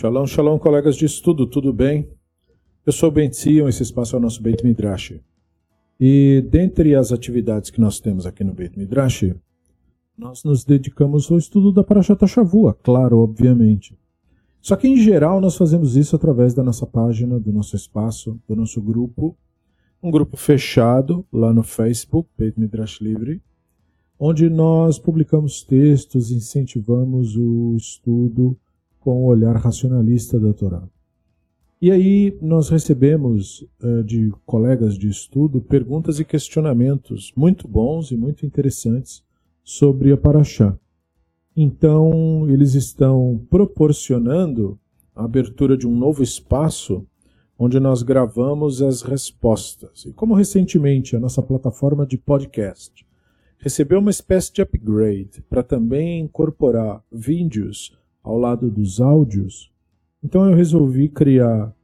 Shalom, 0.00 0.28
shalom, 0.28 0.60
colegas 0.60 0.94
de 0.94 1.06
estudo, 1.06 1.44
tudo 1.44 1.72
bem? 1.72 2.08
Eu 2.86 2.92
sou 2.92 3.10
Ben 3.10 3.32
Sion, 3.32 3.66
esse 3.66 3.82
espaço 3.82 4.14
é 4.14 4.18
o 4.20 4.22
nosso 4.22 4.40
Beit 4.40 4.64
Midrash. 4.64 5.20
E 5.98 6.40
dentre 6.48 6.94
as 6.94 7.10
atividades 7.10 7.68
que 7.68 7.80
nós 7.80 7.98
temos 7.98 8.24
aqui 8.24 8.44
no 8.44 8.54
Beit 8.54 8.78
Midrash, 8.78 9.34
nós 10.16 10.44
nos 10.44 10.64
dedicamos 10.64 11.28
ao 11.32 11.36
estudo 11.36 11.72
da 11.72 11.82
Parashat 11.82 12.24
Shavua, 12.28 12.78
claro, 12.80 13.18
obviamente. 13.18 13.98
Só 14.60 14.76
que 14.76 14.86
em 14.86 14.96
geral 14.96 15.40
nós 15.40 15.56
fazemos 15.56 15.96
isso 15.96 16.14
através 16.14 16.54
da 16.54 16.62
nossa 16.62 16.86
página, 16.86 17.40
do 17.40 17.52
nosso 17.52 17.74
espaço, 17.74 18.38
do 18.46 18.54
nosso 18.54 18.80
grupo, 18.80 19.36
um 20.00 20.12
grupo 20.12 20.36
fechado 20.36 21.26
lá 21.32 21.52
no 21.52 21.64
Facebook, 21.64 22.30
Beit 22.38 22.56
Midrash 22.56 23.00
Livre, 23.00 23.42
onde 24.16 24.48
nós 24.48 24.96
publicamos 24.96 25.64
textos, 25.64 26.30
incentivamos 26.30 27.36
o 27.36 27.74
estudo 27.76 28.56
com 29.00 29.22
o 29.22 29.26
olhar 29.26 29.56
racionalista 29.56 30.38
da 30.38 30.52
Torá. 30.52 30.82
E 31.80 31.92
aí 31.92 32.36
nós 32.42 32.68
recebemos 32.68 33.64
uh, 33.82 34.02
de 34.02 34.32
colegas 34.44 34.98
de 34.98 35.08
estudo 35.08 35.60
perguntas 35.60 36.18
e 36.18 36.24
questionamentos 36.24 37.32
muito 37.36 37.68
bons 37.68 38.10
e 38.10 38.16
muito 38.16 38.44
interessantes 38.44 39.22
sobre 39.62 40.10
a 40.10 40.16
Paraxá. 40.16 40.76
Então 41.56 42.48
eles 42.48 42.74
estão 42.74 43.40
proporcionando 43.48 44.78
a 45.14 45.24
abertura 45.24 45.76
de 45.76 45.86
um 45.86 45.96
novo 45.96 46.22
espaço 46.22 47.06
onde 47.58 47.78
nós 47.80 48.02
gravamos 48.02 48.80
as 48.80 49.02
respostas. 49.02 50.04
E 50.04 50.12
como 50.12 50.34
recentemente 50.34 51.16
a 51.16 51.20
nossa 51.20 51.42
plataforma 51.42 52.06
de 52.06 52.16
podcast 52.16 53.06
recebeu 53.58 53.98
uma 53.98 54.10
espécie 54.10 54.52
de 54.52 54.62
upgrade 54.62 55.42
para 55.48 55.62
também 55.62 56.20
incorporar 56.20 57.02
vídeos 57.10 57.96
ao 58.28 58.38
lado 58.38 58.70
dos 58.70 59.00
áudios, 59.00 59.72
então 60.22 60.48
eu 60.48 60.54
resolvi 60.54 61.08
criar 61.08 61.74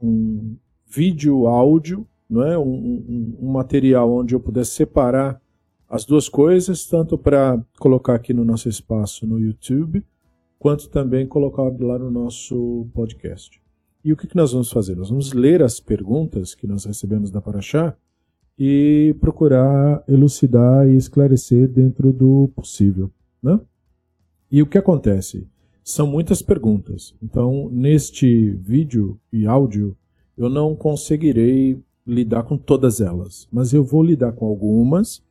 um 0.00 0.56
vídeo 0.86 1.46
áudio, 1.46 2.06
não 2.28 2.42
é? 2.42 2.56
um, 2.58 2.62
um, 2.62 3.36
um 3.40 3.52
material 3.52 4.12
onde 4.12 4.34
eu 4.34 4.40
pudesse 4.40 4.70
separar 4.72 5.40
as 5.88 6.04
duas 6.04 6.28
coisas, 6.28 6.84
tanto 6.86 7.16
para 7.16 7.60
colocar 7.78 8.14
aqui 8.14 8.32
no 8.32 8.44
nosso 8.44 8.68
espaço 8.68 9.26
no 9.26 9.40
YouTube, 9.40 10.04
quanto 10.58 10.88
também 10.88 11.26
colocar 11.26 11.62
lá 11.62 11.98
no 11.98 12.10
nosso 12.10 12.86
podcast. 12.94 13.60
E 14.04 14.12
o 14.12 14.16
que, 14.16 14.26
que 14.26 14.36
nós 14.36 14.52
vamos 14.52 14.70
fazer? 14.70 14.94
Nós 14.96 15.10
vamos 15.10 15.32
ler 15.32 15.62
as 15.62 15.80
perguntas 15.80 16.54
que 16.54 16.66
nós 16.66 16.84
recebemos 16.84 17.30
da 17.30 17.40
Paraxá 17.40 17.96
e 18.58 19.16
procurar 19.20 20.04
elucidar 20.06 20.88
e 20.88 20.96
esclarecer 20.96 21.68
dentro 21.68 22.12
do 22.12 22.50
possível. 22.54 23.10
Né? 23.42 23.58
E 24.50 24.62
o 24.62 24.66
que 24.66 24.78
acontece? 24.78 25.48
São 25.88 26.06
muitas 26.06 26.42
perguntas. 26.42 27.14
Então, 27.22 27.70
neste 27.72 28.50
vídeo 28.56 29.18
e 29.32 29.46
áudio, 29.46 29.96
eu 30.36 30.50
não 30.50 30.76
conseguirei 30.76 31.82
lidar 32.06 32.42
com 32.42 32.58
todas 32.58 33.00
elas, 33.00 33.48
mas 33.50 33.72
eu 33.72 33.82
vou 33.82 34.02
lidar 34.02 34.32
com 34.32 34.44
algumas 34.44 35.24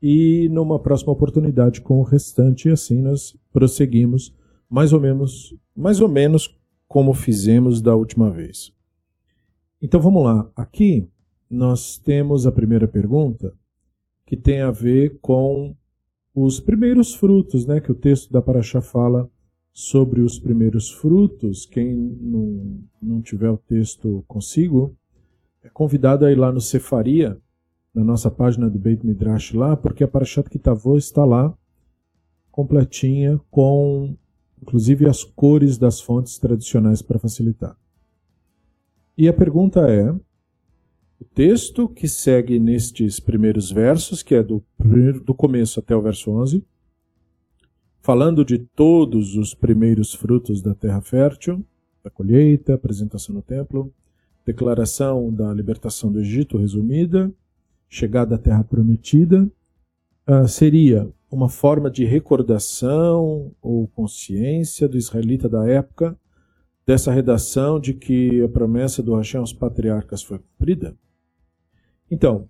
e 0.00 0.48
numa 0.50 0.78
próxima 0.78 1.12
oportunidade 1.12 1.80
com 1.80 1.98
o 1.98 2.04
restante 2.04 2.68
e 2.68 2.70
assim 2.70 3.02
nós 3.02 3.36
prosseguimos 3.52 4.32
mais 4.70 4.92
ou 4.92 5.00
menos, 5.00 5.52
mais 5.74 6.00
ou 6.00 6.08
menos 6.08 6.56
como 6.86 7.12
fizemos 7.12 7.80
da 7.82 7.96
última 7.96 8.30
vez. 8.30 8.72
Então 9.82 10.00
vamos 10.00 10.22
lá. 10.22 10.48
Aqui 10.54 11.08
nós 11.50 11.98
temos 11.98 12.46
a 12.46 12.52
primeira 12.52 12.86
pergunta 12.86 13.52
que 14.24 14.36
tem 14.36 14.60
a 14.60 14.70
ver 14.70 15.18
com 15.20 15.74
os 16.32 16.60
primeiros 16.60 17.12
frutos, 17.16 17.66
né, 17.66 17.80
que 17.80 17.90
o 17.90 17.96
texto 17.96 18.30
da 18.32 18.40
Paraxá 18.40 18.80
fala 18.80 19.28
sobre 19.78 20.22
os 20.22 20.40
primeiros 20.40 20.90
frutos, 20.90 21.64
quem 21.64 21.94
não, 21.94 22.80
não 23.00 23.22
tiver 23.22 23.48
o 23.48 23.56
texto 23.56 24.24
consigo, 24.26 24.96
é 25.62 25.68
convidado 25.68 26.26
a 26.26 26.32
ir 26.32 26.34
lá 26.34 26.50
no 26.50 26.60
Cefaria, 26.60 27.38
na 27.94 28.02
nossa 28.02 28.28
página 28.28 28.68
do 28.68 28.76
Beit 28.76 29.06
Midrash 29.06 29.52
lá, 29.52 29.76
porque 29.76 30.02
a 30.02 30.08
Parashat 30.08 30.50
Kitavô 30.50 30.98
está 30.98 31.24
lá, 31.24 31.56
completinha, 32.50 33.40
com 33.52 34.16
inclusive 34.60 35.08
as 35.08 35.22
cores 35.22 35.78
das 35.78 36.00
fontes 36.00 36.38
tradicionais 36.38 37.00
para 37.00 37.20
facilitar. 37.20 37.78
E 39.16 39.28
a 39.28 39.32
pergunta 39.32 39.88
é: 39.88 40.10
o 40.10 41.24
texto 41.32 41.88
que 41.88 42.08
segue 42.08 42.58
nestes 42.58 43.20
primeiros 43.20 43.70
versos, 43.70 44.24
que 44.24 44.34
é 44.34 44.42
do, 44.42 44.60
do 45.24 45.34
começo 45.34 45.78
até 45.78 45.94
o 45.94 46.02
verso 46.02 46.32
11, 46.32 46.66
falando 48.08 48.42
de 48.42 48.56
todos 48.56 49.36
os 49.36 49.52
primeiros 49.52 50.14
frutos 50.14 50.62
da 50.62 50.74
terra 50.74 51.02
fértil, 51.02 51.62
da 52.02 52.08
colheita, 52.08 52.72
apresentação 52.72 53.34
no 53.34 53.42
templo, 53.42 53.92
declaração 54.46 55.30
da 55.30 55.52
libertação 55.52 56.10
do 56.10 56.18
Egito 56.18 56.56
resumida, 56.56 57.30
chegada 57.86 58.36
à 58.36 58.38
terra 58.38 58.64
prometida, 58.64 59.46
uh, 60.26 60.48
seria 60.48 61.06
uma 61.30 61.50
forma 61.50 61.90
de 61.90 62.06
recordação 62.06 63.52
ou 63.60 63.86
consciência 63.88 64.88
do 64.88 64.96
israelita 64.96 65.46
da 65.46 65.68
época 65.68 66.18
dessa 66.86 67.12
redação 67.12 67.78
de 67.78 67.92
que 67.92 68.40
a 68.40 68.48
promessa 68.48 69.02
do 69.02 69.14
Hashem 69.16 69.38
aos 69.40 69.52
patriarcas 69.52 70.22
foi 70.22 70.38
cumprida? 70.38 70.96
Então, 72.10 72.48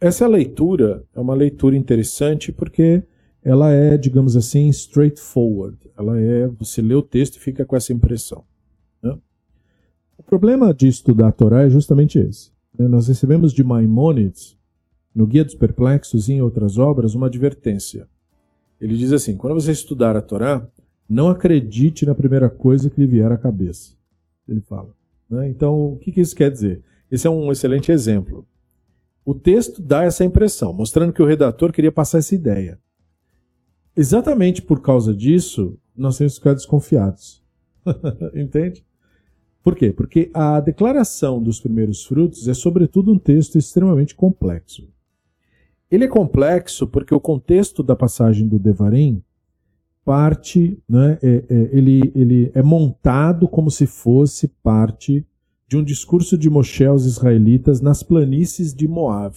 essa 0.00 0.28
leitura 0.28 1.02
é 1.12 1.18
uma 1.18 1.34
leitura 1.34 1.76
interessante 1.76 2.52
porque 2.52 3.02
ela 3.42 3.70
é, 3.70 3.96
digamos 3.96 4.36
assim, 4.36 4.68
straightforward. 4.68 5.78
Ela 5.96 6.20
é, 6.20 6.46
você 6.46 6.82
lê 6.82 6.94
o 6.94 7.02
texto 7.02 7.36
e 7.36 7.40
fica 7.40 7.64
com 7.64 7.76
essa 7.76 7.92
impressão. 7.92 8.44
Né? 9.02 9.16
O 10.18 10.22
problema 10.22 10.74
de 10.74 10.88
estudar 10.88 11.28
a 11.28 11.32
Torá 11.32 11.62
é 11.62 11.70
justamente 11.70 12.18
esse. 12.18 12.50
Né? 12.78 12.86
Nós 12.86 13.08
recebemos 13.08 13.52
de 13.52 13.64
Maimonides, 13.64 14.58
no 15.14 15.26
Guia 15.26 15.44
dos 15.44 15.54
Perplexos 15.54 16.28
e 16.28 16.34
em 16.34 16.42
outras 16.42 16.78
obras, 16.78 17.14
uma 17.14 17.26
advertência. 17.26 18.06
Ele 18.80 18.96
diz 18.96 19.12
assim: 19.12 19.36
quando 19.36 19.54
você 19.54 19.72
estudar 19.72 20.16
a 20.16 20.22
Torá, 20.22 20.66
não 21.08 21.28
acredite 21.28 22.06
na 22.06 22.14
primeira 22.14 22.48
coisa 22.48 22.88
que 22.88 23.00
lhe 23.00 23.06
vier 23.06 23.32
à 23.32 23.36
cabeça. 23.36 23.94
Ele 24.48 24.60
fala. 24.60 24.94
Né? 25.28 25.48
Então, 25.48 25.92
o 25.92 25.96
que, 25.96 26.12
que 26.12 26.20
isso 26.20 26.36
quer 26.36 26.50
dizer? 26.50 26.82
Esse 27.10 27.26
é 27.26 27.30
um 27.30 27.50
excelente 27.50 27.90
exemplo. 27.90 28.46
O 29.24 29.34
texto 29.34 29.82
dá 29.82 30.04
essa 30.04 30.24
impressão, 30.24 30.72
mostrando 30.72 31.12
que 31.12 31.22
o 31.22 31.26
redator 31.26 31.72
queria 31.72 31.92
passar 31.92 32.18
essa 32.18 32.34
ideia. 32.34 32.78
Exatamente 33.96 34.62
por 34.62 34.80
causa 34.80 35.14
disso, 35.14 35.78
nós 35.96 36.18
temos 36.18 36.34
que 36.34 36.40
ficar 36.40 36.54
desconfiados. 36.54 37.42
Entende? 38.34 38.84
Por 39.62 39.74
quê? 39.74 39.92
Porque 39.92 40.30
a 40.32 40.60
declaração 40.60 41.42
dos 41.42 41.60
primeiros 41.60 42.04
frutos 42.04 42.48
é, 42.48 42.54
sobretudo, 42.54 43.12
um 43.12 43.18
texto 43.18 43.58
extremamente 43.58 44.14
complexo. 44.14 44.88
Ele 45.90 46.04
é 46.04 46.08
complexo 46.08 46.86
porque 46.86 47.14
o 47.14 47.20
contexto 47.20 47.82
da 47.82 47.96
passagem 47.96 48.46
do 48.46 48.58
Devarim 48.58 49.22
parte, 50.04 50.82
né, 50.88 51.18
é, 51.22 51.44
é, 51.48 51.70
ele, 51.72 52.12
ele 52.14 52.50
é 52.54 52.62
montado 52.62 53.46
como 53.46 53.70
se 53.70 53.86
fosse 53.86 54.48
parte 54.62 55.26
de 55.68 55.76
um 55.76 55.84
discurso 55.84 56.36
de 56.38 56.48
Moshe 56.48 56.84
aos 56.84 57.04
israelitas 57.04 57.80
nas 57.80 58.02
planícies 58.02 58.74
de 58.74 58.88
Moab. 58.88 59.36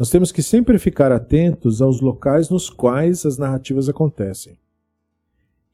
Nós 0.00 0.08
temos 0.08 0.32
que 0.32 0.42
sempre 0.42 0.78
ficar 0.78 1.12
atentos 1.12 1.82
aos 1.82 2.00
locais 2.00 2.48
nos 2.48 2.70
quais 2.70 3.26
as 3.26 3.36
narrativas 3.36 3.86
acontecem. 3.86 4.56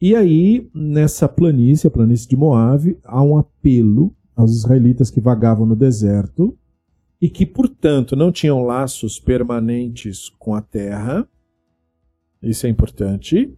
E 0.01 0.17
aí, 0.17 0.69
nessa 0.75 1.29
planície, 1.29 1.87
a 1.87 1.91
planície 1.93 2.29
de 2.29 2.37
Moab, 2.37 2.99
há 3.05 3.23
um 3.23 3.39
apelo 3.39 4.13
aos 4.35 4.51
israelitas 4.51 5.13
que 5.13 5.21
vagavam 5.21 5.65
no 5.65 5.77
deserto 5.77 6.59
e 7.23 7.31
que, 7.31 7.47
portanto, 7.47 8.17
não 8.17 8.33
tinham 8.33 8.65
laços 8.65 9.21
permanentes 9.21 10.29
com 10.41 10.57
a 10.57 10.61
terra. 10.61 11.29
Isso 12.43 12.67
é 12.67 12.69
importante. 12.69 13.57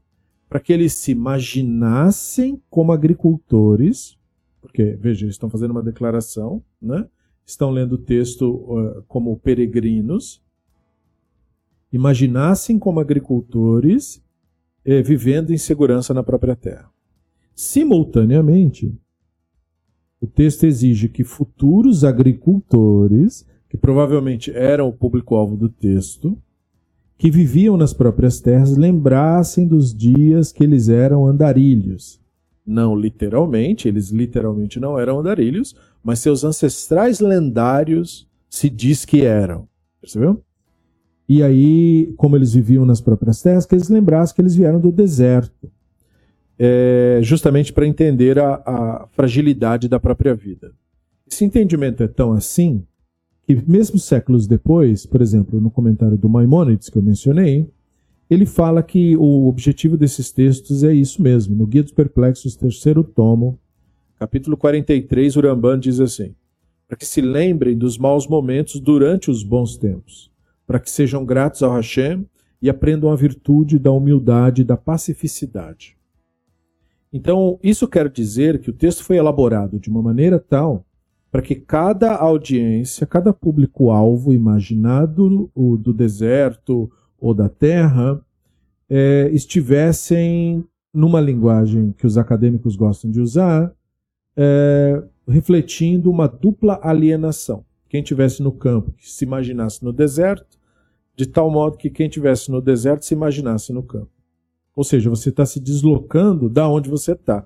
Para 0.50 0.60
que 0.60 0.70
eles 0.70 0.92
se 0.92 1.12
imaginassem 1.12 2.60
como 2.68 2.92
agricultores, 2.92 4.18
porque, 4.60 4.98
veja, 5.00 5.24
eles 5.24 5.36
estão 5.36 5.48
fazendo 5.48 5.70
uma 5.70 5.82
declaração, 5.82 6.62
né? 6.78 7.08
estão 7.46 7.70
lendo 7.70 7.94
o 7.94 7.98
texto 7.98 8.50
uh, 8.50 9.02
como 9.08 9.34
peregrinos, 9.38 10.46
imaginassem 11.92 12.78
como 12.78 13.00
agricultores 13.00 14.22
eh, 14.84 15.02
vivendo 15.02 15.52
em 15.52 15.58
segurança 15.58 16.14
na 16.14 16.22
própria 16.22 16.56
terra. 16.56 16.88
Simultaneamente, 17.54 18.94
o 20.20 20.26
texto 20.26 20.64
exige 20.64 21.08
que 21.08 21.24
futuros 21.24 22.04
agricultores, 22.04 23.46
que 23.68 23.76
provavelmente 23.76 24.50
eram 24.50 24.88
o 24.88 24.92
público-alvo 24.92 25.56
do 25.56 25.68
texto, 25.68 26.36
que 27.16 27.30
viviam 27.30 27.76
nas 27.76 27.92
próprias 27.92 28.40
terras, 28.40 28.76
lembrassem 28.76 29.66
dos 29.66 29.92
dias 29.92 30.52
que 30.52 30.62
eles 30.62 30.88
eram 30.88 31.26
andarilhos. 31.26 32.20
Não 32.64 32.94
literalmente, 32.94 33.88
eles 33.88 34.10
literalmente 34.10 34.78
não 34.78 34.98
eram 34.98 35.18
andarilhos, 35.18 35.74
mas 36.02 36.20
seus 36.20 36.44
ancestrais 36.44 37.18
lendários 37.18 38.28
se 38.48 38.70
diz 38.70 39.04
que 39.04 39.22
eram. 39.22 39.68
Percebeu? 40.00 40.42
E 41.28 41.42
aí, 41.42 42.14
como 42.16 42.36
eles 42.36 42.54
viviam 42.54 42.86
nas 42.86 43.00
próprias 43.00 43.42
terras, 43.42 43.66
que 43.66 43.74
eles 43.74 43.88
lembrassem 43.88 44.34
que 44.34 44.40
eles 44.40 44.56
vieram 44.56 44.80
do 44.80 44.90
deserto. 44.90 45.70
é, 46.58 47.20
justamente 47.22 47.72
para 47.72 47.86
entender 47.86 48.38
a, 48.38 48.54
a 48.66 49.06
fragilidade 49.12 49.88
da 49.88 50.00
própria 50.00 50.34
vida. 50.34 50.72
Esse 51.30 51.44
entendimento 51.44 52.02
é 52.02 52.08
tão 52.08 52.32
assim 52.32 52.84
que, 53.46 53.54
mesmo 53.66 53.98
séculos 53.98 54.46
depois, 54.46 55.06
por 55.06 55.22
exemplo, 55.22 55.60
no 55.60 55.70
comentário 55.70 56.18
do 56.18 56.28
Maimonides 56.28 56.88
que 56.88 56.98
eu 56.98 57.02
mencionei, 57.02 57.70
ele 58.28 58.44
fala 58.44 58.82
que 58.82 59.16
o 59.16 59.46
objetivo 59.46 59.96
desses 59.96 60.32
textos 60.32 60.82
é 60.82 60.92
isso 60.92 61.22
mesmo. 61.22 61.54
No 61.54 61.66
Guia 61.66 61.82
dos 61.82 61.92
Perplexos, 61.92 62.56
terceiro 62.56 63.04
tomo, 63.04 63.58
capítulo 64.18 64.56
43, 64.56 65.36
Uramban 65.36 65.78
diz 65.78 66.00
assim: 66.00 66.34
para 66.88 66.96
que 66.96 67.06
se 67.06 67.20
lembrem 67.20 67.78
dos 67.78 67.96
maus 67.96 68.26
momentos 68.26 68.80
durante 68.80 69.30
os 69.30 69.42
bons 69.42 69.76
tempos, 69.76 70.30
para 70.68 70.78
que 70.78 70.90
sejam 70.90 71.24
gratos 71.24 71.62
ao 71.62 71.72
Hashem 71.72 72.26
e 72.60 72.68
aprendam 72.68 73.10
a 73.10 73.16
virtude 73.16 73.78
da 73.78 73.90
humildade 73.90 74.60
e 74.60 74.64
da 74.66 74.76
pacificidade. 74.76 75.96
Então, 77.10 77.58
isso 77.62 77.88
quer 77.88 78.06
dizer 78.10 78.60
que 78.60 78.68
o 78.68 78.74
texto 78.74 79.02
foi 79.02 79.16
elaborado 79.16 79.80
de 79.80 79.88
uma 79.88 80.02
maneira 80.02 80.38
tal 80.38 80.84
para 81.30 81.40
que 81.40 81.54
cada 81.54 82.14
audiência, 82.14 83.06
cada 83.06 83.32
público-alvo 83.32 84.30
imaginado 84.30 85.50
do 85.56 85.92
deserto 85.94 86.90
ou 87.18 87.32
da 87.32 87.48
terra 87.48 88.20
é, 88.90 89.30
estivessem 89.32 90.62
numa 90.92 91.20
linguagem 91.20 91.94
que 91.96 92.06
os 92.06 92.18
acadêmicos 92.18 92.76
gostam 92.76 93.10
de 93.10 93.20
usar, 93.20 93.72
é, 94.36 95.02
refletindo 95.26 96.10
uma 96.10 96.26
dupla 96.26 96.78
alienação. 96.82 97.64
Quem 97.88 98.02
tivesse 98.02 98.42
no 98.42 98.52
campo 98.52 98.92
que 98.92 99.10
se 99.10 99.24
imaginasse 99.24 99.82
no 99.82 99.92
deserto, 99.92 100.57
de 101.18 101.26
tal 101.26 101.50
modo 101.50 101.76
que 101.76 101.90
quem 101.90 102.08
tivesse 102.08 102.48
no 102.48 102.62
deserto 102.62 103.04
se 103.04 103.12
imaginasse 103.12 103.72
no 103.72 103.82
campo. 103.82 104.12
Ou 104.76 104.84
seja, 104.84 105.10
você 105.10 105.30
está 105.30 105.44
se 105.44 105.58
deslocando 105.58 106.48
da 106.48 106.68
onde 106.68 106.88
você 106.88 107.10
está. 107.10 107.44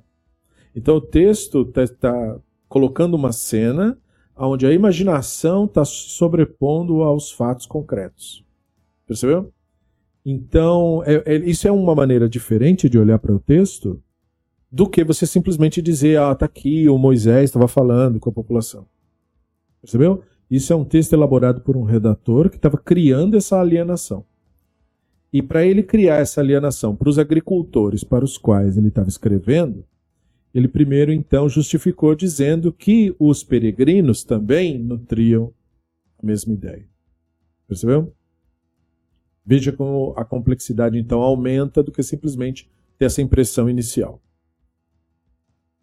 Então 0.77 0.97
o 0.97 1.01
texto 1.01 1.63
está 1.63 1.87
tá 1.87 2.39
colocando 2.69 3.15
uma 3.15 3.33
cena 3.33 3.99
onde 4.37 4.67
a 4.67 4.73
imaginação 4.73 5.65
está 5.65 5.87
sobrepondo 5.87 7.03
aos 7.03 7.33
fatos 7.33 7.65
concretos. 7.65 8.45
Percebeu? 9.07 9.51
Então, 10.25 11.03
é, 11.07 11.23
é, 11.25 11.37
isso 11.37 11.67
é 11.67 11.73
uma 11.73 11.95
maneira 11.95 12.29
diferente 12.29 12.91
de 12.91 12.99
olhar 12.99 13.19
para 13.19 13.35
o 13.35 13.41
texto 13.41 14.03
do 14.71 14.87
que 14.87 15.03
você 15.03 15.27
simplesmente 15.27 15.81
dizer, 15.81 16.19
ah, 16.19 16.35
tá 16.35 16.45
aqui, 16.45 16.89
o 16.91 16.99
Moisés 16.99 17.45
estava 17.45 17.67
falando 17.67 18.21
com 18.21 18.29
a 18.29 18.33
população. 18.33 18.87
Percebeu? 19.81 20.23
Isso 20.53 20.71
é 20.71 20.77
um 20.77 20.85
texto 20.85 21.15
elaborado 21.15 21.63
por 21.63 21.79
um 21.79 21.83
redator 21.83 22.51
que 22.51 22.57
estava 22.57 22.77
criando 22.77 23.39
essa 23.39 23.59
alienação. 23.59 24.23
E 25.33 25.41
para 25.41 25.65
ele 25.65 25.83
criar 25.83 26.17
essa 26.17 26.43
alienação 26.43 26.95
para 26.95 27.09
os 27.09 27.19
agricultores 27.19 28.05
para 28.05 28.23
os 28.23 28.37
quais 28.37 28.77
ele 28.77 28.89
estava 28.89 29.09
escrevendo, 29.09 29.83
ele 30.53 30.69
primeiro 30.69 31.11
então 31.11 31.49
justificou 31.49 32.15
dizendo 32.15 32.71
que 32.71 33.17
os 33.19 33.43
peregrinos 33.43 34.25
também 34.25 34.79
nutriam 34.79 35.55
a 36.23 36.27
mesma 36.27 36.53
ideia. 36.53 36.87
Percebeu? 37.67 38.15
Veja 39.47 39.73
como 39.73 40.13
a 40.19 40.23
complexidade 40.23 40.99
então 40.99 41.23
aumenta 41.23 41.83
do 41.83 41.91
que 41.91 42.03
simplesmente 42.03 42.71
ter 42.99 43.07
essa 43.07 43.23
impressão 43.23 43.71
inicial. 43.71 44.21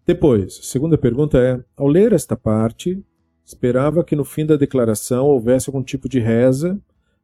Depois, 0.05 0.59
a 0.59 0.63
segunda 0.63 0.95
pergunta 0.95 1.39
é: 1.39 1.59
ao 1.75 1.87
ler 1.87 2.13
esta 2.13 2.37
parte, 2.37 3.03
esperava 3.49 4.03
que 4.03 4.15
no 4.15 4.23
fim 4.23 4.45
da 4.45 4.55
declaração 4.55 5.25
houvesse 5.25 5.69
algum 5.69 5.81
tipo 5.81 6.07
de 6.07 6.19
reza, 6.19 6.79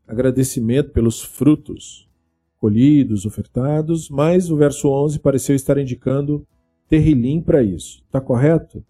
agradecimento 0.07 0.89
pelos 0.89 1.21
frutos 1.21 2.09
colhidos, 2.57 3.27
ofertados, 3.27 4.09
mas 4.09 4.49
o 4.49 4.57
verso 4.57 4.89
11 4.89 5.19
pareceu 5.19 5.55
estar 5.55 5.77
indicando 5.77 6.43
terrilim 6.89 7.39
para 7.41 7.61
isso. 7.61 8.01
Está 8.07 8.19
correto? 8.19 8.83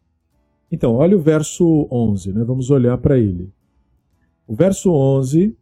Então, 0.72 0.94
olha 0.94 1.18
o 1.18 1.20
verso 1.20 1.86
11, 1.92 2.32
né? 2.32 2.44
vamos 2.46 2.70
olhar 2.70 2.98
para 3.00 3.18
ele. 3.18 3.52
O 4.48 4.56
verso 4.56 4.94
11 4.94 5.58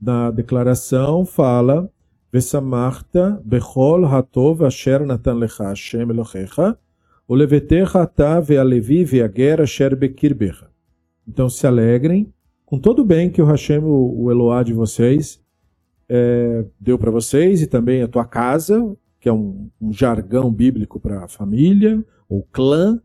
da 0.00 0.30
declaração 0.30 1.26
fala: 1.26 1.90
Vesamarta 2.32 3.42
bechol 3.44 4.04
hatov 4.04 4.64
asher 4.64 5.04
natan 5.04 5.34
lecha 5.34 5.64
Hashem 5.64 6.10
Elohecha, 6.10 6.78
ulevetecha 7.28 8.02
ata 8.02 8.40
ve'alevi 8.40 9.04
ve'ager 9.04 9.60
asher 9.60 9.96
bekirbecha. 9.96 10.68
Então 11.28 11.48
se 11.48 11.66
alegrem 11.66 12.32
com 12.64 12.78
todo 12.78 13.00
o 13.00 13.04
bem 13.04 13.30
que 13.30 13.42
o 13.42 13.44
Hashem, 13.44 13.80
o 13.82 14.30
Eloá 14.30 14.62
de 14.62 14.72
vocês, 14.72 15.40
é, 16.08 16.64
deu 16.80 16.98
para 16.98 17.10
vocês 17.10 17.60
e 17.60 17.66
também 17.66 18.02
a 18.02 18.08
tua 18.08 18.24
casa, 18.24 18.96
que 19.20 19.28
é 19.28 19.32
um, 19.32 19.70
um 19.80 19.92
jargão 19.92 20.50
bíblico 20.52 20.98
para 20.98 21.24
a 21.24 21.28
família 21.28 22.02
ou 22.28 22.42
clã, 22.50 23.00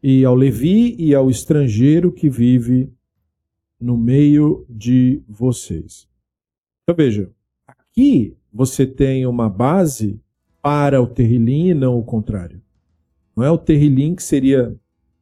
e 0.00 0.24
ao 0.24 0.34
Levi 0.34 0.94
e 0.96 1.12
ao 1.14 1.28
estrangeiro 1.28 2.12
que 2.12 2.30
vive 2.30 2.92
no 3.80 3.96
meio 3.96 4.64
de 4.68 5.22
vocês. 5.28 6.08
Então 6.82 6.94
veja, 6.96 7.30
aqui 7.66 8.36
você 8.52 8.86
tem 8.86 9.26
uma 9.26 9.48
base 9.48 10.20
para 10.62 11.02
o 11.02 11.06
terrilim 11.06 11.68
e 11.68 11.74
não 11.74 11.98
o 11.98 12.04
contrário. 12.04 12.60
Não 13.36 13.44
é 13.44 13.50
o 13.50 13.58
terrilim 13.58 14.14
que 14.14 14.22
seria 14.22 14.74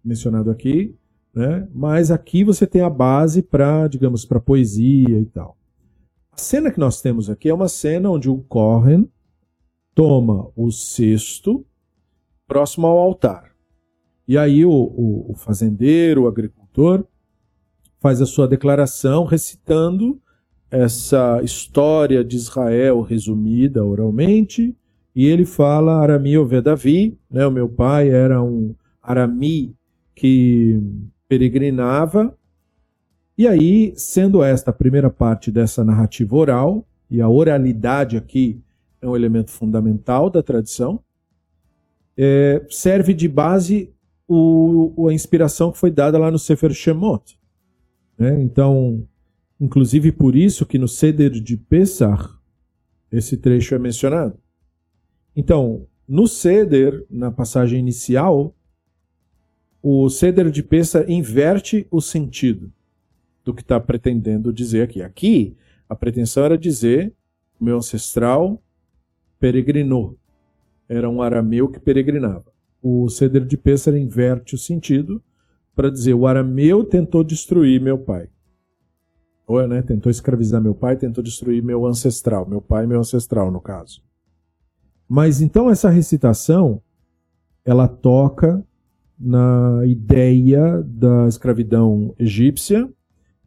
mencionado 0.04 0.50
aqui, 0.50 0.94
né? 1.36 1.68
mas 1.74 2.10
aqui 2.10 2.42
você 2.42 2.66
tem 2.66 2.80
a 2.80 2.88
base 2.88 3.42
para, 3.42 3.86
digamos, 3.88 4.24
para 4.24 4.40
poesia 4.40 5.20
e 5.20 5.26
tal. 5.26 5.54
A 6.32 6.38
cena 6.38 6.70
que 6.70 6.80
nós 6.80 7.02
temos 7.02 7.28
aqui 7.28 7.50
é 7.50 7.54
uma 7.54 7.68
cena 7.68 8.10
onde 8.10 8.30
o 8.30 8.38
Kohen 8.38 9.06
toma 9.94 10.48
o 10.56 10.70
cesto 10.70 11.64
próximo 12.48 12.86
ao 12.86 12.96
altar. 12.96 13.52
E 14.26 14.38
aí 14.38 14.64
o, 14.64 14.70
o, 14.70 15.32
o 15.32 15.34
fazendeiro, 15.34 16.22
o 16.22 16.26
agricultor, 16.26 17.04
faz 18.00 18.22
a 18.22 18.26
sua 18.26 18.48
declaração 18.48 19.24
recitando 19.24 20.18
essa 20.70 21.40
história 21.42 22.24
de 22.24 22.36
Israel 22.36 23.02
resumida 23.02 23.84
oralmente, 23.84 24.74
e 25.14 25.26
ele 25.26 25.44
fala 25.44 26.00
Arami 26.00 26.36
Ovedavi, 26.36 27.18
né? 27.30 27.46
o 27.46 27.50
meu 27.50 27.68
pai 27.68 28.08
era 28.08 28.42
um 28.42 28.74
Arami 29.02 29.74
que 30.14 30.82
peregrinava, 31.28 32.36
e 33.38 33.46
aí, 33.46 33.92
sendo 33.96 34.42
esta 34.42 34.70
a 34.70 34.74
primeira 34.74 35.10
parte 35.10 35.50
dessa 35.50 35.84
narrativa 35.84 36.34
oral, 36.34 36.86
e 37.10 37.20
a 37.20 37.28
oralidade 37.28 38.16
aqui 38.16 38.60
é 39.00 39.06
um 39.06 39.14
elemento 39.14 39.50
fundamental 39.50 40.30
da 40.30 40.42
tradição, 40.42 41.00
é, 42.16 42.64
serve 42.70 43.12
de 43.12 43.28
base 43.28 43.92
o, 44.26 45.06
a 45.08 45.12
inspiração 45.12 45.70
que 45.70 45.78
foi 45.78 45.90
dada 45.90 46.18
lá 46.18 46.30
no 46.30 46.38
Sefer 46.38 46.72
Shemot. 46.72 47.38
Né? 48.18 48.40
Então, 48.42 49.06
inclusive 49.60 50.10
por 50.12 50.34
isso 50.34 50.66
que 50.66 50.78
no 50.78 50.88
Seder 50.88 51.30
de 51.30 51.56
Pesach 51.56 52.36
esse 53.12 53.36
trecho 53.36 53.74
é 53.74 53.78
mencionado. 53.78 54.36
Então, 55.34 55.86
no 56.08 56.26
Seder, 56.26 57.04
na 57.10 57.30
passagem 57.30 57.78
inicial, 57.78 58.54
o 59.88 60.10
Seder 60.10 60.50
de 60.50 60.64
Pesach 60.64 61.08
inverte 61.08 61.86
o 61.92 62.00
sentido 62.00 62.72
do 63.44 63.54
que 63.54 63.62
está 63.62 63.78
pretendendo 63.78 64.52
dizer 64.52 64.82
aqui. 64.82 65.00
Aqui, 65.00 65.56
a 65.88 65.94
pretensão 65.94 66.44
era 66.44 66.58
dizer 66.58 67.14
meu 67.60 67.76
ancestral 67.76 68.60
peregrinou. 69.38 70.18
Era 70.88 71.08
um 71.08 71.22
arameu 71.22 71.68
que 71.68 71.78
peregrinava. 71.78 72.46
O 72.82 73.08
Seder 73.08 73.44
de 73.44 73.56
Pesach 73.56 73.96
inverte 73.96 74.56
o 74.56 74.58
sentido 74.58 75.22
para 75.72 75.88
dizer: 75.88 76.14
o 76.14 76.26
arameu 76.26 76.82
tentou 76.82 77.22
destruir 77.22 77.80
meu 77.80 77.96
pai. 77.96 78.28
Ou, 79.46 79.68
né, 79.68 79.82
tentou 79.82 80.10
escravizar 80.10 80.60
meu 80.60 80.74
pai, 80.74 80.96
tentou 80.96 81.22
destruir 81.22 81.62
meu 81.62 81.86
ancestral, 81.86 82.44
meu 82.44 82.60
pai 82.60 82.82
e 82.82 82.88
meu 82.88 82.98
ancestral, 82.98 83.52
no 83.52 83.60
caso. 83.60 84.02
Mas 85.08 85.40
então 85.40 85.70
essa 85.70 85.88
recitação, 85.88 86.82
ela 87.64 87.86
toca 87.86 88.66
na 89.18 89.82
ideia 89.86 90.82
da 90.82 91.26
escravidão 91.26 92.14
egípcia 92.18 92.88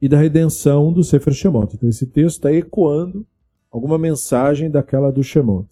e 0.01 0.07
da 0.07 0.17
redenção 0.17 0.91
do 0.91 1.03
Sefer 1.03 1.33
Shemot. 1.33 1.75
Então 1.75 1.89
esse 1.89 2.05
texto 2.07 2.37
está 2.37 2.51
ecoando 2.51 3.25
alguma 3.71 3.97
mensagem 3.97 4.69
daquela 4.69 5.11
do 5.11 5.23
Shemot. 5.23 5.67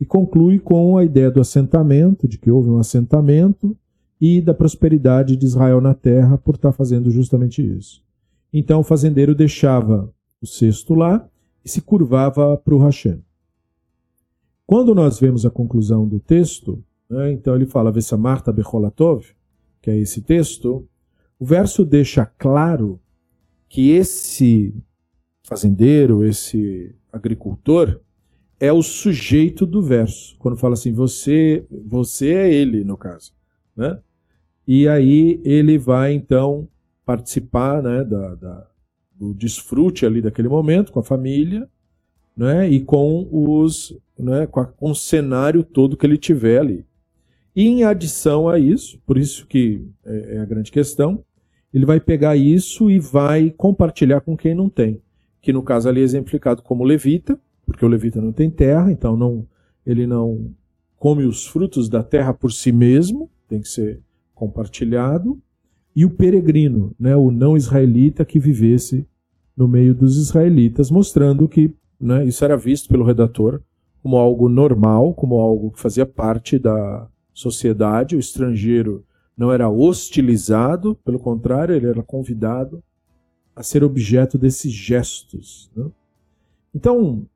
E 0.00 0.04
conclui 0.04 0.58
com 0.58 0.96
a 0.96 1.04
ideia 1.04 1.30
do 1.30 1.40
assentamento, 1.40 2.28
de 2.28 2.38
que 2.38 2.50
houve 2.50 2.68
um 2.68 2.78
assentamento, 2.78 3.76
e 4.20 4.40
da 4.40 4.54
prosperidade 4.54 5.36
de 5.36 5.44
Israel 5.44 5.80
na 5.80 5.94
terra 5.94 6.38
por 6.38 6.54
estar 6.54 6.72
fazendo 6.72 7.10
justamente 7.10 7.62
isso. 7.62 8.02
Então 8.52 8.80
o 8.80 8.84
fazendeiro 8.84 9.34
deixava 9.34 10.12
o 10.40 10.46
cesto 10.46 10.94
lá 10.94 11.28
e 11.64 11.68
se 11.68 11.80
curvava 11.80 12.56
para 12.56 12.74
o 12.74 12.78
Hashem. 12.78 13.22
Quando 14.66 14.94
nós 14.94 15.20
vemos 15.20 15.44
a 15.44 15.50
conclusão 15.50 16.08
do 16.08 16.18
texto, 16.18 16.82
né, 17.08 17.32
então 17.32 17.54
ele 17.54 17.66
fala 17.66 17.92
Marta 18.18 18.52
Becholatov, 18.52 19.26
que 19.80 19.90
é 19.90 19.96
esse 19.96 20.22
texto, 20.22 20.88
o 21.38 21.44
verso 21.44 21.84
deixa 21.84 22.26
claro 22.26 23.00
que 23.68 23.90
esse 23.90 24.74
fazendeiro, 25.44 26.24
esse 26.24 26.94
agricultor, 27.12 28.00
é 28.58 28.72
o 28.72 28.82
sujeito 28.82 29.66
do 29.66 29.82
verso. 29.82 30.36
Quando 30.38 30.56
fala 30.56 30.74
assim, 30.74 30.92
você, 30.92 31.64
você 31.70 32.32
é 32.32 32.52
ele, 32.52 32.84
no 32.84 32.96
caso. 32.96 33.32
Né? 33.76 34.00
E 34.66 34.88
aí 34.88 35.40
ele 35.44 35.78
vai, 35.78 36.14
então, 36.14 36.68
participar 37.04 37.82
né, 37.82 38.02
da, 38.02 38.34
da, 38.34 38.66
do 39.14 39.34
desfrute 39.34 40.06
ali 40.06 40.22
daquele 40.22 40.48
momento 40.48 40.90
com 40.90 41.00
a 41.00 41.04
família 41.04 41.68
né, 42.36 42.68
e 42.68 42.80
com, 42.80 43.28
os, 43.30 43.96
né, 44.18 44.46
com, 44.46 44.60
a, 44.60 44.66
com 44.66 44.90
o 44.90 44.94
cenário 44.94 45.62
todo 45.62 45.96
que 45.96 46.06
ele 46.06 46.18
tiver 46.18 46.60
ali. 46.60 46.85
Em 47.58 47.84
adição 47.84 48.50
a 48.50 48.58
isso, 48.58 49.00
por 49.06 49.16
isso 49.16 49.46
que 49.46 49.82
é, 50.04 50.36
é 50.36 50.38
a 50.40 50.44
grande 50.44 50.70
questão, 50.70 51.24
ele 51.72 51.86
vai 51.86 51.98
pegar 51.98 52.36
isso 52.36 52.90
e 52.90 52.98
vai 52.98 53.50
compartilhar 53.50 54.20
com 54.20 54.36
quem 54.36 54.54
não 54.54 54.68
tem. 54.68 55.00
Que 55.40 55.54
no 55.54 55.62
caso 55.62 55.88
ali 55.88 56.02
é 56.02 56.04
exemplificado 56.04 56.60
como 56.60 56.84
levita, 56.84 57.40
porque 57.64 57.82
o 57.82 57.88
levita 57.88 58.20
não 58.20 58.30
tem 58.30 58.50
terra, 58.50 58.92
então 58.92 59.16
não, 59.16 59.46
ele 59.86 60.06
não 60.06 60.50
come 60.98 61.24
os 61.24 61.46
frutos 61.46 61.88
da 61.88 62.02
terra 62.02 62.34
por 62.34 62.52
si 62.52 62.70
mesmo, 62.70 63.30
tem 63.48 63.62
que 63.62 63.68
ser 63.68 64.02
compartilhado. 64.34 65.40
E 65.94 66.04
o 66.04 66.10
peregrino, 66.10 66.94
né, 67.00 67.16
o 67.16 67.30
não 67.30 67.56
israelita 67.56 68.22
que 68.22 68.38
vivesse 68.38 69.06
no 69.56 69.66
meio 69.66 69.94
dos 69.94 70.18
israelitas, 70.18 70.90
mostrando 70.90 71.48
que 71.48 71.74
né, 71.98 72.22
isso 72.26 72.44
era 72.44 72.54
visto 72.54 72.86
pelo 72.90 73.04
redator 73.04 73.62
como 74.02 74.18
algo 74.18 74.46
normal, 74.46 75.14
como 75.14 75.36
algo 75.36 75.70
que 75.70 75.80
fazia 75.80 76.04
parte 76.04 76.58
da, 76.58 77.08
sociedade, 77.36 78.16
o 78.16 78.18
estrangeiro 78.18 79.04
não 79.36 79.52
era 79.52 79.68
hostilizado, 79.68 80.94
pelo 81.04 81.18
contrário, 81.18 81.74
ele 81.74 81.86
era 81.86 82.02
convidado 82.02 82.82
a 83.54 83.62
ser 83.62 83.84
objeto 83.84 84.38
desses 84.38 84.72
gestos. 84.72 85.70
Né? 85.76 85.84
Então, 86.74 87.26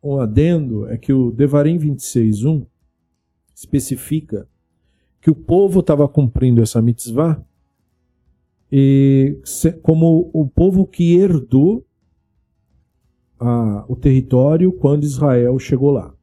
um 0.00 0.20
adendo 0.20 0.86
é 0.86 0.96
que 0.96 1.12
o 1.12 1.32
Devarim 1.32 1.76
26.1 1.76 2.64
especifica 3.52 4.48
que 5.20 5.28
o 5.28 5.34
povo 5.34 5.80
estava 5.80 6.06
cumprindo 6.08 6.62
essa 6.62 6.80
mitzvah 6.80 7.44
e 8.70 9.40
como 9.82 10.30
o 10.32 10.46
povo 10.46 10.86
que 10.86 11.16
herdou 11.16 11.84
a, 13.40 13.84
o 13.88 13.96
território 13.96 14.70
quando 14.70 15.02
Israel 15.02 15.58
chegou 15.58 15.90
lá. 15.90 16.14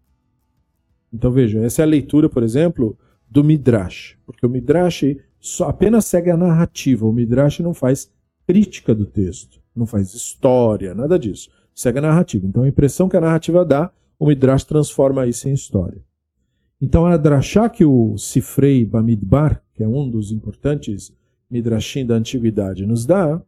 Então 1.11 1.31
veja, 1.31 1.59
essa 1.59 1.81
é 1.81 1.83
a 1.83 1.87
leitura, 1.87 2.29
por 2.29 2.43
exemplo, 2.43 2.97
do 3.29 3.43
Midrash, 3.43 4.17
porque 4.25 4.45
o 4.45 4.49
Midrash 4.49 5.17
só 5.39 5.69
apenas 5.69 6.05
segue 6.05 6.31
a 6.31 6.37
narrativa, 6.37 7.05
o 7.05 7.11
Midrash 7.11 7.59
não 7.59 7.73
faz 7.73 8.11
crítica 8.47 8.95
do 8.95 9.05
texto, 9.05 9.59
não 9.75 9.85
faz 9.85 10.13
história, 10.13 10.93
nada 10.95 11.19
disso. 11.19 11.49
Segue 11.73 11.99
a 11.99 12.01
narrativa. 12.01 12.47
Então 12.47 12.63
a 12.63 12.67
impressão 12.67 13.09
que 13.09 13.17
a 13.17 13.21
narrativa 13.21 13.65
dá, 13.65 13.91
o 14.17 14.27
Midrash 14.27 14.63
transforma 14.63 15.27
isso 15.27 15.49
em 15.49 15.53
história. 15.53 16.01
Então 16.81 17.05
a 17.05 17.17
drachá 17.17 17.69
que 17.69 17.83
o 17.83 18.17
Sifrei 18.17 18.85
Bamidbar, 18.85 19.61
que 19.73 19.83
é 19.83 19.87
um 19.87 20.09
dos 20.09 20.31
importantes 20.31 21.13
Midrashim 21.49 22.05
da 22.05 22.15
antiguidade, 22.15 22.85
nos 22.85 23.05
dá, 23.05 23.41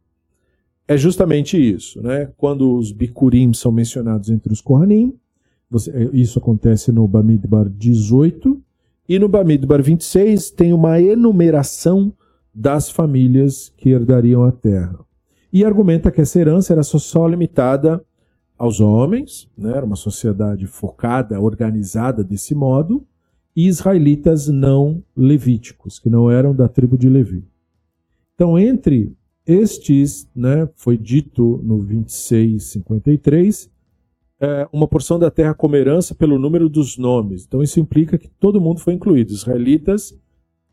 é 0.86 0.96
justamente 0.96 1.56
isso. 1.56 2.02
Né? 2.02 2.32
Quando 2.36 2.76
os 2.76 2.92
Bikurim 2.92 3.52
são 3.52 3.70
mencionados 3.70 4.30
entre 4.30 4.52
os 4.52 4.60
Kohanim, 4.60 5.18
isso 6.12 6.38
acontece 6.38 6.90
no 6.90 7.06
Bamidbar 7.06 7.68
18, 7.68 8.62
e 9.08 9.18
no 9.18 9.28
Bamidbar 9.28 9.82
26 9.82 10.50
tem 10.50 10.72
uma 10.72 11.00
enumeração 11.00 12.12
das 12.54 12.90
famílias 12.90 13.72
que 13.76 13.90
herdariam 13.90 14.44
a 14.44 14.52
terra. 14.52 14.98
E 15.50 15.64
argumenta 15.64 16.10
que 16.10 16.20
essa 16.20 16.38
herança 16.38 16.74
era 16.74 16.82
só 16.82 17.26
limitada 17.26 18.04
aos 18.58 18.80
homens, 18.80 19.48
né? 19.56 19.70
era 19.70 19.86
uma 19.86 19.96
sociedade 19.96 20.66
focada, 20.66 21.40
organizada 21.40 22.22
desse 22.22 22.54
modo, 22.54 23.06
e 23.56 23.66
israelitas 23.66 24.46
não 24.48 25.02
levíticos, 25.16 25.98
que 25.98 26.10
não 26.10 26.30
eram 26.30 26.54
da 26.54 26.68
tribo 26.68 26.98
de 26.98 27.08
Levi. 27.08 27.44
Então, 28.34 28.58
entre 28.58 29.16
estes, 29.46 30.28
né, 30.36 30.68
foi 30.76 30.98
dito 30.98 31.60
no 31.64 31.78
26:53, 31.78 33.70
é, 34.40 34.68
uma 34.72 34.86
porção 34.86 35.18
da 35.18 35.30
terra 35.30 35.54
como 35.54 35.76
herança 35.76 36.14
pelo 36.14 36.38
número 36.38 36.68
dos 36.68 36.96
nomes. 36.96 37.44
Então 37.44 37.62
isso 37.62 37.80
implica 37.80 38.16
que 38.16 38.28
todo 38.28 38.60
mundo 38.60 38.80
foi 38.80 38.94
incluído: 38.94 39.32
israelitas, 39.32 40.16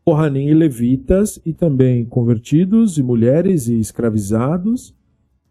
Kohanim 0.04 0.46
e 0.46 0.54
levitas, 0.54 1.40
e 1.44 1.52
também 1.52 2.04
convertidos, 2.04 2.96
e 2.96 3.02
mulheres, 3.02 3.66
e 3.66 3.78
escravizados, 3.78 4.94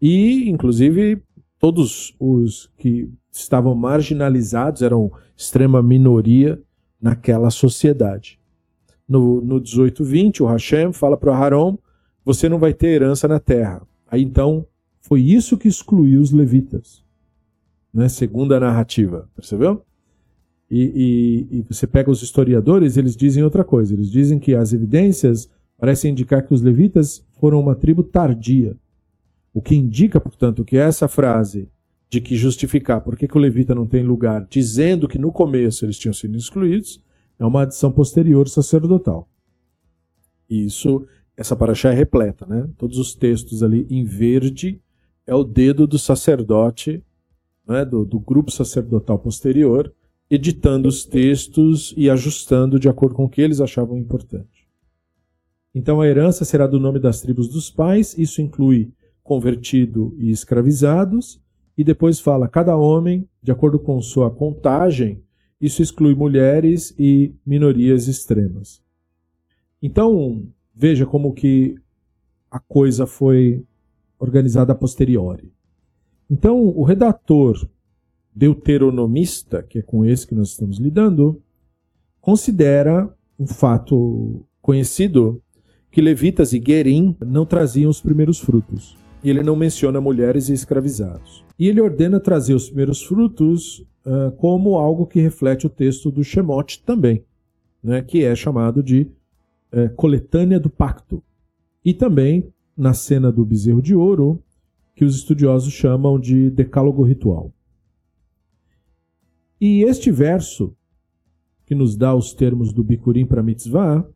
e 0.00 0.48
inclusive 0.48 1.22
todos 1.58 2.14
os 2.18 2.70
que 2.76 3.10
estavam 3.30 3.74
marginalizados, 3.74 4.82
eram 4.82 5.12
extrema 5.36 5.82
minoria 5.82 6.60
naquela 7.00 7.50
sociedade. 7.50 8.38
No, 9.06 9.40
no 9.42 9.60
18:20, 9.60 10.40
o 10.40 10.46
Hashem 10.46 10.92
fala 10.92 11.16
para 11.16 11.30
o 11.30 11.34
Haron: 11.34 11.78
você 12.24 12.48
não 12.48 12.58
vai 12.58 12.72
ter 12.72 12.88
herança 12.88 13.28
na 13.28 13.38
terra. 13.38 13.82
Aí 14.10 14.22
então 14.22 14.66
foi 15.00 15.20
isso 15.20 15.58
que 15.58 15.68
excluiu 15.68 16.20
os 16.20 16.32
levitas 16.32 17.05
né, 17.96 18.10
segundo 18.10 18.54
a 18.54 18.60
narrativa, 18.60 19.26
percebeu? 19.34 19.82
E, 20.70 21.46
e, 21.50 21.58
e, 21.58 21.62
você 21.62 21.86
pega 21.86 22.10
os 22.10 22.22
historiadores, 22.22 22.98
eles 22.98 23.16
dizem 23.16 23.42
outra 23.42 23.64
coisa. 23.64 23.94
Eles 23.94 24.10
dizem 24.10 24.38
que 24.38 24.54
as 24.54 24.74
evidências 24.74 25.48
parecem 25.78 26.10
indicar 26.10 26.46
que 26.46 26.52
os 26.52 26.60
levitas 26.60 27.24
foram 27.40 27.58
uma 27.58 27.74
tribo 27.74 28.02
tardia. 28.02 28.76
O 29.54 29.62
que 29.62 29.74
indica, 29.74 30.20
portanto, 30.20 30.62
que 30.62 30.76
essa 30.76 31.08
frase 31.08 31.70
de 32.10 32.20
que 32.20 32.36
justificar 32.36 33.00
por 33.00 33.16
que, 33.16 33.26
que 33.26 33.36
o 33.36 33.40
levita 33.40 33.74
não 33.74 33.86
tem 33.86 34.02
lugar, 34.02 34.46
dizendo 34.50 35.08
que 35.08 35.18
no 35.18 35.32
começo 35.32 35.86
eles 35.86 35.98
tinham 35.98 36.12
sido 36.12 36.36
excluídos, 36.36 37.02
é 37.38 37.46
uma 37.46 37.62
adição 37.62 37.90
posterior 37.90 38.46
sacerdotal. 38.46 39.26
E 40.50 40.66
isso, 40.66 41.06
essa 41.34 41.56
paraxá 41.56 41.90
é 41.90 41.94
repleta, 41.94 42.44
né? 42.44 42.68
Todos 42.76 42.98
os 42.98 43.14
textos 43.14 43.62
ali 43.62 43.86
em 43.88 44.04
verde 44.04 44.82
é 45.26 45.34
o 45.34 45.42
dedo 45.42 45.86
do 45.86 45.98
sacerdote 45.98 47.02
né, 47.66 47.84
do, 47.84 48.04
do 48.04 48.20
grupo 48.20 48.50
sacerdotal 48.50 49.18
posterior, 49.18 49.92
editando 50.30 50.88
os 50.88 51.04
textos 51.04 51.94
e 51.96 52.10
ajustando 52.10 52.78
de 52.78 52.88
acordo 52.88 53.14
com 53.14 53.24
o 53.24 53.28
que 53.28 53.40
eles 53.40 53.60
achavam 53.60 53.96
importante. 53.96 54.66
Então 55.74 56.00
a 56.00 56.06
herança 56.06 56.44
será 56.44 56.66
do 56.66 56.80
nome 56.80 56.98
das 56.98 57.20
tribos 57.20 57.48
dos 57.48 57.70
pais, 57.70 58.16
isso 58.16 58.40
inclui 58.40 58.92
convertido 59.22 60.14
e 60.18 60.30
escravizados, 60.30 61.40
e 61.76 61.84
depois 61.84 62.18
fala 62.18 62.48
cada 62.48 62.76
homem, 62.76 63.28
de 63.42 63.52
acordo 63.52 63.78
com 63.78 64.00
sua 64.00 64.30
contagem, 64.30 65.22
isso 65.60 65.82
exclui 65.82 66.14
mulheres 66.14 66.94
e 66.98 67.34
minorias 67.44 68.08
extremas. 68.08 68.82
Então, 69.82 70.46
veja 70.74 71.04
como 71.04 71.32
que 71.32 71.76
a 72.50 72.58
coisa 72.58 73.06
foi 73.06 73.64
organizada 74.18 74.72
a 74.72 74.76
posteriori. 74.76 75.52
Então, 76.30 76.60
o 76.60 76.82
redator 76.82 77.68
deuteronomista, 78.34 79.62
que 79.62 79.78
é 79.78 79.82
com 79.82 80.04
esse 80.04 80.26
que 80.26 80.34
nós 80.34 80.50
estamos 80.50 80.78
lidando, 80.78 81.40
considera 82.20 83.10
um 83.38 83.46
fato 83.46 84.44
conhecido 84.60 85.42
que 85.90 86.00
levitas 86.00 86.52
e 86.52 86.58
Guerim 86.58 87.16
não 87.24 87.46
traziam 87.46 87.88
os 87.88 88.00
primeiros 88.00 88.38
frutos. 88.38 88.98
E 89.24 89.30
ele 89.30 89.42
não 89.42 89.56
menciona 89.56 90.00
mulheres 90.00 90.48
e 90.48 90.52
escravizados. 90.52 91.44
E 91.58 91.68
ele 91.68 91.80
ordena 91.80 92.20
trazer 92.20 92.54
os 92.54 92.66
primeiros 92.66 93.02
frutos 93.02 93.78
uh, 94.04 94.30
como 94.36 94.76
algo 94.76 95.06
que 95.06 95.20
reflete 95.20 95.66
o 95.66 95.70
texto 95.70 96.10
do 96.10 96.22
Shemot 96.22 96.82
também, 96.84 97.24
né, 97.82 98.02
que 98.02 98.24
é 98.24 98.34
chamado 98.34 98.82
de 98.82 99.10
uh, 99.72 99.94
coletânea 99.96 100.60
do 100.60 100.68
pacto. 100.68 101.22
E 101.84 101.94
também, 101.94 102.52
na 102.76 102.92
cena 102.92 103.32
do 103.32 103.44
bezerro 103.44 103.80
de 103.80 103.94
ouro, 103.94 104.42
que 104.96 105.04
os 105.04 105.14
estudiosos 105.14 105.72
chamam 105.74 106.18
de 106.18 106.50
decálogo 106.50 107.04
ritual. 107.04 107.52
E 109.60 109.82
este 109.82 110.10
verso, 110.10 110.74
que 111.66 111.74
nos 111.74 111.96
dá 111.96 112.14
os 112.14 112.32
termos 112.32 112.72
do 112.72 112.82
Bikurim 112.82 113.26
para 113.26 113.42
mitzvah, 113.42 114.08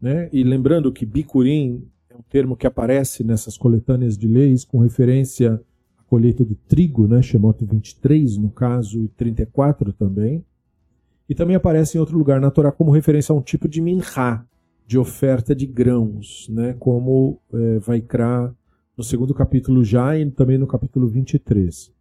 né, 0.00 0.30
e 0.32 0.42
lembrando 0.42 0.90
que 0.90 1.04
Bikurim 1.04 1.86
é 2.08 2.16
um 2.16 2.22
termo 2.22 2.56
que 2.56 2.66
aparece 2.66 3.22
nessas 3.22 3.58
coletâneas 3.58 4.16
de 4.16 4.26
leis 4.26 4.64
com 4.64 4.78
referência 4.78 5.60
à 5.98 6.02
colheita 6.04 6.44
do 6.44 6.54
trigo, 6.54 7.06
né, 7.06 7.20
Shemot 7.20 7.62
23 7.62 8.38
no 8.38 8.48
caso, 8.48 9.04
e 9.04 9.08
34 9.08 9.92
também, 9.92 10.42
e 11.28 11.34
também 11.34 11.56
aparece 11.56 11.98
em 11.98 12.00
outro 12.00 12.16
lugar 12.16 12.40
na 12.40 12.50
Torá 12.50 12.72
como 12.72 12.90
referência 12.90 13.34
a 13.34 13.36
um 13.36 13.42
tipo 13.42 13.68
de 13.68 13.82
minhá, 13.82 14.46
de 14.86 14.98
oferta 14.98 15.54
de 15.54 15.66
grãos, 15.66 16.48
né, 16.48 16.74
como 16.78 17.38
é, 17.52 17.78
Vaikra 17.80 18.54
no 18.96 19.04
segundo 19.04 19.34
capítulo 19.34 19.84
já 19.84 20.18
e 20.18 20.30
também 20.30 20.56
no 20.56 20.66
capítulo 20.66 21.06
23. 21.06 21.92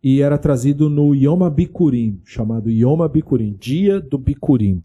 E 0.00 0.22
era 0.22 0.38
trazido 0.38 0.88
no 0.88 1.12
Yom 1.12 1.50
Bikurim, 1.50 2.20
chamado 2.24 2.70
Yom 2.70 3.06
Bikurim, 3.08 3.56
dia 3.58 4.00
do 4.00 4.16
Bikurim, 4.16 4.82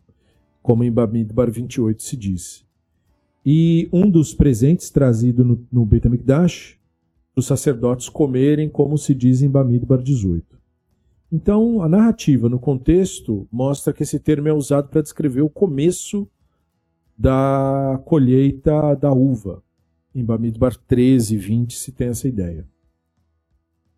como 0.61 0.83
em 0.83 0.91
Bamidbar 0.91 1.51
28 1.51 2.01
se 2.01 2.17
diz. 2.17 2.65
E 3.45 3.87
um 3.93 4.09
dos 4.09 4.33
presentes 4.33 4.89
trazido 4.89 5.45
no, 5.45 5.67
no 5.71 5.85
Beit 5.85 6.07
HaMikdash, 6.07 6.79
os 7.35 7.45
sacerdotes 7.45 8.09
comerem 8.09 8.67
como 8.67 8.97
se 8.97 9.13
diz 9.13 9.43
em 9.43 9.49
Bamidbar 9.49 10.01
18. 10.01 10.57
Então, 11.31 11.81
a 11.81 11.89
narrativa 11.89 12.47
no 12.47 12.59
contexto 12.59 13.47
mostra 13.51 13.93
que 13.93 14.03
esse 14.03 14.19
termo 14.19 14.47
é 14.47 14.53
usado 14.53 14.89
para 14.89 15.01
descrever 15.01 15.41
o 15.41 15.49
começo 15.49 16.27
da 17.17 18.01
colheita 18.05 18.95
da 18.95 19.11
uva. 19.11 19.61
Em 20.13 20.23
Bamidbar 20.23 20.77
13, 20.77 21.37
20 21.37 21.77
se 21.77 21.91
tem 21.91 22.09
essa 22.09 22.27
ideia. 22.27 22.67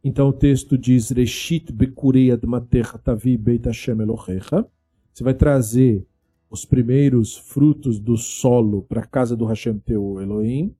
Então 0.03 0.29
o 0.29 0.33
texto 0.33 0.77
diz: 0.77 1.09
Reshit 1.09 1.71
bekureia 1.73 2.39
materra 2.45 2.97
tavi 2.97 3.35
beit 3.35 3.65
Hashem 3.65 3.99
Elohecha. 3.99 4.65
Você 5.11 5.23
vai 5.23 5.33
trazer 5.33 6.05
os 6.49 6.63
primeiros 6.63 7.35
frutos 7.35 7.99
do 7.99 8.15
solo 8.15 8.83
para 8.83 9.01
a 9.01 9.05
casa 9.05 9.35
do 9.35 9.45
Hashem 9.45 9.79
teu 9.79 10.21
Elohim. 10.21 10.75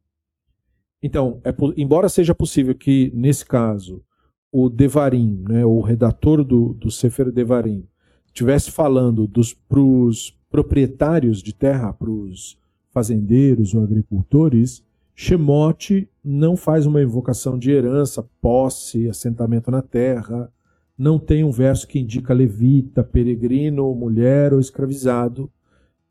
Então, 1.02 1.42
é, 1.44 1.54
embora 1.76 2.08
seja 2.08 2.34
possível 2.34 2.76
que, 2.76 3.12
nesse 3.14 3.46
caso, 3.46 4.04
o 4.52 4.70
Devarim, 4.70 5.44
né, 5.48 5.66
o 5.66 5.82
redator 5.82 6.44
do, 6.44 6.74
do 6.74 6.90
Sefer 6.90 7.32
Devarim, 7.32 7.88
estivesse 8.28 8.72
falando 8.72 9.30
para 9.68 9.80
os 9.80 10.32
proprietários 10.50 11.42
de 11.42 11.54
terra, 11.54 11.92
para 11.92 12.10
os 12.10 12.58
fazendeiros 12.90 13.74
ou 13.74 13.84
agricultores, 13.84 14.85
Shemot 15.16 16.10
não 16.24 16.58
faz 16.58 16.86
uma 16.86 17.02
invocação 17.02 17.58
de 17.58 17.72
herança, 17.72 18.28
posse, 18.42 19.10
assentamento 19.10 19.72
na 19.72 19.82
terra, 19.82 20.52
não 20.98 21.18
tem 21.18 21.44
um 21.44 21.52
verso 21.52 21.88
que 21.88 22.00
indica 22.00 22.34
levita, 22.34 23.04
peregrino, 23.04 23.96
mulher 23.96 24.54
ou 24.54 24.60
escravizado, 24.60 25.50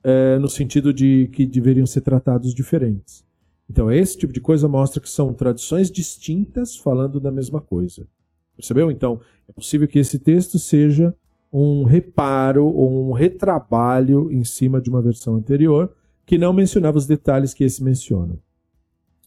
é, 0.03 0.39
no 0.39 0.49
sentido 0.49 0.93
de 0.93 1.29
que 1.33 1.47
deveriam 1.47 1.87
ser 1.87 2.01
tratados 2.01 2.55
diferentes. 2.55 3.25
Então, 3.69 3.91
esse 3.91 4.17
tipo 4.17 4.33
de 4.33 4.41
coisa 4.41 4.69
mostra 4.69 5.01
que 5.01 5.09
são 5.09 5.33
tradições 5.33 5.91
distintas 5.91 6.77
falando 6.77 7.19
da 7.19 7.31
mesma 7.31 7.61
coisa. 7.61 8.07
Percebeu? 8.57 8.91
Então, 8.91 9.21
é 9.49 9.53
possível 9.53 9.89
que 9.89 9.99
esse 9.99 10.19
texto 10.19 10.59
seja 10.59 11.15
um 11.53 11.85
reparo 11.85 12.67
ou 12.67 13.09
um 13.09 13.13
retrabalho 13.13 14.31
em 14.31 14.45
cima 14.45 14.81
de 14.81 14.91
uma 14.91 15.01
versão 15.01 15.37
anterior 15.37 15.95
que 16.27 16.37
não 16.37 16.53
mencionava 16.53 16.99
os 16.99 17.07
detalhes 17.07 17.55
que 17.55 17.65
esse 17.65 17.83
menciona. 17.83 18.39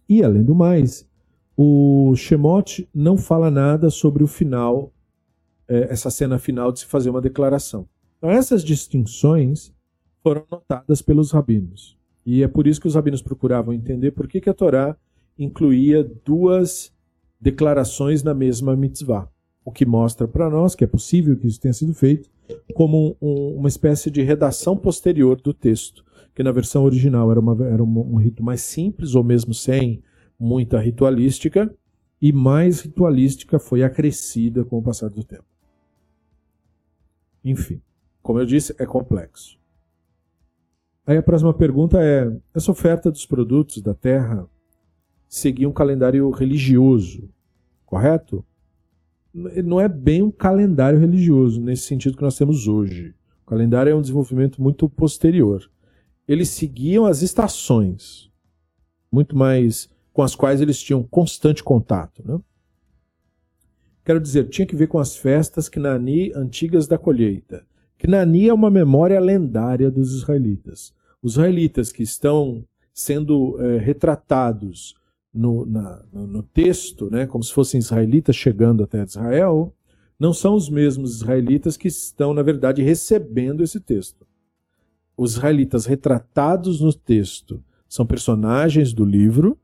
E, 0.07 0.23
além 0.23 0.43
do 0.43 0.55
mais, 0.55 1.07
o 1.55 2.13
Shemot 2.15 2.87
não 2.93 3.17
fala 3.17 3.49
nada 3.51 3.89
sobre 3.89 4.23
o 4.23 4.27
final, 4.27 4.93
é, 5.67 5.91
essa 5.91 6.09
cena 6.09 6.39
final 6.39 6.71
de 6.71 6.79
se 6.79 6.85
fazer 6.85 7.09
uma 7.09 7.21
declaração. 7.21 7.87
Então, 8.17 8.29
essas 8.29 8.63
distinções 8.63 9.73
foram 10.23 10.43
notadas 10.51 11.01
pelos 11.01 11.31
rabinos. 11.31 11.97
E 12.25 12.43
é 12.43 12.47
por 12.47 12.67
isso 12.67 12.81
que 12.81 12.87
os 12.87 12.95
rabinos 12.95 13.21
procuravam 13.21 13.73
entender 13.73 14.11
por 14.11 14.27
que, 14.27 14.41
que 14.41 14.49
a 14.49 14.53
Torá 14.53 14.95
incluía 15.37 16.03
duas 16.25 16.91
declarações 17.39 18.23
na 18.23 18.33
mesma 18.33 18.75
mitzvah. 18.75 19.29
O 19.63 19.71
que 19.71 19.85
mostra 19.85 20.27
para 20.27 20.49
nós 20.49 20.75
que 20.75 20.83
é 20.83 20.87
possível 20.87 21.37
que 21.37 21.47
isso 21.47 21.59
tenha 21.59 21.73
sido 21.73 21.93
feito 21.93 22.29
como 22.73 23.15
um, 23.21 23.57
uma 23.57 23.67
espécie 23.67 24.09
de 24.09 24.21
redação 24.21 24.75
posterior 24.77 25.39
do 25.39 25.53
texto, 25.53 26.03
que 26.37 26.43
na 26.43 26.51
versão 26.51 26.83
original 26.83 27.31
era, 27.31 27.39
uma, 27.39 27.65
era 27.65 27.83
um, 27.83 28.13
um 28.13 28.17
rito 28.17 28.43
mais 28.43 28.61
simples, 28.61 29.15
ou 29.15 29.23
mesmo 29.23 29.55
sem 29.55 30.03
muita 30.39 30.79
ritualística, 30.79 31.75
e 32.21 32.31
mais 32.31 32.81
ritualística 32.81 33.57
foi 33.57 33.81
acrescida 33.81 34.63
com 34.63 34.77
o 34.77 34.81
passar 34.83 35.09
do 35.09 35.23
tempo. 35.23 35.47
Enfim, 37.43 37.81
como 38.21 38.39
eu 38.39 38.45
disse, 38.45 38.75
é 38.77 38.85
complexo. 38.85 39.57
Aí 41.07 41.17
a 41.17 41.23
próxima 41.23 41.55
pergunta 41.55 41.97
é: 42.03 42.31
essa 42.53 42.69
oferta 42.69 43.09
dos 43.09 43.25
produtos 43.25 43.81
da 43.81 43.95
terra 43.95 44.47
seguia 45.27 45.67
um 45.67 45.73
calendário 45.73 46.29
religioso, 46.29 47.27
correto? 47.83 48.45
Não 49.33 49.81
é 49.81 49.89
bem 49.89 50.21
um 50.21 50.29
calendário 50.29 50.99
religioso 50.99 51.59
nesse 51.59 51.87
sentido 51.87 52.15
que 52.15 52.23
nós 52.23 52.37
temos 52.37 52.67
hoje. 52.67 53.15
O 53.43 53.49
calendário 53.49 53.89
é 53.89 53.95
um 53.95 54.01
desenvolvimento 54.01 54.61
muito 54.61 54.87
posterior. 54.87 55.67
Eles 56.27 56.49
seguiam 56.49 57.05
as 57.05 57.21
estações, 57.21 58.29
muito 59.11 59.35
mais 59.35 59.89
com 60.11 60.21
as 60.21 60.35
quais 60.35 60.61
eles 60.61 60.79
tinham 60.81 61.03
constante 61.03 61.63
contato. 61.63 62.23
Né? 62.25 62.39
Quero 64.03 64.19
dizer, 64.19 64.49
tinha 64.49 64.65
que 64.65 64.75
ver 64.75 64.87
com 64.87 64.99
as 64.99 65.15
festas 65.15 65.69
Knani 65.69 66.33
antigas 66.33 66.87
da 66.87 66.97
colheita. 66.97 67.65
Knani 67.97 68.49
é 68.49 68.53
uma 68.53 68.69
memória 68.69 69.19
lendária 69.19 69.89
dos 69.89 70.13
israelitas. 70.13 70.93
Os 71.21 71.33
israelitas 71.33 71.91
que 71.91 72.03
estão 72.03 72.63
sendo 72.93 73.57
é, 73.61 73.77
retratados 73.77 74.95
no, 75.33 75.65
na, 75.65 76.03
no, 76.11 76.41
texto, 76.41 77.09
né, 77.11 77.25
como 77.27 77.43
se 77.43 77.53
fossem 77.53 77.79
israelitas 77.79 78.35
chegando 78.35 78.83
até 78.83 79.03
Israel, 79.03 79.73
não 80.19 80.33
são 80.33 80.55
os 80.55 80.69
mesmos 80.69 81.17
israelitas 81.17 81.77
que 81.77 81.87
estão, 81.87 82.33
na 82.33 82.41
verdade, 82.41 82.81
recebendo 82.81 83.63
esse 83.63 83.79
texto. 83.79 84.26
Os 85.17 85.33
israelitas 85.33 85.87
retratados 85.87 86.79
no 86.79 86.93
texto 86.93 87.63
são 87.89 88.05
personagens 88.05 88.93
do 88.93 89.03
livro, 89.03 89.57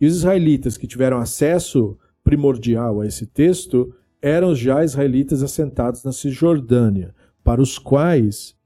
e 0.00 0.06
os 0.06 0.16
israelitas 0.16 0.78
que 0.78 0.86
tiveram 0.86 1.18
acesso 1.18 1.98
primordial 2.24 3.02
a 3.02 3.06
esse 3.06 3.26
texto 3.26 3.94
eram 4.22 4.54
já 4.54 4.82
israelitas 4.82 5.42
assentados 5.42 6.02
na 6.02 6.10
Cisjordânia, 6.10 7.14
para 7.44 7.60
os 7.60 7.78
quais 7.78 8.56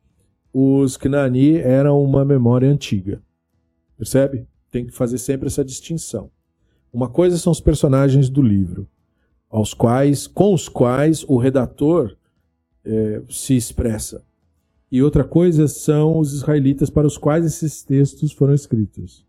os 0.52 0.96
Knani 0.96 1.56
eram 1.56 2.02
uma 2.02 2.24
memória 2.24 2.70
antiga. 2.70 3.20
Percebe? 3.96 4.46
Tem 4.70 4.86
que 4.86 4.92
fazer 4.92 5.18
sempre 5.18 5.48
essa 5.48 5.64
distinção. 5.64 6.30
Uma 6.92 7.08
coisa 7.08 7.36
são 7.36 7.50
os 7.50 7.60
personagens 7.60 8.30
do 8.30 8.40
livro, 8.40 8.88
aos 9.50 9.74
quais, 9.74 10.28
com 10.28 10.54
os 10.54 10.68
quais 10.68 11.24
o 11.24 11.36
redator 11.36 12.16
é, 12.84 13.22
se 13.28 13.56
expressa. 13.56 14.22
E 14.90 15.02
outra 15.02 15.22
coisa 15.24 15.68
são 15.68 16.18
os 16.18 16.32
israelitas 16.32 16.88
para 16.88 17.06
os 17.06 17.18
quais 17.18 17.44
esses 17.44 17.82
textos 17.82 18.32
foram 18.32 18.54
escritos. 18.54 19.26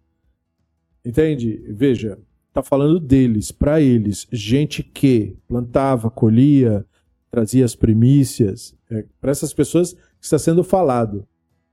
Entende? 1.03 1.61
Veja, 1.69 2.17
está 2.47 2.63
falando 2.63 2.99
deles, 2.99 3.51
para 3.51 3.81
eles, 3.81 4.27
gente 4.31 4.83
que 4.83 5.35
plantava, 5.47 6.09
colhia, 6.09 6.85
trazia 7.29 7.65
as 7.65 7.75
primícias. 7.75 8.75
É, 8.89 9.05
para 9.19 9.31
essas 9.31 9.53
pessoas 9.53 9.93
que 9.93 10.25
está 10.25 10.39
sendo 10.39 10.63
falado. 10.63 11.27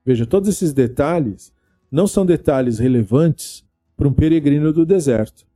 Veja, 0.05 0.27
todos 0.27 0.49
esses 0.49 0.73
detalhes 0.73 1.53
não 1.91 2.07
são 2.07 2.27
detalhes 2.27 2.79
relevantes 2.79 3.65
para 3.97 4.09
um 4.09 4.13
peregrino 4.13 4.73
do 4.73 4.85
deserto. 4.85 5.47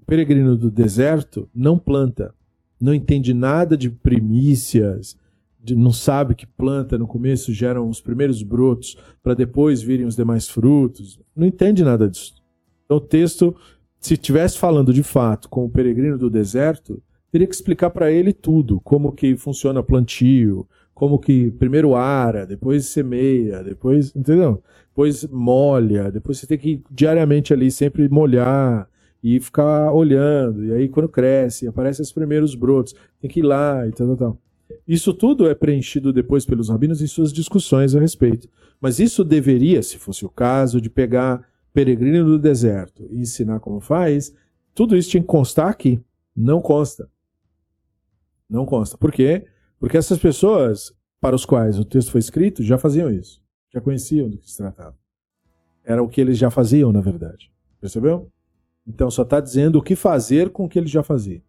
O 0.00 0.04
peregrino 0.04 0.56
do 0.56 0.70
deserto 0.70 1.48
não 1.54 1.78
planta, 1.78 2.34
não 2.80 2.94
entende 2.94 3.34
nada 3.34 3.76
de 3.76 3.90
primícias, 3.90 5.16
não 5.70 5.92
sabe 5.92 6.34
que 6.34 6.46
planta 6.46 6.98
no 6.98 7.06
começo 7.06 7.52
geram 7.52 7.88
os 7.88 8.00
primeiros 8.00 8.42
brotos 8.42 8.96
para 9.22 9.34
depois 9.34 9.80
virem 9.80 10.06
os 10.06 10.16
demais 10.16 10.48
frutos. 10.48 11.20
Não 11.34 11.46
entende 11.46 11.84
nada 11.84 12.08
disso. 12.08 12.34
Então 12.84 12.96
o 12.96 13.00
texto, 13.00 13.54
se 14.00 14.14
estivesse 14.14 14.58
falando 14.58 14.92
de 14.92 15.02
fato 15.02 15.48
com 15.48 15.64
o 15.64 15.70
peregrino 15.70 16.18
do 16.18 16.28
deserto, 16.28 17.00
teria 17.30 17.46
que 17.46 17.54
explicar 17.54 17.90
para 17.90 18.10
ele 18.10 18.32
tudo, 18.32 18.80
como 18.80 19.12
que 19.12 19.36
funciona 19.36 19.82
plantio, 19.82 20.66
como 20.92 21.18
que 21.18 21.50
primeiro 21.52 21.94
ara, 21.94 22.46
depois 22.46 22.86
semeia, 22.86 23.62
depois, 23.62 24.14
entendeu? 24.14 24.62
Depois 24.88 25.24
molha, 25.26 26.10
depois 26.10 26.38
você 26.38 26.46
tem 26.46 26.58
que 26.58 26.82
diariamente 26.90 27.52
ali 27.52 27.70
sempre 27.70 28.08
molhar, 28.08 28.88
e 29.24 29.40
ficar 29.40 29.90
olhando. 29.90 30.66
E 30.66 30.72
aí, 30.74 30.86
quando 30.86 31.08
cresce, 31.08 31.66
aparecem 31.66 32.02
os 32.02 32.12
primeiros 32.12 32.54
brotos, 32.54 32.94
tem 33.18 33.30
que 33.30 33.40
ir 33.40 33.42
lá 33.42 33.88
e 33.88 33.90
tal, 33.90 34.08
tal, 34.08 34.16
tal. 34.18 34.38
Isso 34.86 35.12
tudo 35.12 35.48
é 35.48 35.54
preenchido 35.54 36.12
depois 36.12 36.44
pelos 36.44 36.68
rabinos 36.68 37.02
em 37.02 37.06
suas 37.06 37.32
discussões 37.32 37.94
a 37.94 38.00
respeito. 38.00 38.48
Mas 38.80 38.98
isso 38.98 39.24
deveria, 39.24 39.82
se 39.82 39.98
fosse 39.98 40.24
o 40.24 40.28
caso, 40.28 40.80
de 40.80 40.90
pegar 40.90 41.46
peregrino 41.72 42.24
do 42.24 42.38
deserto 42.38 43.06
e 43.10 43.20
ensinar 43.20 43.60
como 43.60 43.80
faz, 43.80 44.34
tudo 44.74 44.96
isso 44.96 45.10
tinha 45.10 45.22
que 45.22 45.26
constar 45.26 45.68
aqui. 45.68 46.02
Não 46.36 46.60
consta. 46.60 47.08
Não 48.48 48.66
consta. 48.66 48.96
Por 48.98 49.12
quê? 49.12 49.46
Porque 49.78 49.96
essas 49.96 50.18
pessoas 50.18 50.94
para 51.20 51.34
os 51.36 51.44
quais 51.44 51.78
o 51.78 51.84
texto 51.84 52.10
foi 52.12 52.18
escrito 52.18 52.62
já 52.62 52.76
faziam 52.76 53.10
isso. 53.10 53.42
Já 53.72 53.80
conheciam 53.80 54.28
do 54.28 54.38
que 54.38 54.50
se 54.50 54.56
tratava. 54.56 54.96
Era 55.84 56.02
o 56.02 56.08
que 56.08 56.20
eles 56.20 56.38
já 56.38 56.50
faziam, 56.50 56.92
na 56.92 57.00
verdade. 57.00 57.50
Percebeu? 57.80 58.30
Então 58.86 59.10
só 59.10 59.22
está 59.22 59.40
dizendo 59.40 59.78
o 59.78 59.82
que 59.82 59.96
fazer 59.96 60.50
com 60.50 60.64
o 60.64 60.68
que 60.68 60.78
ele 60.78 60.86
já 60.86 61.02
fazia. 61.02 61.42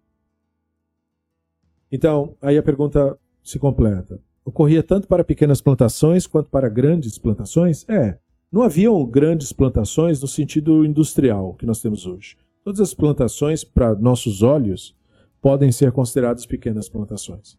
Então, 1.92 2.36
aí 2.42 2.58
a 2.58 2.64
pergunta 2.64 3.18
se 3.44 3.60
completa. 3.60 4.20
Ocorria 4.44 4.84
tanto 4.84 5.08
para 5.08 5.24
pequenas 5.24 5.62
plantações 5.62 6.28
quanto 6.28 6.50
para 6.50 6.70
grandes 6.70 7.18
plantações? 7.18 7.88
É. 7.90 8.18
Não 8.52 8.62
haviam 8.62 9.06
grandes 9.06 9.52
plantações 9.52 10.22
no 10.22 10.28
sentido 10.28 10.86
industrial 10.86 11.54
que 11.56 11.66
nós 11.66 11.82
temos 11.82 12.06
hoje. 12.06 12.38
Todas 12.64 12.80
as 12.80 12.94
plantações, 12.94 13.64
para 13.64 13.96
nossos 13.96 14.42
olhos, 14.42 14.96
podem 15.42 15.72
ser 15.72 15.92
consideradas 15.92 16.46
pequenas 16.46 16.90
plantações 16.90 17.58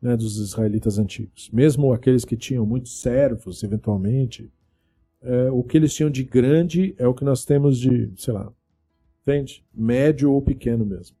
né, 0.00 0.16
dos 0.16 0.38
israelitas 0.38 0.98
antigos. 0.98 1.50
Mesmo 1.52 1.92
aqueles 1.92 2.24
que 2.24 2.36
tinham 2.36 2.64
muitos 2.64 3.00
servos, 3.00 3.62
eventualmente, 3.62 4.50
é, 5.22 5.50
o 5.50 5.62
que 5.62 5.76
eles 5.76 5.94
tinham 5.94 6.10
de 6.10 6.24
grande 6.24 6.94
é 6.98 7.06
o 7.06 7.14
que 7.14 7.24
nós 7.24 7.44
temos 7.44 7.78
de, 7.78 8.12
sei 8.16 8.34
lá, 8.34 8.52
Entende? 9.22 9.64
Médio 9.72 10.32
ou 10.32 10.42
pequeno 10.42 10.84
mesmo. 10.84 11.16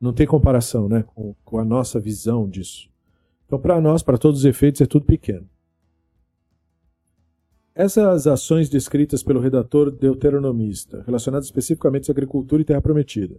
Não 0.00 0.12
tem 0.12 0.26
comparação 0.26 0.88
né, 0.88 1.02
com, 1.02 1.34
com 1.44 1.58
a 1.58 1.64
nossa 1.64 1.98
visão 1.98 2.48
disso. 2.48 2.88
Então, 3.46 3.58
para 3.58 3.80
nós, 3.80 4.02
para 4.02 4.18
todos 4.18 4.40
os 4.40 4.44
efeitos, 4.44 4.80
é 4.80 4.86
tudo 4.86 5.06
pequeno. 5.06 5.48
Essas 7.74 8.26
ações 8.26 8.68
descritas 8.68 9.22
pelo 9.22 9.40
redator 9.40 9.90
deuteronomista, 9.90 11.02
relacionadas 11.06 11.46
especificamente 11.46 12.10
à 12.10 12.12
agricultura 12.12 12.60
e 12.60 12.64
terra 12.64 12.82
prometida, 12.82 13.36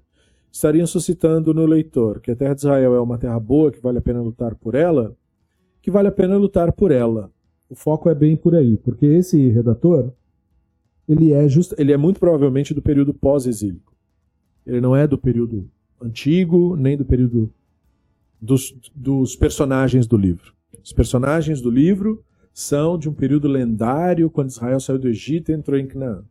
estariam 0.52 0.88
suscitando 0.88 1.54
no 1.54 1.66
leitor 1.66 2.20
que 2.22 2.32
a 2.32 2.36
terra 2.36 2.54
de 2.54 2.62
Israel 2.62 2.96
é 2.96 3.02
uma 3.02 3.18
terra 3.18 3.40
boa, 3.40 3.72
que 3.72 3.82
vale 3.82 3.98
a 3.98 4.02
pena 4.02 4.22
lutar 4.22 4.56
por 4.56 4.76
ela, 4.76 5.16
que 5.82 5.92
vale 5.92 6.08
a 6.08 6.12
pena 6.12 6.38
lutar 6.38 6.72
por 6.72 6.90
ela. 6.92 7.32
O 7.70 7.76
foco 7.76 8.10
é 8.10 8.16
bem 8.16 8.36
por 8.36 8.56
aí, 8.56 8.78
porque 8.78 9.06
esse 9.06 9.50
redator, 9.50 10.12
ele 11.08 11.34
é 11.34 11.48
just, 11.48 11.74
ele 11.78 11.92
é 11.92 11.98
muito 11.98 12.20
provavelmente 12.20 12.74
do 12.74 12.82
período 12.82 13.14
pós-exílico. 13.14 13.94
Ele 14.66 14.82
não 14.82 14.96
é 14.96 15.06
do 15.06 15.18
período 15.18 15.70
antigo, 16.02 16.76
nem 16.76 16.98
do 16.98 17.06
período 17.06 17.52
dos, 18.42 18.74
dos 18.96 19.36
personagens 19.36 20.08
do 20.08 20.18
livro. 20.18 20.54
Os 20.84 20.94
personagens 20.94 21.62
do 21.62 21.70
livro 21.70 22.24
são 22.54 22.98
de 22.98 23.10
um 23.10 23.14
período 23.14 23.48
lendário, 23.48 24.30
quando 24.30 24.50
Israel 24.50 24.80
saiu 24.80 25.00
do 25.00 25.08
Egito 25.08 25.52
e 25.52 25.56
entrou 25.56 25.78
em 25.78 25.88
Canaã. 25.88 26.24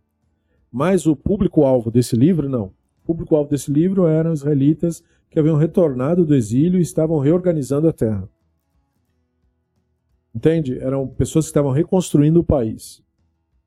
Mas 0.71 1.07
o 1.07 1.17
público-alvo 1.17 1.91
desse 1.91 2.17
livro, 2.17 2.49
não. 2.49 2.67
O 3.03 3.07
público-alvo 3.07 3.51
desse 3.51 3.71
livro 3.71 4.07
eram 4.07 4.33
os 4.33 4.41
israelitas 4.41 5.03
que 5.31 5.39
haviam 5.39 5.57
retornado 5.57 6.25
do 6.25 6.35
exílio 6.35 6.79
e 6.79 6.83
estavam 6.83 7.19
reorganizando 7.19 7.89
a 7.89 7.93
terra. 7.93 8.29
Entende? 10.35 10.79
Eram 10.79 11.07
pessoas 11.07 11.47
que 11.47 11.51
estavam 11.51 11.73
reconstruindo 11.73 12.41
o 12.41 12.45
país. 12.45 13.03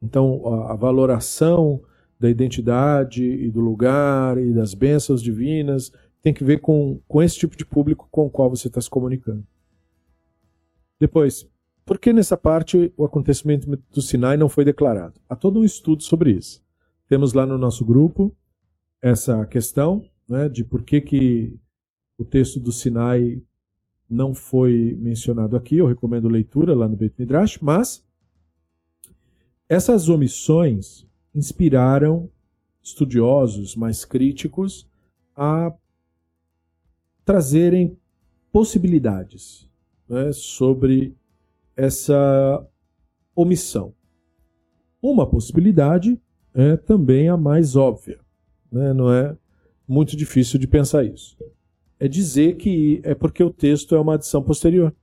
Então, 0.01 0.41
a, 0.45 0.73
a 0.73 0.75
valoração 0.75 1.81
da 2.21 2.29
identidade 2.29 3.23
e 3.23 3.49
do 3.49 3.59
lugar 3.59 4.37
e 4.37 4.53
das 4.53 4.75
bênçãos 4.75 5.23
divinas 5.23 5.91
tem 6.21 6.31
que 6.31 6.43
ver 6.43 6.59
com, 6.59 7.01
com 7.07 7.21
esse 7.21 7.35
tipo 7.35 7.57
de 7.57 7.65
público 7.65 8.07
com 8.11 8.27
o 8.27 8.29
qual 8.29 8.47
você 8.47 8.67
está 8.67 8.79
se 8.79 8.89
comunicando. 8.89 9.43
Depois, 10.99 11.49
por 11.83 11.97
que 11.97 12.13
nessa 12.13 12.37
parte 12.37 12.93
o 12.95 13.03
acontecimento 13.03 13.67
do 13.91 14.01
Sinai 14.03 14.37
não 14.37 14.47
foi 14.47 14.63
declarado? 14.63 15.19
Há 15.27 15.35
todo 15.35 15.59
um 15.59 15.63
estudo 15.63 16.03
sobre 16.03 16.31
isso. 16.31 16.63
Temos 17.09 17.33
lá 17.33 17.43
no 17.43 17.57
nosso 17.57 17.83
grupo 17.83 18.31
essa 19.01 19.43
questão 19.47 20.05
né, 20.29 20.47
de 20.47 20.63
por 20.63 20.83
que, 20.83 21.01
que 21.01 21.59
o 22.19 22.23
texto 22.23 22.59
do 22.59 22.71
Sinai 22.71 23.41
não 24.07 24.35
foi 24.35 24.95
mencionado 24.99 25.57
aqui. 25.57 25.77
Eu 25.77 25.87
recomendo 25.87 26.29
leitura 26.29 26.75
lá 26.75 26.87
no 26.87 26.95
Beit 26.95 27.15
Midrash, 27.17 27.57
mas 27.59 28.05
essas 29.67 30.07
omissões 30.07 31.09
inspiraram 31.33 32.29
estudiosos 32.83 33.75
mais 33.75 34.03
críticos 34.03 34.89
a 35.35 35.73
trazerem 37.23 37.97
possibilidades 38.51 39.69
né, 40.09 40.31
sobre 40.33 41.15
essa 41.75 42.67
omissão. 43.35 43.93
Uma 45.01 45.25
possibilidade 45.25 46.19
é 46.53 46.75
também 46.75 47.29
a 47.29 47.37
mais 47.37 47.75
óbvia, 47.75 48.19
né, 48.71 48.93
não 48.93 49.11
é 49.11 49.37
muito 49.87 50.15
difícil 50.15 50.59
de 50.59 50.67
pensar 50.67 51.03
isso. 51.03 51.37
É 51.99 52.07
dizer 52.07 52.57
que 52.57 52.99
é 53.03 53.13
porque 53.13 53.43
o 53.43 53.51
texto 53.51 53.95
é 53.95 53.99
uma 53.99 54.15
adição 54.15 54.41
posterior. 54.41 54.93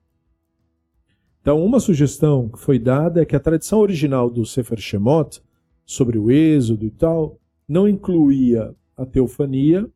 Então, 1.40 1.64
uma 1.64 1.80
sugestão 1.80 2.48
que 2.48 2.58
foi 2.58 2.78
dada 2.78 3.22
é 3.22 3.24
que 3.24 3.36
a 3.36 3.40
tradição 3.40 3.78
original 3.78 4.28
do 4.28 4.44
Sefer 4.44 4.78
Shemot, 4.78 5.40
sobre 5.88 6.18
o 6.18 6.30
êxodo 6.30 6.84
e 6.84 6.90
tal, 6.90 7.40
não 7.66 7.88
incluía 7.88 8.74
a 8.94 9.06
teofania 9.06 9.88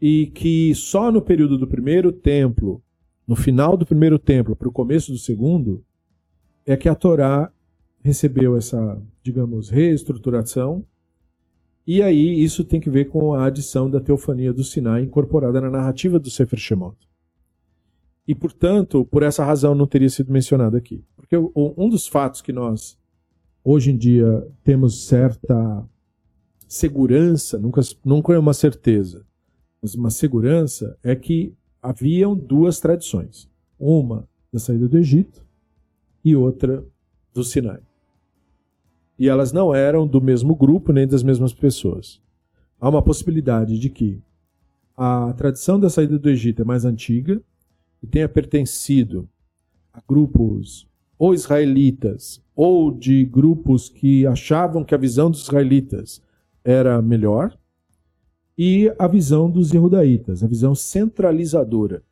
e 0.00 0.26
que 0.26 0.72
só 0.76 1.10
no 1.10 1.20
período 1.20 1.58
do 1.58 1.66
primeiro 1.66 2.12
templo, 2.12 2.80
no 3.26 3.34
final 3.34 3.76
do 3.76 3.84
primeiro 3.84 4.16
templo 4.16 4.54
para 4.54 4.68
o 4.68 4.72
começo 4.72 5.10
do 5.10 5.18
segundo, 5.18 5.84
é 6.64 6.76
que 6.76 6.88
a 6.88 6.94
Torá 6.94 7.52
recebeu 8.00 8.56
essa, 8.56 9.02
digamos, 9.24 9.70
reestruturação. 9.70 10.86
E 11.84 12.00
aí 12.00 12.40
isso 12.40 12.62
tem 12.62 12.80
que 12.80 12.88
ver 12.88 13.06
com 13.06 13.34
a 13.34 13.46
adição 13.46 13.90
da 13.90 14.00
teofania 14.00 14.52
do 14.52 14.62
Sinai 14.62 15.02
incorporada 15.02 15.60
na 15.60 15.68
narrativa 15.68 16.16
do 16.16 16.30
Sefer 16.30 16.60
Shemot. 16.60 16.96
E, 18.26 18.36
portanto, 18.36 19.04
por 19.04 19.24
essa 19.24 19.44
razão 19.44 19.74
não 19.74 19.88
teria 19.88 20.08
sido 20.08 20.32
mencionado 20.32 20.76
aqui. 20.76 21.04
Porque 21.16 21.36
um 21.36 21.88
dos 21.88 22.06
fatos 22.06 22.40
que 22.40 22.52
nós, 22.52 22.96
hoje 23.64 23.90
em 23.90 23.96
dia, 23.96 24.46
temos 24.64 25.06
certa 25.06 25.86
segurança, 26.66 27.58
nunca, 27.58 27.80
nunca 28.04 28.32
é 28.32 28.38
uma 28.38 28.54
certeza, 28.54 29.24
mas 29.80 29.94
uma 29.94 30.10
segurança 30.10 30.96
é 31.02 31.14
que 31.14 31.54
haviam 31.82 32.36
duas 32.36 32.78
tradições. 32.80 33.48
Uma 33.78 34.28
da 34.52 34.58
saída 34.58 34.88
do 34.88 34.98
Egito 34.98 35.44
e 36.24 36.36
outra 36.36 36.84
do 37.34 37.42
Sinai. 37.42 37.80
E 39.18 39.28
elas 39.28 39.52
não 39.52 39.74
eram 39.74 40.06
do 40.06 40.20
mesmo 40.20 40.54
grupo 40.54 40.92
nem 40.92 41.06
das 41.06 41.22
mesmas 41.22 41.52
pessoas. 41.52 42.20
Há 42.80 42.88
uma 42.88 43.02
possibilidade 43.02 43.78
de 43.78 43.88
que 43.88 44.20
a 44.96 45.32
tradição 45.34 45.78
da 45.78 45.88
saída 45.88 46.18
do 46.18 46.28
Egito 46.28 46.62
é 46.62 46.64
mais 46.64 46.84
antiga 46.84 47.40
e 48.02 48.06
tenha 48.06 48.28
pertencido 48.28 49.28
a 49.92 50.02
grupos 50.06 50.88
ou 51.18 51.34
israelitas 51.34 52.41
ou 52.54 52.90
de 52.90 53.24
grupos 53.24 53.88
que 53.88 54.26
achavam 54.26 54.84
que 54.84 54.94
a 54.94 54.98
visão 54.98 55.30
dos 55.30 55.42
israelitas 55.42 56.22
era 56.64 57.00
melhor, 57.00 57.56
e 58.56 58.92
a 58.98 59.08
visão 59.08 59.50
dos 59.50 59.72
Yehudaítas, 59.72 60.44
a 60.44 60.46
visão 60.46 60.74
centralizadora, 60.74 62.02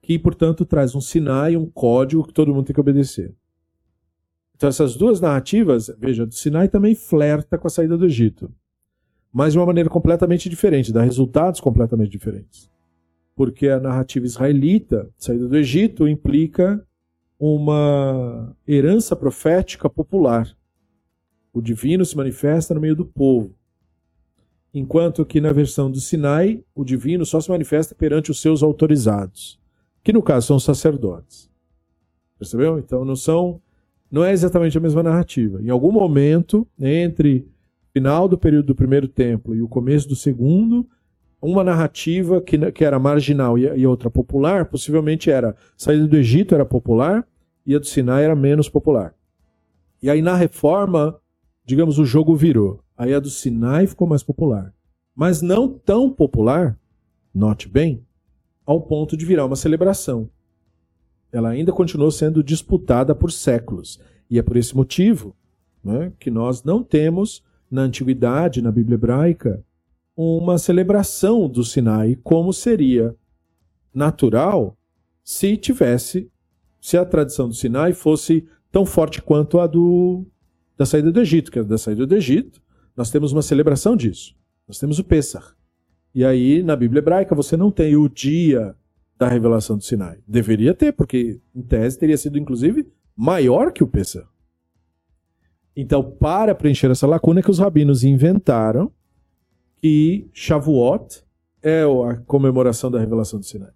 que, 0.00 0.18
portanto, 0.18 0.64
traz 0.64 0.94
um 0.94 1.00
Sinai, 1.00 1.56
um 1.56 1.66
código 1.66 2.26
que 2.26 2.32
todo 2.32 2.52
mundo 2.54 2.66
tem 2.66 2.74
que 2.74 2.80
obedecer. 2.80 3.34
Então, 4.56 4.68
essas 4.68 4.96
duas 4.96 5.20
narrativas, 5.20 5.90
veja, 5.98 6.26
do 6.26 6.34
Sinai 6.34 6.68
também 6.68 6.94
flerta 6.94 7.56
com 7.56 7.66
a 7.66 7.70
saída 7.70 7.96
do 7.96 8.06
Egito, 8.06 8.52
mas 9.32 9.52
de 9.52 9.58
uma 9.58 9.66
maneira 9.66 9.88
completamente 9.88 10.48
diferente, 10.48 10.92
dá 10.92 11.02
resultados 11.02 11.60
completamente 11.60 12.10
diferentes. 12.10 12.70
Porque 13.36 13.68
a 13.68 13.78
narrativa 13.78 14.26
israelita, 14.26 15.08
saída 15.16 15.46
do 15.46 15.56
Egito, 15.56 16.08
implica 16.08 16.84
uma 17.40 18.54
herança 18.68 19.16
profética 19.16 19.90
popular. 19.90 20.54
O 21.52 21.60
divino 21.60 22.04
se 22.04 22.16
manifesta 22.16 22.74
no 22.74 22.80
meio 22.80 22.94
do 22.94 23.04
povo 23.04 23.58
enquanto 24.72 25.24
que 25.24 25.40
na 25.40 25.52
versão 25.52 25.90
do 25.90 26.00
Sinai, 26.00 26.62
o 26.74 26.84
divino 26.84 27.26
só 27.26 27.40
se 27.40 27.50
manifesta 27.50 27.94
perante 27.94 28.30
os 28.30 28.40
seus 28.40 28.62
autorizados, 28.62 29.58
que 30.02 30.12
no 30.12 30.22
caso 30.22 30.48
são 30.48 30.56
os 30.56 30.64
sacerdotes. 30.64 31.50
Percebeu? 32.38 32.78
Então 32.78 33.04
não 33.04 33.16
são 33.16 33.60
não 34.10 34.24
é 34.24 34.32
exatamente 34.32 34.76
a 34.76 34.80
mesma 34.80 35.04
narrativa. 35.04 35.62
Em 35.62 35.70
algum 35.70 35.92
momento, 35.92 36.66
entre 36.80 37.46
o 37.88 37.92
final 37.92 38.26
do 38.26 38.36
período 38.36 38.66
do 38.66 38.74
primeiro 38.74 39.06
templo 39.06 39.54
e 39.54 39.62
o 39.62 39.68
começo 39.68 40.08
do 40.08 40.16
segundo, 40.16 40.88
uma 41.40 41.64
narrativa 41.64 42.40
que, 42.40 42.70
que 42.72 42.84
era 42.84 42.98
marginal 42.98 43.58
e, 43.58 43.66
e 43.66 43.86
outra 43.86 44.10
popular, 44.10 44.66
possivelmente 44.66 45.30
era 45.30 45.56
saída 45.76 46.06
do 46.06 46.16
Egito 46.16 46.54
era 46.54 46.64
popular 46.64 47.26
e 47.64 47.74
a 47.74 47.78
do 47.78 47.86
Sinai 47.86 48.24
era 48.24 48.36
menos 48.36 48.68
popular. 48.68 49.14
E 50.02 50.10
aí 50.10 50.20
na 50.20 50.34
reforma, 50.34 51.18
digamos, 51.64 51.98
o 51.98 52.04
jogo 52.04 52.34
virou. 52.34 52.82
Aí 52.96 53.14
a 53.14 53.20
do 53.20 53.30
Sinai 53.30 53.86
ficou 53.86 54.06
mais 54.06 54.22
popular. 54.22 54.74
Mas 55.14 55.40
não 55.42 55.68
tão 55.68 56.10
popular, 56.10 56.78
note 57.34 57.68
bem, 57.68 58.04
ao 58.64 58.80
ponto 58.80 59.16
de 59.16 59.24
virar 59.24 59.46
uma 59.46 59.56
celebração. 59.56 60.28
Ela 61.32 61.50
ainda 61.50 61.72
continuou 61.72 62.10
sendo 62.10 62.42
disputada 62.42 63.14
por 63.14 63.30
séculos. 63.30 64.00
E 64.28 64.38
é 64.38 64.42
por 64.42 64.56
esse 64.56 64.76
motivo 64.76 65.34
né, 65.82 66.12
que 66.18 66.30
nós 66.30 66.62
não 66.62 66.82
temos, 66.82 67.42
na 67.70 67.82
antiguidade, 67.82 68.62
na 68.62 68.70
Bíblia 68.70 68.94
hebraica, 68.94 69.64
uma 70.22 70.58
celebração 70.58 71.48
do 71.48 71.64
Sinai 71.64 72.14
como 72.22 72.52
seria 72.52 73.16
natural 73.94 74.76
se 75.24 75.56
tivesse, 75.56 76.30
se 76.78 76.98
a 76.98 77.06
tradição 77.06 77.48
do 77.48 77.54
Sinai 77.54 77.94
fosse 77.94 78.46
tão 78.70 78.84
forte 78.84 79.22
quanto 79.22 79.58
a 79.58 79.66
do 79.66 80.26
da 80.76 80.84
saída 80.84 81.10
do 81.10 81.20
Egito, 81.20 81.50
que 81.50 81.58
é 81.58 81.64
da 81.64 81.78
saída 81.78 82.06
do 82.06 82.14
Egito, 82.14 82.60
nós 82.94 83.10
temos 83.10 83.32
uma 83.32 83.40
celebração 83.40 83.96
disso. 83.96 84.34
Nós 84.68 84.78
temos 84.78 84.98
o 84.98 85.04
Pessah. 85.04 85.54
E 86.14 86.22
aí, 86.22 86.62
na 86.62 86.76
Bíblia 86.76 87.00
hebraica, 87.00 87.34
você 87.34 87.56
não 87.56 87.70
tem 87.70 87.96
o 87.96 88.08
dia 88.08 88.74
da 89.18 89.26
revelação 89.26 89.78
do 89.78 89.84
Sinai. 89.84 90.18
Deveria 90.26 90.74
ter, 90.74 90.92
porque 90.92 91.40
em 91.54 91.62
tese 91.62 91.98
teria 91.98 92.16
sido, 92.16 92.38
inclusive, 92.38 92.86
maior 93.16 93.72
que 93.72 93.82
o 93.82 93.86
Pessah. 93.86 94.28
Então, 95.74 96.02
para 96.02 96.54
preencher 96.54 96.90
essa 96.90 97.06
lacuna, 97.06 97.40
é 97.40 97.42
que 97.42 97.50
os 97.50 97.58
rabinos 97.58 98.04
inventaram 98.04 98.92
que 99.80 100.28
Shavuot 100.32 101.24
é 101.62 101.82
a 101.82 102.16
comemoração 102.26 102.90
da 102.90 102.98
revelação 102.98 103.38
do 103.38 103.46
Sinai. 103.46 103.72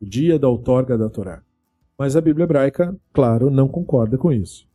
O 0.00 0.04
dia 0.04 0.38
da 0.38 0.48
outorga 0.48 0.96
da 0.96 1.08
Torá. 1.08 1.42
Mas 1.98 2.14
a 2.14 2.20
Bíblia 2.20 2.44
hebraica, 2.44 2.94
claro, 3.12 3.50
não 3.50 3.68
concorda 3.68 4.18
com 4.18 4.30
isso. 4.30 4.68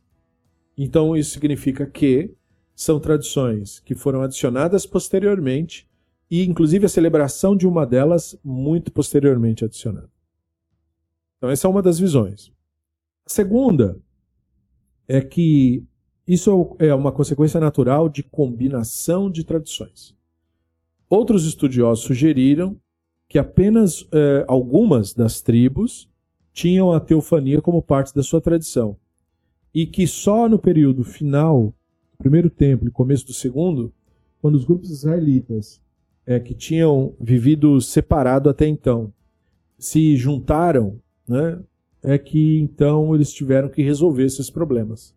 Então, 0.76 1.16
isso 1.16 1.30
significa 1.30 1.86
que 1.86 2.34
são 2.74 2.98
tradições 2.98 3.78
que 3.80 3.94
foram 3.94 4.22
adicionadas 4.22 4.84
posteriormente 4.86 5.88
e 6.30 6.44
inclusive 6.44 6.86
a 6.86 6.88
celebração 6.88 7.54
de 7.54 7.66
uma 7.66 7.86
delas 7.86 8.36
muito 8.42 8.90
posteriormente 8.90 9.64
adicionada. 9.64 10.10
Então, 11.36 11.50
essa 11.50 11.66
é 11.66 11.70
uma 11.70 11.82
das 11.82 11.98
visões. 11.98 12.50
A 13.24 13.30
segunda 13.30 13.98
é 15.06 15.20
que 15.20 15.84
isso 16.26 16.76
é 16.78 16.94
uma 16.94 17.12
consequência 17.12 17.60
natural 17.60 18.08
de 18.08 18.22
combinação 18.22 19.30
de 19.30 19.44
tradições. 19.44 20.16
Outros 21.14 21.44
estudiosos 21.44 22.06
sugeriram 22.06 22.74
que 23.28 23.38
apenas 23.38 24.08
eh, 24.12 24.46
algumas 24.48 25.12
das 25.12 25.42
tribos 25.42 26.08
tinham 26.54 26.90
a 26.90 26.98
teofania 26.98 27.60
como 27.60 27.82
parte 27.82 28.14
da 28.14 28.22
sua 28.22 28.40
tradição 28.40 28.96
e 29.74 29.84
que 29.84 30.06
só 30.06 30.48
no 30.48 30.58
período 30.58 31.04
final 31.04 31.74
primeiro 32.16 32.48
templo 32.48 32.88
e 32.88 32.90
começo 32.90 33.26
do 33.26 33.34
segundo, 33.34 33.92
quando 34.40 34.54
os 34.54 34.64
grupos 34.64 34.88
israelitas 34.88 35.82
é, 36.24 36.40
que 36.40 36.54
tinham 36.54 37.14
vivido 37.20 37.78
separado 37.82 38.48
até 38.48 38.66
então 38.66 39.12
se 39.78 40.16
juntaram, 40.16 40.98
né, 41.28 41.60
é 42.02 42.16
que 42.16 42.58
então 42.58 43.14
eles 43.14 43.30
tiveram 43.30 43.68
que 43.68 43.82
resolver 43.82 44.24
esses 44.24 44.48
problemas. 44.48 45.14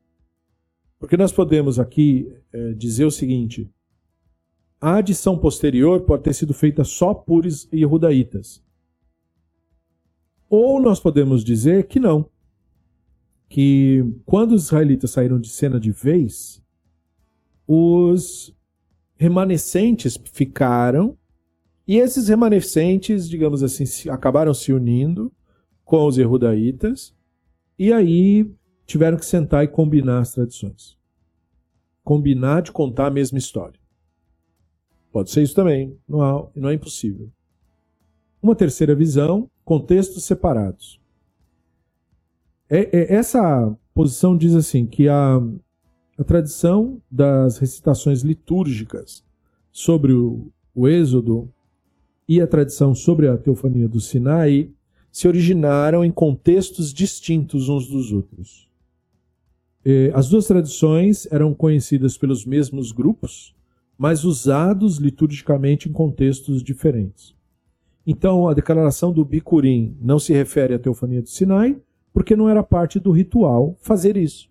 Porque 0.99 1.15
nós 1.15 1.31
podemos 1.31 1.79
aqui 1.79 2.29
é, 2.51 2.73
dizer 2.73 3.05
o 3.05 3.12
seguinte: 3.12 3.71
a 4.79 4.97
adição 4.97 5.38
posterior 5.38 6.01
pode 6.01 6.23
ter 6.23 6.33
sido 6.33 6.53
feita 6.53 6.83
só 6.83 7.13
por 7.13 7.45
Yehudaítas. 7.73 8.63
Ou 10.49 10.79
nós 10.79 10.99
podemos 10.99 11.43
dizer 11.43 11.88
que 11.88 11.99
não. 11.99 12.29
Que 13.49 14.03
quando 14.25 14.53
os 14.53 14.65
israelitas 14.65 15.11
saíram 15.11 15.39
de 15.39 15.49
cena 15.49 15.79
de 15.79 15.91
vez, 15.91 16.61
os 17.67 18.55
remanescentes 19.15 20.19
ficaram, 20.31 21.17
e 21.88 21.97
esses 21.97 22.27
remanescentes, 22.27 23.29
digamos 23.29 23.63
assim, 23.63 24.09
acabaram 24.09 24.53
se 24.53 24.73
unindo 24.73 25.31
com 25.83 26.05
os 26.05 26.17
Yehudaítas, 26.17 27.15
e 27.77 27.93
aí 27.93 28.51
tiveram 28.85 29.17
que 29.17 29.25
sentar 29.25 29.63
e 29.63 29.67
combinar 29.67 30.19
as 30.19 30.33
tradições. 30.33 30.97
Combinar 32.03 32.61
de 32.61 32.71
contar 32.71 33.07
a 33.07 33.11
mesma 33.11 33.38
história. 33.38 33.79
Pode 35.15 35.32
ser 35.32 35.43
isso 35.43 35.56
também, 35.56 35.97
não 36.06 36.21
é, 36.21 36.47
não 36.58 36.69
é 36.69 36.73
impossível. 36.73 37.32
Uma 38.43 38.54
terceira 38.54 38.93
visão, 38.93 39.49
contextos 39.63 40.25
separados. 40.25 40.99
É, 42.69 42.80
é, 42.91 43.15
essa 43.15 43.73
posição 43.93 44.36
diz 44.36 44.54
assim 44.54 44.86
que 44.86 45.08
a, 45.08 45.41
a 46.17 46.23
tradição 46.25 47.01
das 47.10 47.58
recitações 47.60 48.23
litúrgicas 48.23 49.23
sobre 49.71 50.12
o, 50.12 50.51
o 50.75 50.86
Êxodo 50.86 51.49
e 52.28 52.41
a 52.41 52.47
tradição 52.47 52.93
sobre 52.93 53.30
a 53.30 53.38
teofania 53.38 53.88
do 53.88 54.01
Sinai 54.01 54.69
se 55.13 55.30
originaram 55.30 56.04
em 56.04 56.12
contextos 56.12 56.93
distintos 56.93 57.69
uns 57.69 57.88
dos 57.88 58.12
outros. 58.12 58.67
As 60.13 60.28
duas 60.28 60.45
tradições 60.45 61.25
eram 61.32 61.54
conhecidas 61.54 62.17
pelos 62.17 62.45
mesmos 62.45 62.91
grupos, 62.91 63.56
mas 63.97 64.23
usados 64.23 64.97
liturgicamente 64.97 65.89
em 65.89 65.91
contextos 65.91 66.62
diferentes. 66.63 67.36
Então, 68.05 68.47
a 68.47 68.53
declaração 68.53 69.12
do 69.12 69.25
Bicurim 69.25 69.97
não 70.01 70.19
se 70.19 70.34
refere 70.34 70.73
à 70.73 70.79
teofania 70.79 71.21
do 71.21 71.29
Sinai, 71.29 71.79
porque 72.13 72.36
não 72.36 72.49
era 72.49 72.62
parte 72.62 72.99
do 72.99 73.12
ritual 73.12 73.75
fazer 73.79 74.15
isso, 74.15 74.49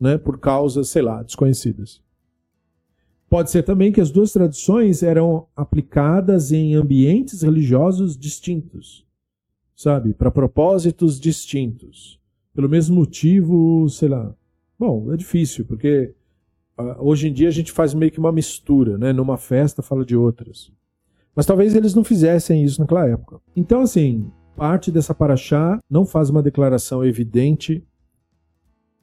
né, 0.00 0.16
por 0.16 0.38
causas, 0.38 0.88
sei 0.88 1.02
lá, 1.02 1.22
desconhecidas. 1.22 2.00
Pode 3.28 3.50
ser 3.50 3.62
também 3.62 3.92
que 3.92 4.00
as 4.00 4.10
duas 4.10 4.32
tradições 4.32 5.02
eram 5.02 5.46
aplicadas 5.56 6.52
em 6.52 6.74
ambientes 6.74 7.42
religiosos 7.42 8.16
distintos, 8.16 9.06
sabe, 9.74 10.12
para 10.14 10.30
propósitos 10.30 11.18
distintos, 11.20 12.20
pelo 12.54 12.68
mesmo 12.68 12.96
motivo, 12.96 13.88
sei 13.88 14.08
lá, 14.08 14.34
Bom, 14.82 15.12
é 15.12 15.16
difícil, 15.16 15.64
porque 15.64 16.12
hoje 16.98 17.28
em 17.28 17.32
dia 17.32 17.48
a 17.48 17.52
gente 17.52 17.72
faz 17.72 17.94
meio 17.94 18.10
que 18.10 18.18
uma 18.18 18.32
mistura, 18.32 18.98
né? 18.98 19.12
Numa 19.12 19.36
festa 19.36 19.82
fala 19.82 20.04
de 20.04 20.16
outras. 20.16 20.72
Mas 21.34 21.46
talvez 21.46 21.74
eles 21.74 21.94
não 21.94 22.04
fizessem 22.04 22.62
isso 22.62 22.80
naquela 22.80 23.08
época. 23.08 23.40
Então, 23.56 23.80
assim, 23.82 24.30
parte 24.56 24.90
dessa 24.90 25.14
paraxá 25.14 25.78
não 25.88 26.04
faz 26.04 26.28
uma 26.30 26.42
declaração 26.42 27.04
evidente 27.04 27.82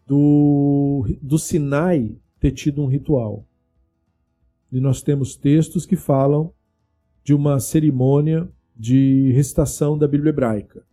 do, 0.06 1.06
do 1.22 1.40
Sinai 1.40 2.16
ter 2.40 2.52
tido 2.52 2.82
um 2.82 2.88
ritual. 2.88 3.46
E 4.72 4.80
nós 4.80 5.02
temos 5.02 5.36
textos 5.36 5.86
que 5.86 5.96
falam 5.96 6.54
de 7.24 7.34
uma 7.34 7.60
cerimônia 7.60 8.48
de 8.76 9.32
recitação 9.34 9.98
da 9.98 10.08
Bíblia 10.08 10.30
hebraica. 10.30 10.84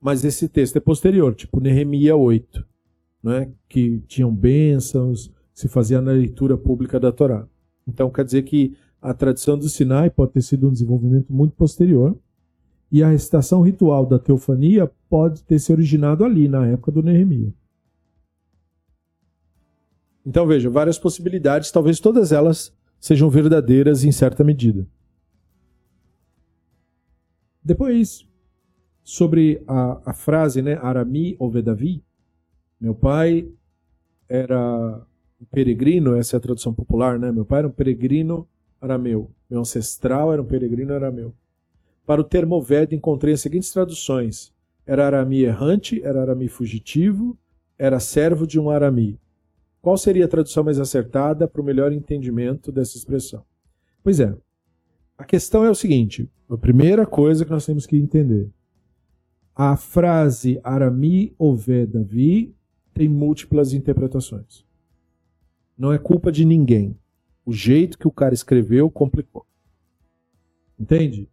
Mas 0.00 0.24
esse 0.24 0.48
texto 0.48 0.76
é 0.76 0.80
posterior, 0.80 1.34
tipo 1.34 1.60
Nehemia 1.60 2.14
8 2.14 2.64
né, 3.24 3.50
que 3.66 4.00
tinham 4.06 4.30
bênçãos, 4.30 5.32
se 5.54 5.68
fazia 5.68 6.00
na 6.00 6.10
leitura 6.10 6.58
pública 6.58 6.98
da 6.98 7.12
Torá. 7.12 7.46
Então 7.86 8.10
quer 8.10 8.24
dizer 8.24 8.42
que 8.42 8.76
a 9.00 9.14
tradição 9.14 9.56
do 9.56 9.68
Sinai 9.68 10.10
pode 10.10 10.32
ter 10.32 10.42
sido 10.42 10.68
um 10.68 10.72
desenvolvimento 10.72 11.32
muito 11.32 11.54
posterior 11.54 12.18
e 12.90 13.02
a 13.02 13.08
recitação 13.08 13.62
ritual 13.62 14.04
da 14.04 14.18
teofania 14.18 14.90
pode 15.08 15.42
ter 15.44 15.58
se 15.58 15.72
originado 15.72 16.24
ali, 16.24 16.48
na 16.48 16.66
época 16.66 16.90
do 16.90 17.02
Nehemia. 17.02 17.54
Então 20.26 20.46
veja, 20.46 20.70
várias 20.70 20.98
possibilidades, 20.98 21.70
talvez 21.70 22.00
todas 22.00 22.32
elas 22.32 22.74
sejam 22.98 23.28
verdadeiras 23.28 24.04
em 24.04 24.10
certa 24.10 24.42
medida. 24.42 24.86
Depois, 27.62 28.26
sobre 29.02 29.62
a, 29.66 30.10
a 30.10 30.14
frase, 30.14 30.62
né, 30.62 30.74
Arami 30.74 31.36
ou 31.38 31.50
Vedavi, 31.50 32.02
meu 32.80 32.94
pai 32.94 33.48
era 34.28 35.06
um 35.40 35.44
peregrino, 35.44 36.16
essa 36.16 36.36
é 36.36 36.38
a 36.38 36.40
tradução 36.40 36.72
popular, 36.72 37.18
né? 37.18 37.30
Meu 37.32 37.44
pai 37.44 37.60
era 37.60 37.68
um 37.68 37.72
peregrino 37.72 38.48
arameu. 38.80 39.30
Meu 39.48 39.60
ancestral 39.60 40.32
era 40.32 40.40
um 40.40 40.46
peregrino 40.46 40.94
arameu. 40.94 41.34
Para 42.06 42.20
o 42.20 42.24
termo 42.24 42.60
Ved 42.60 42.94
encontrei 42.94 43.34
as 43.34 43.40
seguintes 43.40 43.72
traduções: 43.72 44.52
era 44.86 45.06
arami 45.06 45.42
errante, 45.42 46.02
era 46.02 46.20
arami 46.20 46.48
fugitivo, 46.48 47.38
era 47.78 47.98
servo 47.98 48.46
de 48.46 48.58
um 48.60 48.70
arami. 48.70 49.18
Qual 49.80 49.96
seria 49.96 50.24
a 50.24 50.28
tradução 50.28 50.64
mais 50.64 50.78
acertada 50.78 51.46
para 51.46 51.60
o 51.60 51.64
melhor 51.64 51.92
entendimento 51.92 52.72
dessa 52.72 52.96
expressão? 52.96 53.44
Pois 54.02 54.20
é, 54.20 54.34
a 55.16 55.24
questão 55.24 55.64
é 55.64 55.70
o 55.70 55.74
seguinte: 55.74 56.30
a 56.48 56.56
primeira 56.56 57.06
coisa 57.06 57.44
que 57.44 57.50
nós 57.50 57.66
temos 57.66 57.86
que 57.86 57.96
entender. 57.96 58.50
A 59.56 59.76
frase 59.76 60.58
Arami 60.64 61.32
Davi 61.88 62.54
tem 62.92 63.08
múltiplas 63.08 63.72
interpretações. 63.72 64.63
Não 65.76 65.92
é 65.92 65.98
culpa 65.98 66.30
de 66.30 66.44
ninguém. 66.44 66.96
O 67.44 67.52
jeito 67.52 67.98
que 67.98 68.08
o 68.08 68.12
cara 68.12 68.34
escreveu 68.34 68.90
complicou. 68.90 69.46
Entende? 70.78 71.28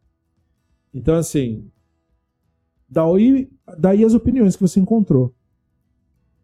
Então, 0.94 1.16
assim, 1.16 1.72
daí, 2.88 3.50
daí 3.78 4.04
as 4.04 4.14
opiniões 4.14 4.56
que 4.56 4.62
você 4.62 4.80
encontrou. 4.80 5.34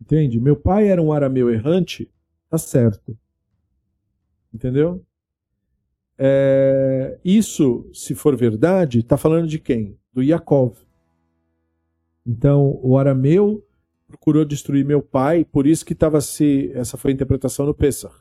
Entende? 0.02 0.40
Meu 0.40 0.56
pai 0.56 0.88
era 0.88 1.02
um 1.02 1.12
arameu 1.12 1.50
errante, 1.50 2.10
tá 2.50 2.58
certo. 2.58 3.18
Entendeu? 4.54 5.04
É, 6.18 7.20
isso, 7.24 7.90
se 7.94 8.16
for 8.16 8.36
verdade, 8.36 9.00
está 9.00 9.18
falando 9.18 9.48
de 9.48 9.60
quem? 9.60 9.98
Do 10.14 10.24
Yaakov. 10.24 10.78
Então, 12.26 12.80
o 12.82 12.98
arameu 12.98 13.66
procurou 14.08 14.46
destruir 14.46 14.86
meu 14.86 15.02
pai, 15.02 15.43
por 15.43 15.67
isso 15.67 15.86
que 15.86 15.93
estava 15.93 16.22
se 16.22 16.72
essa 16.74 16.98
foi 16.98 17.12
a 17.12 17.13
interpretação 17.13 17.65
no 17.65 17.74
Pesach. 17.74 18.15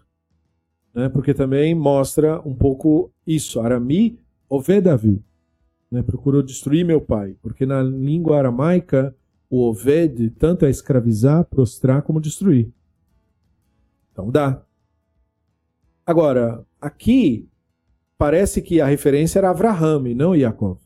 Né? 0.92 1.08
Porque 1.08 1.32
também 1.32 1.74
mostra 1.74 2.40
um 2.46 2.54
pouco 2.54 3.12
isso, 3.26 3.60
Arami 3.60 4.18
Ovedavi, 4.48 5.22
né? 5.90 6.02
procurou 6.02 6.42
destruir 6.42 6.84
meu 6.84 7.00
pai, 7.00 7.36
porque 7.40 7.64
na 7.64 7.82
língua 7.82 8.38
aramaica 8.38 9.14
o 9.48 9.62
Oved 9.62 10.30
tanto 10.30 10.66
é 10.66 10.70
escravizar, 10.70 11.44
prostrar 11.44 12.02
como 12.02 12.20
destruir. 12.20 12.72
Então 14.12 14.30
dá. 14.30 14.62
Agora, 16.04 16.64
aqui 16.80 17.48
parece 18.18 18.60
que 18.60 18.80
a 18.80 18.86
referência 18.86 19.38
era 19.38 19.50
Avraham 19.50 20.06
e 20.06 20.14
não 20.14 20.34
Yaakov. 20.34 20.80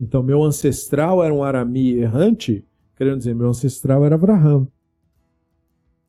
Então 0.00 0.22
meu 0.22 0.42
ancestral 0.42 1.22
era 1.22 1.34
um 1.34 1.42
arami 1.42 1.94
errante, 1.94 2.64
querendo 3.00 3.16
dizer, 3.16 3.34
meu 3.34 3.48
ancestral 3.48 4.04
era 4.04 4.14
Abraão. 4.14 4.68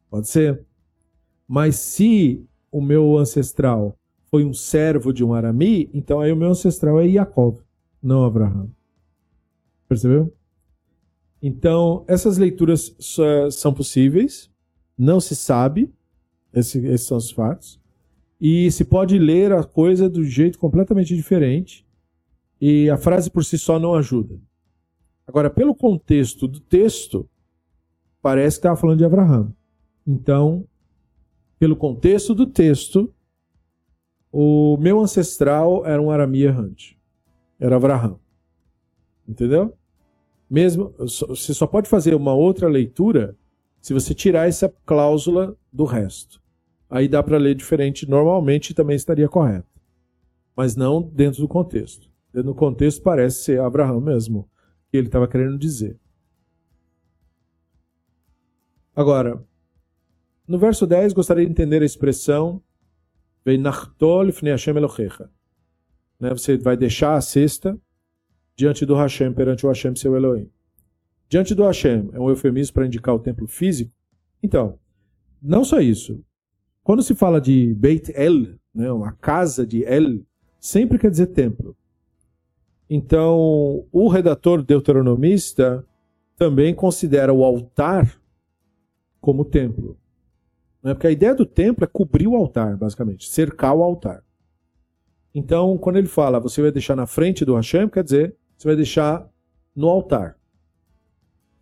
Pode 0.09 0.27
ser. 0.27 0.65
Mas 1.47 1.77
se 1.77 2.45
o 2.69 2.81
meu 2.81 3.17
ancestral 3.17 3.97
foi 4.25 4.43
um 4.43 4.53
servo 4.53 5.13
de 5.13 5.23
um 5.23 5.33
Arami, 5.33 5.89
então 5.93 6.19
aí 6.19 6.33
o 6.33 6.35
meu 6.35 6.49
ancestral 6.49 6.99
é 6.99 7.07
Yaakov, 7.07 7.61
não 8.03 8.25
Abraão. 8.25 8.69
Percebeu? 9.87 10.33
Então, 11.41 12.03
essas 12.09 12.37
leituras 12.37 12.93
são 13.53 13.73
possíveis, 13.73 14.51
não 14.97 15.21
se 15.21 15.33
sabe, 15.33 15.93
esses 16.53 17.03
são 17.03 17.15
os 17.15 17.31
fatos, 17.31 17.79
e 18.39 18.69
se 18.69 18.83
pode 18.83 19.17
ler 19.17 19.53
a 19.53 19.63
coisa 19.63 20.09
do 20.09 20.25
jeito 20.25 20.59
completamente 20.59 21.15
diferente, 21.15 21.87
e 22.59 22.89
a 22.89 22.97
frase 22.97 23.31
por 23.31 23.45
si 23.45 23.57
só 23.57 23.79
não 23.79 23.95
ajuda. 23.95 24.37
Agora, 25.27 25.49
pelo 25.49 25.75
contexto 25.75 26.47
do 26.47 26.59
texto, 26.59 27.29
parece 28.21 28.57
que 28.57 28.59
estava 28.59 28.75
falando 28.75 28.97
de 28.97 29.05
Abraão. 29.05 29.53
Então, 30.05 30.65
pelo 31.59 31.75
contexto 31.75 32.33
do 32.33 32.45
texto, 32.45 33.13
o 34.31 34.77
meu 34.77 34.99
ancestral 34.99 35.85
era 35.85 36.01
um 36.01 36.11
aramia 36.11 36.47
errante. 36.47 36.97
Era 37.59 37.75
Abraão. 37.75 38.19
Entendeu? 39.27 39.73
Mesmo, 40.49 40.93
você 40.97 41.53
só 41.53 41.65
pode 41.65 41.87
fazer 41.87 42.13
uma 42.13 42.33
outra 42.33 42.67
leitura 42.67 43.37
se 43.79 43.93
você 43.93 44.13
tirar 44.13 44.47
essa 44.47 44.73
cláusula 44.85 45.55
do 45.71 45.85
resto. 45.85 46.41
Aí 46.89 47.07
dá 47.07 47.23
para 47.23 47.37
ler 47.37 47.55
diferente 47.55 48.09
normalmente 48.09 48.73
também 48.73 48.95
estaria 48.95 49.29
correto. 49.29 49.79
Mas 50.55 50.75
não 50.75 51.01
dentro 51.01 51.41
do 51.41 51.47
contexto. 51.47 52.09
Dentro 52.33 52.49
do 52.49 52.55
contexto 52.55 53.01
parece 53.01 53.43
ser 53.43 53.61
Abraão 53.61 54.01
mesmo 54.01 54.49
que 54.91 54.97
ele 54.97 55.07
estava 55.07 55.27
querendo 55.27 55.57
dizer. 55.57 55.97
Agora, 58.93 59.41
no 60.45 60.59
verso 60.59 60.85
10, 60.85 61.13
gostaria 61.13 61.45
de 61.45 61.51
entender 61.51 61.81
a 61.81 61.85
expressão 61.85 62.61
né? 66.19 66.29
Você 66.29 66.57
vai 66.57 66.75
deixar 66.75 67.15
a 67.15 67.21
cesta 67.21 67.79
diante 68.55 68.85
do 68.85 68.93
Hashem, 68.93 69.33
perante 69.33 69.65
o 69.65 69.69
Hashem, 69.69 69.95
seu 69.95 70.15
Elohim. 70.15 70.49
Diante 71.29 71.55
do 71.55 71.63
Hashem 71.63 72.09
é 72.13 72.19
um 72.19 72.29
eufemismo 72.29 72.73
para 72.73 72.85
indicar 72.85 73.15
o 73.15 73.19
templo 73.19 73.47
físico? 73.47 73.91
Então, 74.43 74.77
não 75.41 75.63
só 75.63 75.79
isso. 75.79 76.21
Quando 76.83 77.01
se 77.01 77.15
fala 77.15 77.39
de 77.39 77.73
Beit 77.73 78.11
El, 78.13 78.59
né, 78.75 78.87
a 79.05 79.11
casa 79.13 79.65
de 79.65 79.83
El, 79.85 80.25
sempre 80.59 80.99
quer 80.99 81.09
dizer 81.09 81.27
templo. 81.27 81.75
Então, 82.93 83.85
o 83.89 84.09
redator 84.09 84.61
deuteronomista 84.61 85.87
também 86.35 86.75
considera 86.75 87.31
o 87.31 87.41
altar 87.45 88.19
como 89.21 89.45
templo. 89.45 89.97
Né? 90.83 90.93
Porque 90.93 91.07
a 91.07 91.11
ideia 91.11 91.33
do 91.33 91.45
templo 91.45 91.85
é 91.85 91.87
cobrir 91.87 92.27
o 92.27 92.35
altar, 92.35 92.75
basicamente, 92.75 93.29
cercar 93.29 93.73
o 93.73 93.81
altar. 93.81 94.21
Então, 95.33 95.77
quando 95.77 95.95
ele 95.95 96.09
fala 96.09 96.37
você 96.37 96.61
vai 96.61 96.69
deixar 96.69 96.97
na 96.97 97.07
frente 97.07 97.45
do 97.45 97.55
Hashem, 97.55 97.87
quer 97.87 98.03
dizer, 98.03 98.35
você 98.57 98.67
vai 98.67 98.75
deixar 98.75 99.25
no 99.73 99.87
altar. 99.87 100.37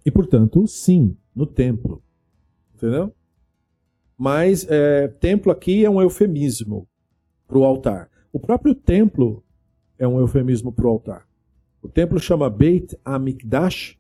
E, 0.04 0.10
portanto, 0.10 0.66
sim, 0.66 1.16
no 1.36 1.46
templo. 1.46 2.02
Entendeu? 2.74 3.14
Mas 4.18 4.66
é, 4.68 5.08
templo 5.08 5.52
aqui 5.52 5.86
é 5.86 5.90
um 5.92 6.02
eufemismo 6.02 6.88
para 7.48 7.60
o 7.60 7.64
altar. 7.64 8.10
O 8.34 8.40
próprio 8.40 8.74
templo 8.74 9.44
é 10.00 10.08
um 10.08 10.20
eufemismo 10.20 10.72
para 10.72 10.88
o 10.88 10.90
altar. 10.90 11.28
O 11.82 11.90
templo 11.90 12.20
chama 12.20 12.50
Beit 12.50 12.98
Amikdash, 13.04 14.00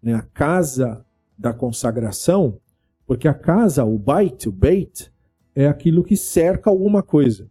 né, 0.00 0.14
a 0.14 0.22
casa 0.22 1.04
da 1.36 1.52
consagração, 1.52 2.58
porque 3.06 3.28
a 3.28 3.34
casa, 3.34 3.84
o 3.84 3.98
Beit, 3.98 4.48
o 4.48 4.52
Beit, 4.52 5.12
é 5.54 5.66
aquilo 5.66 6.04
que 6.04 6.16
cerca 6.16 6.70
alguma 6.70 7.02
coisa. 7.02 7.50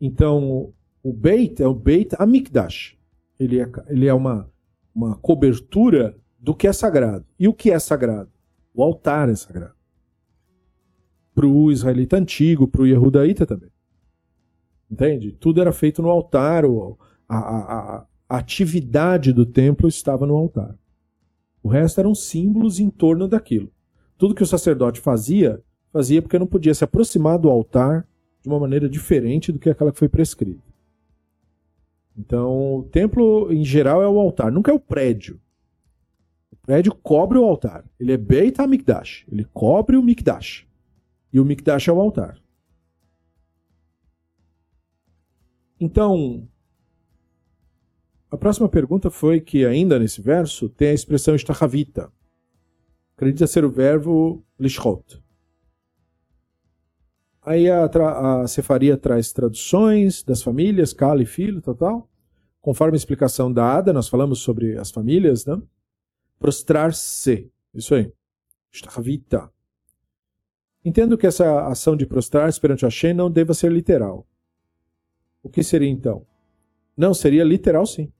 Então, 0.00 0.72
o 1.02 1.12
Beit 1.12 1.62
é 1.62 1.66
o 1.66 1.74
Beit 1.74 2.14
Amikdash. 2.18 2.96
Ele 3.38 3.60
é, 3.60 3.70
ele 3.88 4.06
é 4.06 4.14
uma, 4.14 4.50
uma 4.94 5.16
cobertura 5.16 6.16
do 6.38 6.54
que 6.54 6.66
é 6.66 6.72
sagrado. 6.72 7.24
E 7.38 7.48
o 7.48 7.54
que 7.54 7.70
é 7.70 7.78
sagrado? 7.78 8.30
O 8.74 8.82
altar 8.82 9.28
é 9.28 9.34
sagrado. 9.34 9.74
Para 11.34 11.46
o 11.46 11.70
israelita 11.70 12.16
antigo, 12.16 12.66
para 12.66 12.82
o 12.82 12.86
Yehudaíta 12.86 13.46
também. 13.46 13.70
Entende? 14.90 15.32
Tudo 15.32 15.60
era 15.60 15.72
feito 15.72 16.00
no 16.00 16.08
altar, 16.08 16.64
a, 17.28 17.36
a, 17.36 17.96
a, 17.96 18.06
atividade 18.38 19.32
do 19.32 19.44
templo 19.44 19.88
estava 19.88 20.26
no 20.26 20.36
altar. 20.36 20.74
O 21.62 21.68
resto 21.68 22.00
eram 22.00 22.14
símbolos 22.14 22.80
em 22.80 22.88
torno 22.88 23.28
daquilo. 23.28 23.70
Tudo 24.16 24.34
que 24.34 24.42
o 24.42 24.46
sacerdote 24.46 25.00
fazia, 25.00 25.62
fazia 25.92 26.22
porque 26.22 26.38
não 26.38 26.46
podia 26.46 26.74
se 26.74 26.84
aproximar 26.84 27.38
do 27.38 27.50
altar 27.50 28.06
de 28.42 28.48
uma 28.48 28.58
maneira 28.58 28.88
diferente 28.88 29.52
do 29.52 29.58
que 29.58 29.68
aquela 29.68 29.92
que 29.92 29.98
foi 29.98 30.08
prescrita. 30.08 30.62
Então, 32.16 32.78
o 32.78 32.82
templo, 32.82 33.52
em 33.52 33.64
geral, 33.64 34.02
é 34.02 34.08
o 34.08 34.18
altar, 34.18 34.50
nunca 34.50 34.72
é 34.72 34.74
o 34.74 34.80
prédio. 34.80 35.40
O 36.50 36.56
prédio 36.56 36.94
cobre 36.94 37.38
o 37.38 37.44
altar. 37.44 37.84
Ele 37.98 38.12
é 38.12 38.16
Beit 38.16 38.60
HaMikdash. 38.60 39.24
Ele 39.30 39.46
cobre 39.52 39.96
o 39.96 40.02
Mikdash. 40.02 40.66
E 41.32 41.38
o 41.38 41.44
Mikdash 41.44 41.88
é 41.88 41.92
o 41.92 42.00
altar. 42.00 42.38
Então, 45.80 46.48
a 48.30 48.36
próxima 48.36 48.68
pergunta 48.68 49.10
foi 49.10 49.40
que, 49.40 49.64
ainda 49.64 49.98
nesse 49.98 50.20
verso, 50.20 50.68
tem 50.68 50.88
a 50.88 50.94
expressão 50.94 51.34
estachavita. 51.34 52.12
Acredita 53.16 53.46
ser 53.46 53.64
o 53.64 53.70
verbo 53.70 54.44
lishot. 54.58 55.22
Aí 57.40 57.70
a, 57.70 57.86
a 57.86 58.46
Cefaria 58.46 58.96
traz 58.98 59.32
traduções 59.32 60.22
das 60.22 60.42
famílias, 60.42 60.92
Kala 60.92 61.22
e 61.22 61.26
filho, 61.26 61.62
tal, 61.62 61.74
tal. 61.74 62.10
Conforme 62.60 62.94
a 62.94 62.98
explicação 62.98 63.50
dada, 63.50 63.92
nós 63.92 64.08
falamos 64.08 64.40
sobre 64.40 64.76
as 64.76 64.90
famílias, 64.90 65.46
né? 65.46 65.60
Prostrar-se. 66.38 67.50
Isso 67.72 67.94
aí. 67.94 68.12
Shtahavita. 68.70 69.50
Entendo 70.84 71.16
que 71.16 71.26
essa 71.26 71.66
ação 71.66 71.96
de 71.96 72.04
prostrar-se 72.04 72.60
perante 72.60 72.84
Hashem 72.84 73.14
não 73.14 73.30
deva 73.30 73.54
ser 73.54 73.72
literal. 73.72 74.26
O 75.42 75.48
que 75.48 75.62
seria 75.62 75.88
então? 75.88 76.26
Não, 76.96 77.14
seria 77.14 77.44
literal 77.44 77.86
sim. 77.86 78.12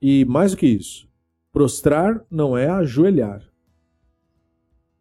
E 0.00 0.24
mais 0.24 0.50
do 0.50 0.56
que 0.56 0.66
isso, 0.66 1.08
prostrar 1.52 2.24
não 2.30 2.56
é 2.56 2.68
ajoelhar. 2.68 3.48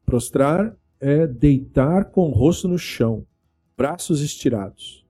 Prostrar 0.06 0.78
é 1.00 1.26
deitar 1.26 2.12
com 2.12 2.30
o 2.30 2.34
rosto 2.34 2.68
no 2.68 2.78
chão, 2.78 3.26
braços 3.76 4.22
estirados. 4.22 5.04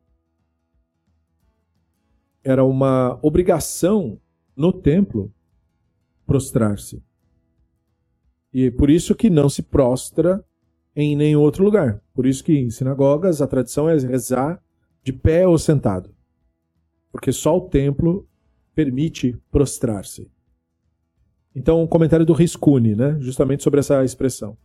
Era 2.43 2.63
uma 2.63 3.19
obrigação 3.21 4.19
no 4.55 4.71
templo 4.71 5.33
prostrar-se. 6.25 7.03
E 8.53 8.67
é 8.67 8.71
por 8.71 8.89
isso 8.89 9.13
que 9.13 9.29
não 9.29 9.49
se 9.49 9.61
prostra 9.61 10.43
em 10.95 11.15
nenhum 11.15 11.41
outro 11.41 11.63
lugar. 11.63 12.01
Por 12.13 12.25
isso 12.25 12.43
que 12.43 12.53
em 12.53 12.69
sinagogas 12.69 13.41
a 13.41 13.47
tradição 13.47 13.89
é 13.89 13.97
rezar 13.97 14.63
de 15.03 15.13
pé 15.13 15.47
ou 15.47 15.57
sentado. 15.57 16.13
Porque 17.11 17.31
só 17.31 17.57
o 17.57 17.69
templo 17.69 18.27
permite 18.73 19.37
prostrar-se. 19.51 20.31
Então, 21.55 21.83
um 21.83 21.87
comentário 21.87 22.25
do 22.25 22.33
Riscuni, 22.33 22.95
né, 22.95 23.17
justamente 23.19 23.63
sobre 23.63 23.79
essa 23.81 24.03
expressão. 24.03 24.57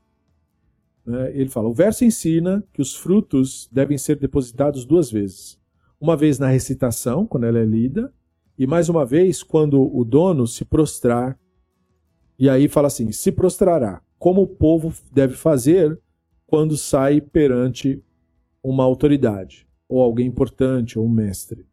Né? 1.05 1.31
Ele 1.35 1.49
fala: 1.49 1.69
o 1.69 1.75
verso 1.75 2.05
ensina 2.05 2.65
que 2.73 2.81
os 2.81 2.95
frutos 2.95 3.69
devem 3.71 3.99
ser 3.99 4.17
depositados 4.17 4.85
duas 4.85 5.11
vezes. 5.11 5.59
Uma 6.01 6.17
vez 6.17 6.39
na 6.39 6.49
recitação, 6.49 7.27
quando 7.27 7.45
ela 7.45 7.59
é 7.59 7.65
lida, 7.65 8.13
e 8.59 8.67
mais 8.67 8.89
uma 8.89 9.05
vez 9.05 9.43
quando 9.43 9.81
o 9.81 10.05
dono 10.05 10.47
se 10.47 10.65
prostrar. 10.65 11.39
E 12.39 12.51
aí 12.51 12.69
fala 12.69 12.89
assim: 12.89 13.11
se 13.13 13.33
prostrará, 13.33 14.03
como 14.19 14.43
o 14.43 14.47
povo 14.47 14.93
deve 15.13 15.35
fazer 15.35 15.99
quando 16.47 16.77
sai 16.77 17.21
perante 17.21 18.03
uma 18.63 18.85
autoridade, 18.85 19.67
ou 19.89 20.01
alguém 20.01 20.27
importante, 20.27 20.99
ou 20.99 21.07
um 21.07 21.11
mestre. 21.11 21.67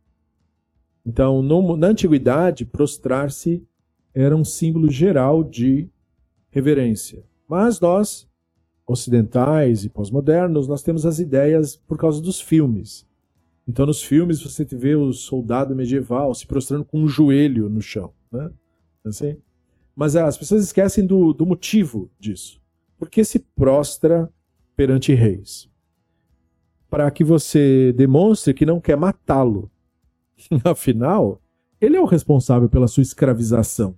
Então, 1.06 1.42
no, 1.42 1.76
na 1.76 1.88
antiguidade, 1.88 2.66
prostrar-se 2.66 3.64
era 4.14 4.36
um 4.36 4.46
símbolo 4.46 4.90
geral 4.90 5.44
de 5.44 5.90
reverência. 6.50 7.24
Mas 7.48 7.80
nós 7.80 8.28
ocidentais 8.86 9.86
e 9.86 9.90
pós-modernos, 9.90 10.68
nós 10.68 10.84
temos 10.84 11.06
as 11.06 11.20
ideias 11.20 11.76
por 11.76 11.98
causa 11.98 12.22
dos 12.22 12.40
filmes. 12.40 13.06
Então, 13.68 13.86
nos 13.86 14.04
filmes, 14.04 14.42
você 14.42 14.66
vê 14.66 14.96
o 14.96 15.14
soldado 15.14 15.76
medieval 15.76 16.34
se 16.34 16.46
prostrando 16.46 16.84
com 16.84 17.00
um 17.00 17.08
joelho 17.08 17.70
no 17.70 17.82
chão. 17.82 18.14
Né? 18.32 18.52
Assim? 19.06 19.38
Mas 19.96 20.16
as 20.16 20.38
pessoas 20.38 20.64
esquecem 20.64 21.06
do, 21.06 21.34
do 21.34 21.46
motivo 21.46 22.12
disso. 22.20 22.62
Por 22.98 23.10
que 23.10 23.24
se 23.24 23.40
prostra 23.40 24.30
perante 24.76 25.14
reis? 25.14 25.70
Para 26.94 27.10
que 27.10 27.24
você 27.24 27.92
demonstre 27.94 28.54
que 28.54 28.68
não 28.68 28.80
quer 28.80 28.96
matá-lo. 28.96 29.72
Afinal, 30.64 31.42
ele 31.82 31.98
é 31.98 32.00
o 32.00 32.06
responsável 32.06 32.70
pela 32.70 32.88
sua 32.88 33.02
escravização. 33.02 33.98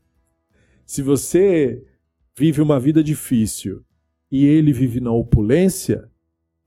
Se 0.85 1.01
você 1.01 1.83
vive 2.37 2.61
uma 2.61 2.79
vida 2.79 3.03
difícil 3.03 3.83
e 4.31 4.45
ele 4.45 4.71
vive 4.71 5.01
na 5.01 5.11
opulência, 5.11 6.09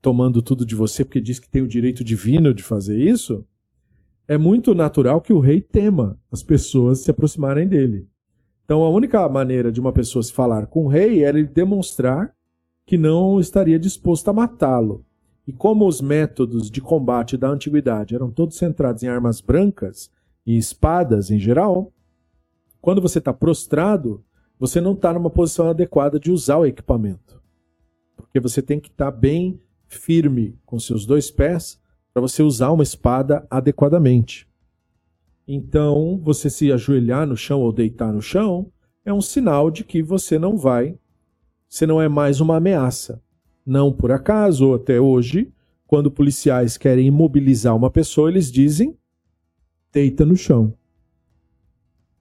tomando 0.03 0.39
tudo 0.43 0.67
de 0.67 0.75
você 0.75 1.03
porque 1.03 1.19
diz 1.19 1.39
que 1.39 1.49
tem 1.49 1.63
o 1.63 1.67
direito 1.67 2.03
divino 2.03 2.53
de 2.53 2.61
fazer 2.61 2.99
isso, 2.99 3.43
é 4.27 4.37
muito 4.37 4.75
natural 4.75 5.21
que 5.21 5.33
o 5.33 5.39
rei 5.39 5.59
tema 5.59 6.15
as 6.31 6.43
pessoas 6.43 6.99
se 6.99 7.09
aproximarem 7.09 7.67
dele. 7.67 8.07
Então 8.65 8.83
a 8.83 8.89
única 8.91 9.27
maneira 9.27 9.71
de 9.71 9.79
uma 9.79 9.91
pessoa 9.91 10.21
se 10.21 10.31
falar 10.31 10.67
com 10.67 10.85
o 10.85 10.89
rei 10.89 11.23
era 11.23 11.39
ele 11.39 11.47
demonstrar 11.47 12.35
que 12.85 12.99
não 12.99 13.39
estaria 13.39 13.79
disposto 13.79 14.27
a 14.27 14.33
matá-lo. 14.33 15.03
E 15.49 15.51
como 15.51 15.87
os 15.87 15.99
métodos 15.99 16.69
de 16.69 16.79
combate 16.79 17.35
da 17.35 17.49
antiguidade 17.49 18.13
eram 18.13 18.29
todos 18.29 18.55
centrados 18.55 19.01
em 19.01 19.07
armas 19.07 19.41
brancas 19.41 20.11
e 20.45 20.55
espadas 20.55 21.31
em 21.31 21.39
geral, 21.39 21.91
Quando 22.79 23.01
você 23.01 23.17
está 23.17 23.33
prostrado, 23.33 24.23
você 24.59 24.79
não 24.79 24.93
está 24.93 25.11
numa 25.11 25.31
posição 25.31 25.67
adequada 25.67 26.19
de 26.19 26.31
usar 26.31 26.57
o 26.57 26.67
equipamento. 26.67 27.41
Porque 28.15 28.39
você 28.39 28.61
tem 28.61 28.79
que 28.79 28.89
estar 28.89 29.11
tá 29.11 29.17
bem 29.17 29.59
firme 29.87 30.55
com 30.67 30.79
seus 30.79 31.03
dois 31.03 31.31
pés 31.31 31.81
para 32.13 32.21
você 32.21 32.43
usar 32.43 32.69
uma 32.69 32.83
espada 32.83 33.47
adequadamente. 33.49 34.47
Então, 35.47 36.21
você 36.23 36.47
se 36.47 36.71
ajoelhar 36.71 37.25
no 37.25 37.35
chão 37.35 37.59
ou 37.59 37.73
deitar 37.73 38.13
no 38.13 38.21
chão 38.21 38.71
é 39.03 39.11
um 39.11 39.21
sinal 39.21 39.71
de 39.71 39.83
que 39.83 40.03
você 40.03 40.37
não 40.37 40.55
vai, 40.55 40.95
você 41.67 41.87
não 41.87 41.99
é 41.99 42.07
mais 42.07 42.39
uma 42.39 42.57
ameaça. 42.57 43.19
Não 43.69 43.93
por 43.93 44.11
acaso, 44.11 44.73
até 44.73 44.99
hoje, 44.99 45.53
quando 45.85 46.09
policiais 46.09 46.75
querem 46.75 47.05
imobilizar 47.05 47.75
uma 47.75 47.91
pessoa, 47.91 48.27
eles 48.27 48.51
dizem: 48.51 48.97
deita 49.93 50.25
no 50.25 50.35
chão. 50.35 50.73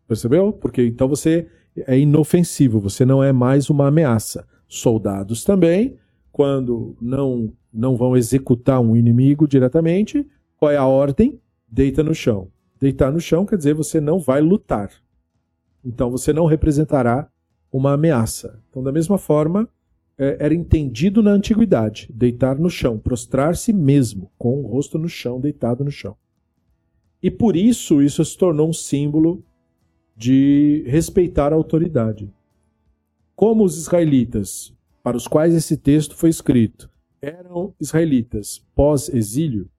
Percebeu? 0.06 0.52
Porque 0.52 0.84
então 0.84 1.08
você 1.08 1.48
é 1.74 1.98
inofensivo, 1.98 2.78
você 2.78 3.06
não 3.06 3.24
é 3.24 3.32
mais 3.32 3.70
uma 3.70 3.86
ameaça. 3.86 4.46
Soldados 4.68 5.42
também, 5.42 5.96
quando 6.30 6.94
não 7.00 7.50
não 7.72 7.96
vão 7.96 8.14
executar 8.14 8.78
um 8.78 8.94
inimigo 8.94 9.48
diretamente, 9.48 10.26
qual 10.58 10.70
é 10.70 10.76
a 10.76 10.84
ordem? 10.84 11.40
Deita 11.66 12.02
no 12.02 12.14
chão. 12.14 12.48
Deitar 12.78 13.10
no 13.10 13.20
chão 13.20 13.46
quer 13.46 13.56
dizer 13.56 13.72
você 13.72 14.02
não 14.02 14.18
vai 14.18 14.42
lutar. 14.42 14.90
Então 15.82 16.10
você 16.10 16.30
não 16.30 16.44
representará 16.44 17.26
uma 17.72 17.94
ameaça. 17.94 18.62
Então, 18.68 18.82
da 18.82 18.92
mesma 18.92 19.16
forma, 19.16 19.66
era 20.18 20.52
entendido 20.52 21.22
na 21.22 21.30
antiguidade 21.30 22.10
deitar 22.12 22.58
no 22.58 22.68
chão, 22.68 22.98
prostrar-se 22.98 23.72
mesmo, 23.72 24.30
com 24.36 24.60
o 24.60 24.66
rosto 24.66 24.98
no 24.98 25.08
chão, 25.08 25.40
deitado 25.40 25.84
no 25.84 25.90
chão. 25.90 26.16
E 27.22 27.30
por 27.30 27.56
isso 27.56 28.02
isso 28.02 28.24
se 28.24 28.36
tornou 28.36 28.68
um 28.68 28.72
símbolo 28.72 29.44
de 30.16 30.82
respeitar 30.86 31.52
a 31.52 31.56
autoridade. 31.56 32.28
Como 33.36 33.62
os 33.64 33.78
israelitas, 33.78 34.74
para 35.02 35.16
os 35.16 35.28
quais 35.28 35.54
esse 35.54 35.76
texto 35.76 36.16
foi 36.16 36.30
escrito, 36.30 36.90
eram 37.22 37.72
israelitas 37.80 38.64
pós-exílio, 38.74 39.70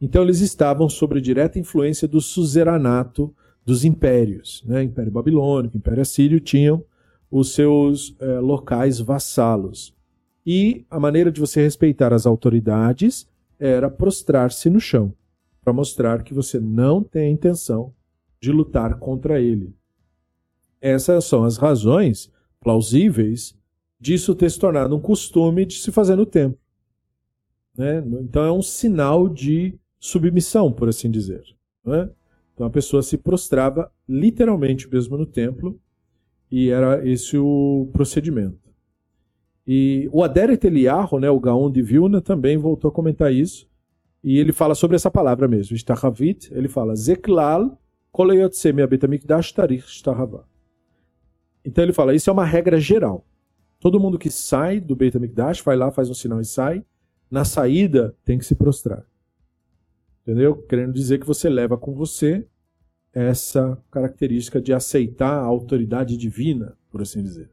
então 0.00 0.22
eles 0.22 0.40
estavam 0.40 0.88
sob 0.88 1.18
a 1.18 1.20
direta 1.20 1.58
influência 1.58 2.08
do 2.08 2.20
suzeranato 2.20 3.34
dos 3.64 3.84
impérios. 3.84 4.64
Né? 4.66 4.82
Império 4.82 5.12
Babilônico, 5.12 5.76
Império 5.76 6.00
Assírio 6.00 6.40
tinham 6.40 6.84
os 7.30 7.54
seus 7.54 8.16
eh, 8.18 8.40
locais 8.40 8.98
vassalos. 8.98 9.94
E 10.44 10.84
a 10.90 10.98
maneira 10.98 11.30
de 11.30 11.40
você 11.40 11.62
respeitar 11.62 12.12
as 12.12 12.26
autoridades 12.26 13.28
era 13.58 13.90
prostrar-se 13.90 14.68
no 14.68 14.80
chão, 14.80 15.14
para 15.62 15.72
mostrar 15.72 16.22
que 16.22 16.34
você 16.34 16.58
não 16.58 17.02
tem 17.02 17.28
a 17.28 17.30
intenção 17.30 17.92
de 18.40 18.50
lutar 18.50 18.98
contra 18.98 19.40
ele. 19.40 19.74
Essas 20.80 21.26
são 21.26 21.44
as 21.44 21.58
razões 21.58 22.32
plausíveis 22.58 23.54
disso 24.00 24.34
ter 24.34 24.50
se 24.50 24.58
tornado 24.58 24.96
um 24.96 25.00
costume 25.00 25.66
de 25.66 25.74
se 25.74 25.92
fazer 25.92 26.16
no 26.16 26.24
templo. 26.24 26.58
Né? 27.76 28.02
Então 28.22 28.42
é 28.42 28.50
um 28.50 28.62
sinal 28.62 29.28
de 29.28 29.78
submissão, 29.98 30.72
por 30.72 30.88
assim 30.88 31.10
dizer. 31.10 31.44
Né? 31.84 32.08
Então 32.54 32.66
a 32.66 32.70
pessoa 32.70 33.02
se 33.02 33.18
prostrava 33.18 33.92
literalmente 34.08 34.88
mesmo 34.90 35.18
no 35.18 35.26
templo 35.26 35.78
e 36.50 36.70
era 36.70 37.06
esse 37.08 37.38
o 37.38 37.88
procedimento. 37.92 38.70
E 39.66 40.08
o 40.12 40.24
Aderet 40.24 40.66
Eliyahu, 40.66 41.20
né, 41.20 41.30
o 41.30 41.38
Gaon 41.38 41.70
de 41.70 41.82
Vilna, 41.82 42.20
também 42.20 42.56
voltou 42.56 42.88
a 42.88 42.92
comentar 42.92 43.32
isso. 43.32 43.68
E 44.22 44.38
ele 44.38 44.52
fala 44.52 44.74
sobre 44.74 44.96
essa 44.96 45.10
palavra 45.10 45.46
mesmo, 45.46 45.76
Ishtahavit, 45.76 46.52
ele 46.52 46.68
fala 46.68 46.94
Zeklal 46.94 47.78
então 51.64 51.84
ele 51.84 51.92
fala, 51.92 52.14
isso 52.14 52.28
é 52.28 52.32
uma 52.32 52.44
regra 52.44 52.80
geral. 52.80 53.24
Todo 53.78 54.00
mundo 54.00 54.18
que 54.18 54.30
sai 54.30 54.80
do 54.80 54.96
Beit 54.96 55.16
HaMikdash 55.16 55.62
vai 55.62 55.76
lá, 55.76 55.90
faz 55.90 56.10
um 56.10 56.14
sinal 56.14 56.40
e 56.40 56.44
sai. 56.44 56.84
Na 57.30 57.44
saída 57.44 58.14
tem 58.24 58.36
que 58.36 58.44
se 58.44 58.54
prostrar. 58.56 59.06
Entendeu? 60.22 60.56
Querendo 60.56 60.92
dizer 60.92 61.18
que 61.18 61.26
você 61.26 61.48
leva 61.48 61.78
com 61.78 61.94
você 61.94 62.46
essa 63.12 63.76
característica 63.90 64.60
de 64.60 64.72
aceitar 64.72 65.32
a 65.32 65.44
autoridade 65.44 66.16
divina, 66.16 66.76
por 66.90 67.02
assim 67.02 67.22
dizer. 67.22 67.50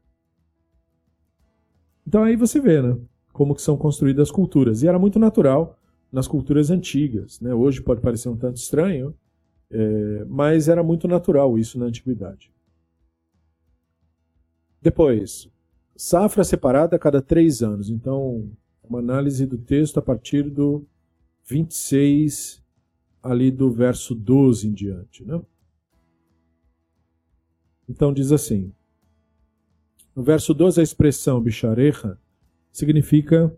Então 2.05 2.23
aí 2.23 2.35
você 2.35 2.59
vê, 2.59 2.81
né? 2.81 2.97
Como 3.33 3.53
que 3.53 3.61
são 3.61 3.77
construídas 3.77 4.29
as 4.29 4.31
culturas. 4.31 4.81
E 4.81 4.87
era 4.87 4.97
muito 4.97 5.19
natural 5.19 5.77
nas 6.11 6.27
culturas 6.27 6.69
antigas. 6.69 7.39
Né? 7.39 7.53
Hoje 7.53 7.81
pode 7.81 8.01
parecer 8.01 8.29
um 8.29 8.37
tanto 8.37 8.57
estranho, 8.57 9.13
é, 9.69 10.25
mas 10.25 10.69
era 10.69 10.81
muito 10.81 11.07
natural 11.07 11.57
isso 11.57 11.77
na 11.77 11.85
antiguidade. 11.85 12.51
Depois, 14.81 15.49
safra 15.95 16.43
separada 16.43 16.95
a 16.95 16.99
cada 16.99 17.21
três 17.21 17.61
anos. 17.61 17.89
Então, 17.89 18.49
uma 18.83 18.99
análise 18.99 19.45
do 19.45 19.57
texto 19.57 19.97
a 19.97 20.01
partir 20.01 20.49
do 20.49 20.85
26, 21.45 22.63
ali 23.21 23.51
do 23.51 23.71
verso 23.71 24.15
12 24.15 24.67
em 24.67 24.73
diante. 24.73 25.23
Né? 25.25 25.41
Então, 27.87 28.13
diz 28.13 28.31
assim: 28.31 28.71
no 30.17 30.23
verso 30.23 30.51
12, 30.51 30.79
a 30.79 30.83
expressão 30.83 31.39
bichareja 31.39 32.17
significa 32.71 33.55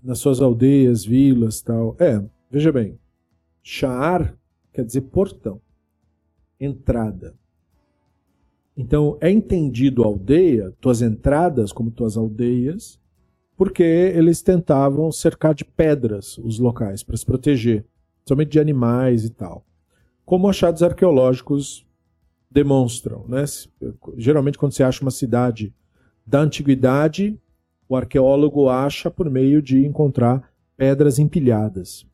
nas 0.00 0.20
suas 0.20 0.40
aldeias, 0.40 1.04
vilas 1.04 1.60
tal. 1.60 1.96
É, 1.98 2.24
veja 2.48 2.70
bem, 2.70 2.96
Shaar 3.60 4.36
quer 4.72 4.84
dizer 4.84 5.00
portão, 5.00 5.60
entrada. 6.60 7.34
Então 8.76 9.18
é 9.20 9.28
entendido 9.28 10.04
aldeia, 10.04 10.72
tuas 10.80 11.02
entradas 11.02 11.72
como 11.72 11.90
tuas 11.90 12.16
aldeias, 12.16 13.00
porque 13.56 13.82
eles 13.82 14.40
tentavam 14.40 15.10
cercar 15.10 15.52
de 15.52 15.64
pedras 15.64 16.38
os 16.38 16.60
locais 16.60 17.02
para 17.02 17.16
se 17.16 17.26
proteger, 17.26 17.84
somente 18.28 18.50
de 18.50 18.60
animais 18.60 19.24
e 19.24 19.30
tal. 19.30 19.64
Como 20.24 20.48
achados 20.48 20.82
arqueológicos 20.82 21.86
demonstram, 22.50 23.24
né? 23.28 23.44
Geralmente 24.16 24.58
quando 24.58 24.72
você 24.72 24.82
acha 24.82 25.02
uma 25.02 25.10
cidade 25.10 25.74
da 26.26 26.40
antiguidade, 26.40 27.40
o 27.88 27.96
arqueólogo 27.96 28.68
acha 28.68 29.10
por 29.10 29.28
meio 29.30 29.62
de 29.62 29.84
encontrar 29.86 30.52
pedras 30.76 31.18
empilhadas. 31.18 32.06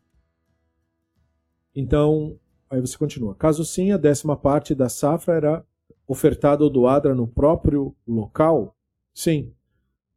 Então, 1.74 2.38
Aí 2.74 2.80
você 2.80 2.98
continua. 2.98 3.36
Caso 3.36 3.64
sim, 3.64 3.92
a 3.92 3.96
décima 3.96 4.36
parte 4.36 4.74
da 4.74 4.88
safra 4.88 5.34
era 5.34 5.64
ofertada 6.08 6.64
ou 6.64 6.68
doada 6.68 7.14
no 7.14 7.24
próprio 7.24 7.94
local? 8.04 8.74
Sim. 9.14 9.52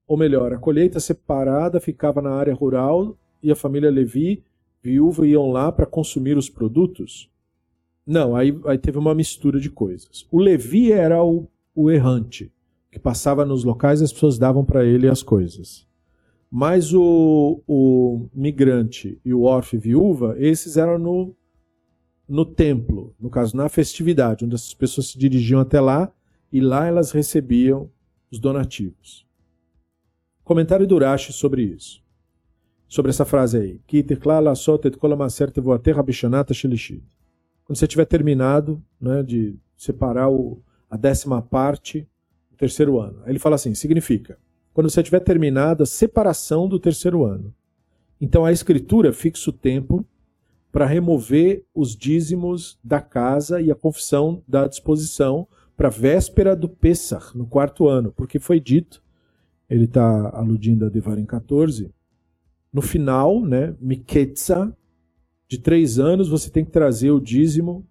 Ou 0.08 0.18
melhor, 0.18 0.52
a 0.52 0.58
colheita 0.58 1.00
separada 1.00 1.80
ficava 1.80 2.20
na 2.20 2.32
área 2.32 2.56
rural 2.56 3.16
e 3.44 3.52
a 3.52 3.56
família 3.56 3.92
Levi, 3.92 4.44
viúva, 4.82 5.28
iam 5.28 5.52
lá 5.52 5.72
para 5.72 5.86
consumir 5.86 6.38
os 6.38 6.50
produtos? 6.50 7.30
Não, 8.06 8.36
aí, 8.36 8.58
aí 8.66 8.78
teve 8.78 8.98
uma 8.98 9.14
mistura 9.14 9.60
de 9.60 9.70
coisas. 9.70 10.26
O 10.32 10.40
Levi 10.40 10.92
era 10.92 11.24
o, 11.24 11.48
o 11.76 11.92
errante, 11.92 12.52
que 12.92 13.00
passava 13.00 13.46
nos 13.46 13.64
locais 13.64 14.02
e 14.02 14.04
as 14.04 14.14
pessoas 14.14 14.38
davam 14.38 14.64
para 14.64 14.86
ele 14.86 15.08
as 15.08 15.22
coisas. 15.22 15.86
Mas 16.50 16.94
o, 16.94 17.62
o 17.68 18.30
migrante 18.34 19.20
e 19.26 19.34
o 19.34 19.44
órfão 19.44 19.80
viúva, 19.80 20.36
esses 20.40 20.78
eram 20.78 20.98
no 20.98 21.36
no 22.28 22.46
templo, 22.46 23.16
no 23.18 23.30
caso, 23.30 23.56
na 23.56 23.70
festividade, 23.70 24.44
onde 24.44 24.56
as 24.56 24.74
pessoas 24.74 25.08
se 25.08 25.18
dirigiam 25.18 25.62
até 25.62 25.80
lá 25.80 26.12
e 26.52 26.60
lá 26.60 26.86
elas 26.86 27.12
recebiam 27.12 27.90
os 28.30 28.38
donativos. 28.38 29.26
Comentário 30.44 30.86
do 30.86 30.96
Urashi 30.96 31.32
sobre 31.32 31.64
isso. 31.64 32.04
Sobre 32.88 33.10
essa 33.10 33.26
frase 33.26 33.58
aí. 33.58 33.82
Quando 37.66 37.78
você 37.78 37.88
tiver 37.88 38.06
terminado 38.06 38.82
né, 39.00 39.22
de 39.24 39.58
separar 39.76 40.30
o, 40.30 40.62
a 40.90 40.96
décima 40.96 41.42
parte 41.42 42.08
do 42.50 42.58
terceiro 42.58 43.00
ano. 43.00 43.22
Aí 43.26 43.32
ele 43.32 43.40
fala 43.40 43.56
assim: 43.56 43.74
significa, 43.76 44.38
quando 44.74 44.90
você 44.90 45.04
tiver 45.04 45.20
terminado 45.20 45.84
a 45.84 45.86
separação 45.86 46.68
do 46.68 46.80
terceiro 46.80 47.26
ano. 47.26 47.54
Então 48.20 48.46
a 48.46 48.52
escritura 48.52 49.14
fixa 49.14 49.50
o 49.50 49.54
tempo 49.54 50.06
para 50.72 50.86
remover 50.86 51.66
os 51.74 51.96
dízimos 51.96 52.80
da 52.84 53.02
casa 53.02 53.62
e 53.62 53.72
a 53.72 53.76
confissão 53.76 54.44
da 54.48 54.68
disposição 54.68 55.48
para 55.76 55.88
a 55.88 55.92
véspera 55.92 56.56
do 56.56 56.68
Pessah, 56.68 57.32
no 57.36 57.46
quarto 57.46 57.88
ano, 57.88 58.12
porque 58.12 58.40
foi 58.40 58.60
dito, 58.60 59.04
ele 59.70 59.86
está 59.86 60.30
aludindo 60.36 60.86
a 60.86 60.90
Devarim 60.90 61.26
14, 61.26 61.94
no 62.78 62.82
final, 62.84 63.42
né, 63.42 63.76
Miketza, 63.82 64.72
de 65.50 65.58
três 65.58 65.98
anos, 65.98 66.30
você 66.30 66.48
tem 66.48 66.64
que 66.64 66.70
trazer 66.70 67.10
o 67.10 67.20
dízimo 67.20 67.84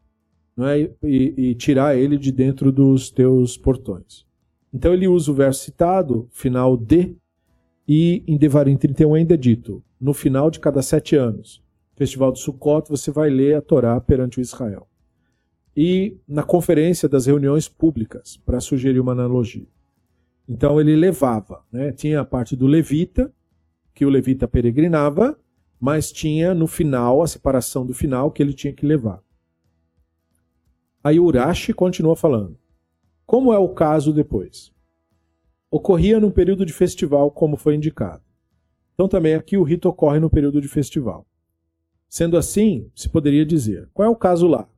né, 0.57 0.83
e, 1.03 1.35
e 1.37 1.55
tirar 1.57 1.97
ele 1.97 2.17
de 2.17 2.31
dentro 2.31 2.71
dos 2.71 3.11
teus 3.11 3.57
portões. 3.57 4.25
Então 4.73 4.95
ele 4.95 5.09
usa 5.09 5.33
o 5.33 5.35
verso 5.35 5.65
citado, 5.65 6.29
final 6.31 6.77
de, 6.77 7.17
e 7.89 8.23
em 8.29 8.37
Devarim 8.37 8.77
31 8.77 9.15
ainda 9.15 9.35
é 9.35 9.37
dito, 9.37 9.83
no 10.01 10.15
final 10.15 10.53
de 10.53 10.61
cada 10.61 10.81
sete 10.83 11.17
anos. 11.17 11.61
Festival 11.97 12.31
de 12.31 12.39
Sukkot, 12.39 12.89
você 12.89 13.11
vai 13.11 13.29
ler 13.29 13.57
a 13.57 13.61
Torá 13.61 14.01
perante 14.01 14.39
o 14.39 14.41
Israel. 14.41 14.87
e 15.77 16.17
na 16.29 16.45
conferência 16.45 17.09
das 17.09 17.27
reuniões 17.27 17.69
públicas, 17.69 18.37
para 18.47 18.61
sugerir 18.61 19.01
uma 19.01 19.13
analogia. 19.13 19.67
Então 20.49 20.81
ele 20.81 20.95
levava, 20.95 21.65
né? 21.73 21.91
tinha 21.91 22.21
a 22.21 22.25
parte 22.25 22.55
do 22.55 22.69
levita, 22.69 23.33
que 23.97 24.05
o 24.05 24.11
levita 24.11 24.47
peregrinava, 24.47 25.41
mas 25.81 26.13
tinha 26.13 26.55
no 26.55 26.67
final, 26.67 27.23
a 27.23 27.27
separação 27.27 27.87
do 27.87 27.95
final, 27.95 28.31
que 28.31 28.43
ele 28.43 28.53
tinha 28.53 28.75
que 28.75 28.85
levar. 28.85 29.23
Aí 31.03 31.19
Urashi 31.19 31.73
continua 31.73 32.15
falando. 32.15 32.59
Como 33.25 33.55
é 33.55 33.59
o 33.59 33.71
caso 33.71 34.13
depois? 34.13 34.71
Ocorria 35.71 36.21
num 36.21 36.31
período 36.31 36.67
de 36.67 36.75
festival, 36.75 37.31
como 37.31 37.57
foi 37.57 37.75
indicado. 37.75 38.23
Então 38.93 39.09
também 39.09 39.35
aqui 39.35 39.57
o 39.57 39.63
rito 39.63 39.89
ocorre 39.89 40.21
no 40.21 40.29
período 40.29 40.61
de 40.61 40.69
festival. 40.69 41.27
Sendo 42.07 42.37
assim, 42.37 42.91
se 42.95 43.09
poderia 43.09 43.47
dizer, 43.47 43.89
qual 43.95 44.07
é 44.07 44.11
o 44.11 44.15
caso 44.15 44.47
lá? 44.47 44.69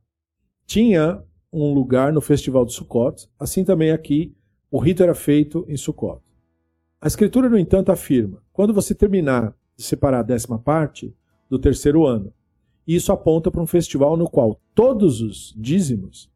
Tinha 0.65 1.21
um 1.51 1.73
lugar 1.73 2.13
no 2.13 2.21
festival 2.21 2.63
de 2.63 2.71
Sukkot, 2.71 3.29
assim 3.37 3.65
também 3.65 3.91
aqui 3.91 4.33
o 4.71 4.79
rito 4.79 5.03
era 5.03 5.13
feito 5.13 5.65
em 5.67 5.75
Sukkot. 5.75 6.21
A 7.01 7.07
escritura, 7.07 7.49
no 7.49 7.57
entanto, 7.57 7.91
afirma: 7.91 8.41
quando 8.51 8.73
você 8.73 8.93
terminar 8.93 9.55
de 9.75 9.83
separar 9.83 10.19
a 10.19 10.23
décima 10.23 10.59
parte 10.59 11.15
do 11.49 11.57
terceiro 11.57 12.05
ano, 12.05 12.33
isso 12.85 13.11
aponta 13.11 13.49
para 13.49 13.61
um 13.61 13.67
festival 13.67 14.17
no 14.17 14.29
qual 14.29 14.59
todos 14.73 15.21
os 15.21 15.53
dízimos 15.55 16.29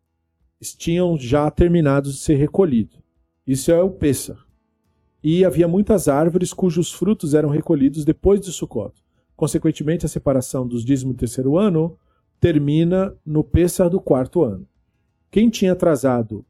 tinham 0.78 1.18
já 1.18 1.50
terminado 1.52 2.10
de 2.10 2.18
ser 2.18 2.36
recolhidos. 2.36 2.98
Isso 3.46 3.72
é 3.72 3.82
o 3.82 3.90
Pessah. 3.90 4.38
E 5.22 5.44
havia 5.44 5.68
muitas 5.68 6.08
árvores 6.08 6.54
cujos 6.54 6.92
frutos 6.92 7.34
eram 7.34 7.50
recolhidos 7.50 8.06
depois 8.06 8.40
de 8.40 8.52
Sukkot. 8.52 8.94
Consequentemente, 9.36 10.06
a 10.06 10.10
separação 10.10 10.68
dos 10.68 10.86
dízimos 10.86 11.16
do 11.16 11.20
terceiro 11.20 11.58
ano 11.58 11.98
termina 12.40 13.14
no 13.26 13.44
Pessah 13.44 13.90
do 13.90 14.00
quarto 14.00 14.44
ano. 14.44 14.68
Quem 15.32 15.50
tinha 15.50 15.74
atrasado 15.74 16.46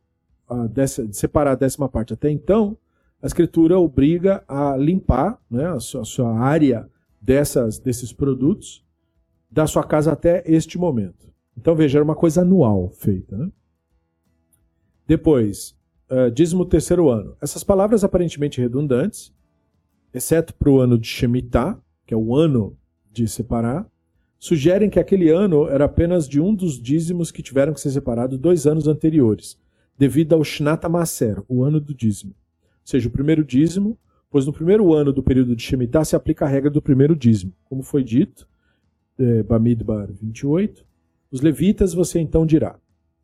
a 0.48 0.68
separar 1.12 1.52
a 1.54 1.56
décima 1.56 1.88
parte 1.88 2.14
até 2.14 2.30
então, 2.30 2.78
a 3.24 3.26
escritura 3.26 3.80
obriga 3.80 4.44
a 4.50 4.76
limpar 4.76 5.40
né, 5.50 5.66
a, 5.66 5.80
sua, 5.80 6.02
a 6.02 6.06
sua 6.06 6.38
área 6.38 6.90
dessas, 7.22 7.80
desses 7.80 8.12
produtos 8.12 8.86
da 9.50 9.66
sua 9.66 9.82
casa 9.82 10.12
até 10.12 10.44
este 10.46 10.78
momento. 10.78 11.32
Então 11.58 11.74
veja, 11.74 12.00
era 12.00 12.04
uma 12.04 12.18
coisa 12.18 12.42
anual 12.42 12.90
feita. 12.90 13.38
Né? 13.38 13.50
Depois, 15.08 15.74
uh, 16.12 16.30
dízimo 16.32 16.66
terceiro 16.66 17.08
ano. 17.08 17.38
Essas 17.42 17.64
palavras 17.64 18.04
aparentemente 18.04 18.60
redundantes, 18.60 19.34
exceto 20.14 20.54
para 20.54 20.70
o 20.70 20.82
ano 20.82 20.98
de 20.98 21.08
Shemitah, 21.08 21.82
que 22.06 22.14
é 22.14 22.18
o 22.18 22.36
ano 22.36 22.78
de 23.10 23.26
separar, 23.30 23.90
sugerem 24.38 24.90
que 24.90 25.00
aquele 25.00 25.30
ano 25.30 25.70
era 25.70 25.86
apenas 25.86 26.28
de 26.28 26.42
um 26.42 26.54
dos 26.54 26.74
dízimos 26.78 27.32
que 27.32 27.42
tiveram 27.42 27.74
que 27.74 27.80
ser 27.80 27.92
separados 27.92 28.38
dois 28.38 28.68
anos 28.68 28.86
anteriores, 28.86 29.58
devido 29.98 30.34
ao 30.34 30.44
Shnata 30.44 30.90
Maser, 30.90 31.42
o 31.48 31.64
ano 31.64 31.80
do 31.80 31.94
dízimo. 31.94 32.36
Seja, 32.84 33.08
o 33.08 33.12
primeiro 33.12 33.44
dízimo, 33.44 33.98
pois 34.30 34.46
no 34.46 34.54
primeiro 34.54 34.94
ano 34.94 35.14
do 35.14 35.24
período 35.24 35.56
de 35.56 35.64
Shemitah 35.64 36.04
se 36.04 36.16
aplica 36.16 36.46
a 36.46 36.48
regra 36.48 36.70
do 36.70 36.82
primeiro 36.82 37.16
dízimo. 37.16 37.54
Como 37.66 37.84
foi 37.84 38.04
dito, 38.04 38.48
é, 39.18 39.44
Bamidbar 39.44 40.12
28, 40.12 40.86
os 41.32 41.42
levitas 41.42 41.94
você 41.94 42.20
então 42.20 42.46
dirá. 42.46 42.76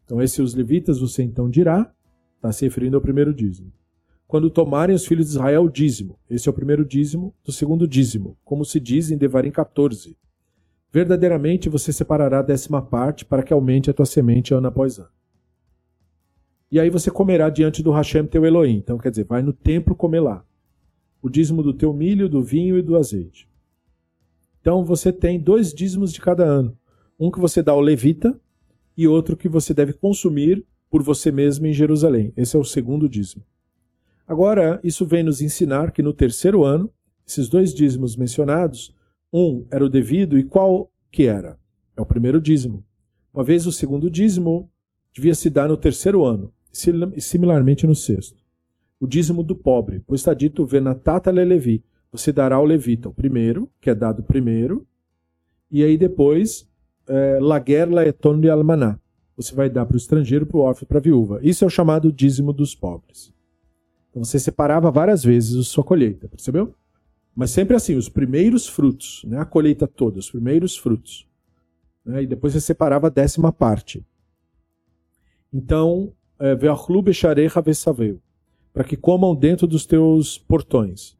Então, 0.05 0.21
esses 0.21 0.39
os 0.39 0.55
levitas 0.55 0.99
você 0.99 1.21
então 1.21 1.49
dirá, 1.49 1.91
está 2.35 2.51
se 2.51 2.65
referindo 2.65 2.95
ao 2.95 3.01
primeiro 3.01 3.33
dízimo. 3.33 3.71
Quando 4.27 4.49
tomarem 4.49 4.95
os 4.95 5.05
filhos 5.05 5.25
de 5.27 5.31
Israel 5.31 5.63
o 5.63 5.69
dízimo, 5.69 6.17
esse 6.29 6.47
é 6.47 6.51
o 6.51 6.53
primeiro 6.53 6.85
dízimo 6.85 7.33
do 7.43 7.51
segundo 7.51 7.87
dízimo, 7.87 8.37
como 8.45 8.63
se 8.63 8.79
diz 8.79 9.11
em 9.11 9.17
Devarim 9.17 9.51
14. 9.51 10.15
Verdadeiramente 10.91 11.69
você 11.69 11.91
separará 11.91 12.39
a 12.39 12.43
décima 12.43 12.81
parte 12.81 13.25
para 13.25 13.43
que 13.43 13.53
aumente 13.53 13.89
a 13.89 13.93
tua 13.93 14.05
semente 14.05 14.53
ano 14.53 14.67
após 14.67 14.99
ano. 14.99 15.18
E 16.71 16.79
aí 16.79 16.89
você 16.89 17.09
comerá 17.09 17.49
diante 17.49 17.81
do 17.81 17.91
Hashem 17.91 18.25
teu 18.27 18.45
Elohim. 18.45 18.77
Então, 18.77 18.97
quer 18.97 19.09
dizer, 19.09 19.25
vai 19.25 19.41
no 19.41 19.51
templo 19.51 19.95
comer 19.95 20.19
lá. 20.19 20.45
O 21.21 21.29
dízimo 21.29 21.63
do 21.63 21.73
teu 21.73 21.91
milho, 21.91 22.29
do 22.29 22.43
vinho 22.43 22.77
e 22.77 22.81
do 22.81 22.95
azeite. 22.95 23.49
Então 24.61 24.83
você 24.83 25.11
tem 25.11 25.39
dois 25.39 25.73
dízimos 25.73 26.13
de 26.13 26.21
cada 26.21 26.43
ano. 26.43 26.77
Um 27.19 27.31
que 27.31 27.39
você 27.39 27.63
dá 27.63 27.71
ao 27.71 27.81
levita 27.81 28.39
e 28.95 29.07
outro 29.07 29.35
que 29.35 29.49
você 29.49 29.73
deve 29.73 29.93
consumir 29.93 30.65
por 30.89 31.01
você 31.01 31.31
mesmo 31.31 31.65
em 31.65 31.73
Jerusalém. 31.73 32.33
Esse 32.35 32.55
é 32.55 32.59
o 32.59 32.63
segundo 32.63 33.09
dízimo. 33.09 33.43
Agora, 34.27 34.79
isso 34.83 35.05
vem 35.05 35.23
nos 35.23 35.41
ensinar 35.41 35.91
que 35.91 36.03
no 36.03 36.13
terceiro 36.13 36.63
ano, 36.63 36.91
esses 37.27 37.49
dois 37.49 37.73
dízimos 37.73 38.15
mencionados, 38.15 38.95
um 39.33 39.65
era 39.71 39.83
o 39.83 39.89
devido 39.89 40.37
e 40.37 40.43
qual 40.43 40.91
que 41.11 41.25
era? 41.25 41.59
É 41.95 42.01
o 42.01 42.05
primeiro 42.05 42.39
dízimo. 42.39 42.85
Uma 43.33 43.43
vez 43.43 43.65
o 43.65 43.71
segundo 43.71 44.09
dízimo 44.09 44.69
devia 45.13 45.33
se 45.33 45.49
dar 45.49 45.67
no 45.67 45.77
terceiro 45.77 46.23
ano 46.23 46.53
similarmente 46.71 47.85
no 47.87 47.95
sexto. 47.95 48.37
O 48.99 49.07
dízimo 49.07 49.43
do 49.43 49.55
pobre, 49.55 50.03
pois 50.05 50.21
está 50.21 50.33
dito 50.33 50.65
venatata 50.65 51.31
lelevi, 51.31 51.83
você 52.11 52.31
dará 52.31 52.55
ao 52.55 52.65
levita 52.65 53.09
o 53.09 53.13
primeiro, 53.13 53.69
que 53.79 53.89
é 53.89 53.95
dado 53.95 54.23
primeiro, 54.23 54.85
e 55.71 55.83
aí 55.83 55.97
depois 55.97 56.67
é, 57.07 57.39
laguer 57.39 57.89
laeton 57.89 58.39
de 58.39 58.49
almaná, 58.49 58.99
você 59.35 59.55
vai 59.55 59.69
dar 59.69 59.85
para 59.85 59.95
o 59.95 59.97
estrangeiro, 59.97 60.45
para 60.45 60.57
o 60.57 60.61
órfão 60.61 60.87
para 60.87 60.97
a 60.97 61.01
viúva. 61.01 61.39
Isso 61.41 61.63
é 61.63 61.67
o 61.67 61.69
chamado 61.69 62.11
dízimo 62.11 62.51
dos 62.51 62.75
pobres. 62.75 63.33
Então 64.09 64.23
você 64.23 64.37
separava 64.39 64.91
várias 64.91 65.23
vezes 65.23 65.57
a 65.57 65.63
sua 65.63 65.83
colheita, 65.83 66.27
percebeu? 66.27 66.75
Mas 67.35 67.51
sempre 67.51 67.75
assim, 67.75 67.95
os 67.95 68.09
primeiros 68.09 68.67
frutos, 68.67 69.23
né? 69.25 69.39
a 69.39 69.45
colheita 69.45 69.87
toda, 69.87 70.19
os 70.19 70.29
primeiros 70.29 70.75
frutos. 70.75 71.25
Né? 72.03 72.23
E 72.23 72.27
depois 72.27 72.51
você 72.51 72.59
separava 72.59 73.07
a 73.07 73.09
décima 73.09 73.51
parte. 73.51 74.05
Então, 75.53 76.11
para 78.73 78.83
que 78.83 78.95
comam 78.95 79.35
dentro 79.35 79.67
dos 79.67 79.85
teus 79.85 80.37
portões. 80.37 81.17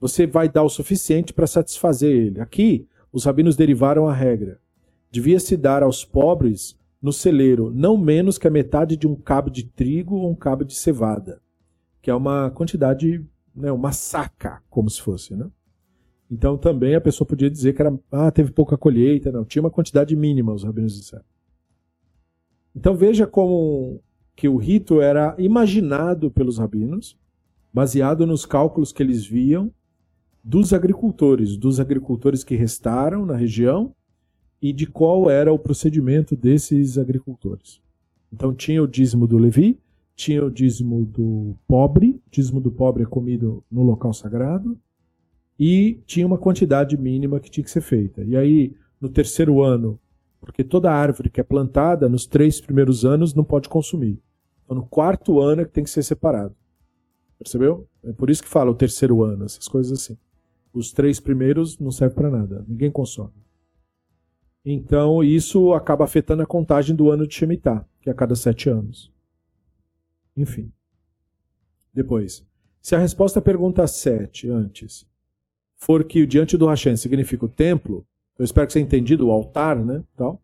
Você 0.00 0.26
vai 0.26 0.48
dar 0.48 0.62
o 0.62 0.70
suficiente 0.70 1.32
para 1.32 1.46
satisfazer 1.46 2.10
ele. 2.10 2.40
Aqui, 2.40 2.86
os 3.12 3.24
rabinos 3.24 3.56
derivaram 3.56 4.08
a 4.08 4.14
regra. 4.14 4.60
Devia-se 5.10 5.56
dar 5.56 5.82
aos 5.82 6.04
pobres 6.04 6.78
no 7.02 7.12
celeiro 7.12 7.72
não 7.74 7.96
menos 7.96 8.38
que 8.38 8.46
a 8.46 8.50
metade 8.50 8.96
de 8.96 9.06
um 9.06 9.14
cabo 9.14 9.50
de 9.50 9.64
trigo 9.64 10.16
ou 10.16 10.30
um 10.30 10.34
cabo 10.34 10.64
de 10.64 10.74
cevada, 10.74 11.40
que 12.00 12.10
é 12.10 12.14
uma 12.14 12.50
quantidade, 12.50 13.24
né, 13.54 13.72
uma 13.72 13.92
saca, 13.92 14.62
como 14.68 14.88
se 14.88 15.00
fosse. 15.00 15.34
Né? 15.34 15.50
Então 16.30 16.56
também 16.56 16.94
a 16.94 17.00
pessoa 17.00 17.26
podia 17.26 17.50
dizer 17.50 17.74
que 17.74 17.82
era, 17.82 17.98
ah, 18.12 18.30
teve 18.30 18.52
pouca 18.52 18.76
colheita, 18.76 19.32
não, 19.32 19.44
tinha 19.44 19.62
uma 19.62 19.70
quantidade 19.70 20.14
mínima, 20.14 20.52
os 20.52 20.62
rabinos 20.62 20.94
disseram. 20.94 21.24
Então 22.76 22.94
veja 22.94 23.26
como 23.26 24.00
que 24.40 24.48
o 24.48 24.56
rito 24.56 25.02
era 25.02 25.34
imaginado 25.36 26.30
pelos 26.30 26.56
rabinos, 26.56 27.14
baseado 27.70 28.26
nos 28.26 28.46
cálculos 28.46 28.90
que 28.90 29.02
eles 29.02 29.22
viam 29.22 29.70
dos 30.42 30.72
agricultores, 30.72 31.58
dos 31.58 31.78
agricultores 31.78 32.42
que 32.42 32.56
restaram 32.56 33.26
na 33.26 33.36
região 33.36 33.94
e 34.62 34.72
de 34.72 34.86
qual 34.86 35.28
era 35.28 35.52
o 35.52 35.58
procedimento 35.58 36.34
desses 36.34 36.96
agricultores. 36.96 37.82
Então 38.32 38.54
tinha 38.54 38.82
o 38.82 38.86
dízimo 38.86 39.26
do 39.26 39.36
Levi, 39.36 39.78
tinha 40.16 40.42
o 40.42 40.50
dízimo 40.50 41.04
do 41.04 41.54
pobre, 41.68 42.18
o 42.26 42.30
dízimo 42.30 42.62
do 42.62 42.70
pobre 42.70 43.02
é 43.02 43.06
comido 43.06 43.62
no 43.70 43.82
local 43.82 44.14
sagrado, 44.14 44.74
e 45.58 46.00
tinha 46.06 46.26
uma 46.26 46.38
quantidade 46.38 46.96
mínima 46.96 47.40
que 47.40 47.50
tinha 47.50 47.62
que 47.62 47.70
ser 47.70 47.82
feita. 47.82 48.24
E 48.24 48.34
aí, 48.34 48.74
no 48.98 49.10
terceiro 49.10 49.60
ano, 49.62 50.00
porque 50.40 50.64
toda 50.64 50.90
árvore 50.90 51.28
que 51.28 51.42
é 51.42 51.44
plantada 51.44 52.08
nos 52.08 52.24
três 52.24 52.58
primeiros 52.58 53.04
anos 53.04 53.34
não 53.34 53.44
pode 53.44 53.68
consumir. 53.68 54.18
Então, 54.70 54.82
no 54.82 54.86
quarto 54.86 55.40
ano 55.40 55.62
é 55.62 55.64
que 55.64 55.72
tem 55.72 55.82
que 55.82 55.90
ser 55.90 56.04
separado. 56.04 56.54
Percebeu? 57.36 57.88
É 58.04 58.12
por 58.12 58.30
isso 58.30 58.40
que 58.40 58.48
fala 58.48 58.70
o 58.70 58.74
terceiro 58.74 59.24
ano, 59.24 59.44
essas 59.44 59.66
coisas 59.66 60.00
assim. 60.00 60.16
Os 60.72 60.92
três 60.92 61.18
primeiros 61.18 61.76
não 61.76 61.90
servem 61.90 62.14
para 62.14 62.30
nada, 62.30 62.64
ninguém 62.68 62.88
consome. 62.88 63.34
Então, 64.64 65.24
isso 65.24 65.72
acaba 65.72 66.04
afetando 66.04 66.42
a 66.42 66.46
contagem 66.46 66.94
do 66.94 67.10
ano 67.10 67.26
de 67.26 67.34
Shemitah, 67.34 67.84
que 68.00 68.08
é 68.08 68.12
a 68.12 68.14
cada 68.14 68.36
sete 68.36 68.68
anos. 68.68 69.12
Enfim. 70.36 70.70
Depois, 71.92 72.46
se 72.80 72.94
a 72.94 72.98
resposta 72.98 73.40
à 73.40 73.42
pergunta 73.42 73.84
7 73.88 74.48
antes 74.48 75.04
for 75.76 76.04
que 76.04 76.24
diante 76.24 76.56
do 76.56 76.66
Hashem 76.66 76.96
significa 76.96 77.44
o 77.44 77.48
templo, 77.48 78.06
eu 78.38 78.44
espero 78.44 78.68
que 78.68 78.72
você 78.72 78.78
tenha 78.78 78.86
entendido 78.86 79.26
o 79.26 79.32
altar, 79.32 79.84
né? 79.84 80.04
Tal. 80.16 80.40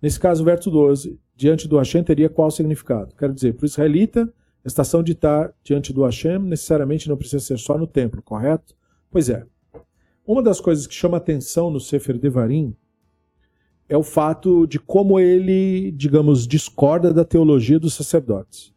Nesse 0.00 0.18
caso, 0.18 0.40
o 0.42 0.46
verso 0.46 0.70
12, 0.70 1.20
diante 1.36 1.66
do 1.66 1.78
Hashem 1.78 2.02
teria 2.02 2.28
qual 2.28 2.50
significado? 2.50 3.14
Quero 3.16 3.32
dizer, 3.32 3.54
para 3.54 3.64
o 3.64 3.66
israelita, 3.66 4.32
a 4.64 4.68
estação 4.68 5.02
de 5.02 5.12
estar 5.12 5.52
diante 5.62 5.92
do 5.92 6.04
Hashem 6.04 6.38
necessariamente 6.38 7.08
não 7.08 7.16
precisa 7.16 7.44
ser 7.44 7.58
só 7.58 7.76
no 7.76 7.86
templo, 7.86 8.22
correto? 8.22 8.74
Pois 9.10 9.28
é. 9.28 9.44
Uma 10.26 10.42
das 10.42 10.60
coisas 10.60 10.86
que 10.86 10.94
chama 10.94 11.18
atenção 11.18 11.70
no 11.70 11.78
Sefer 11.78 12.18
Devarim 12.18 12.74
é 13.88 13.96
o 13.96 14.02
fato 14.02 14.66
de 14.66 14.78
como 14.78 15.20
ele, 15.20 15.92
digamos, 15.92 16.46
discorda 16.46 17.12
da 17.12 17.24
teologia 17.24 17.78
dos 17.78 17.92
sacerdotes. 17.92 18.72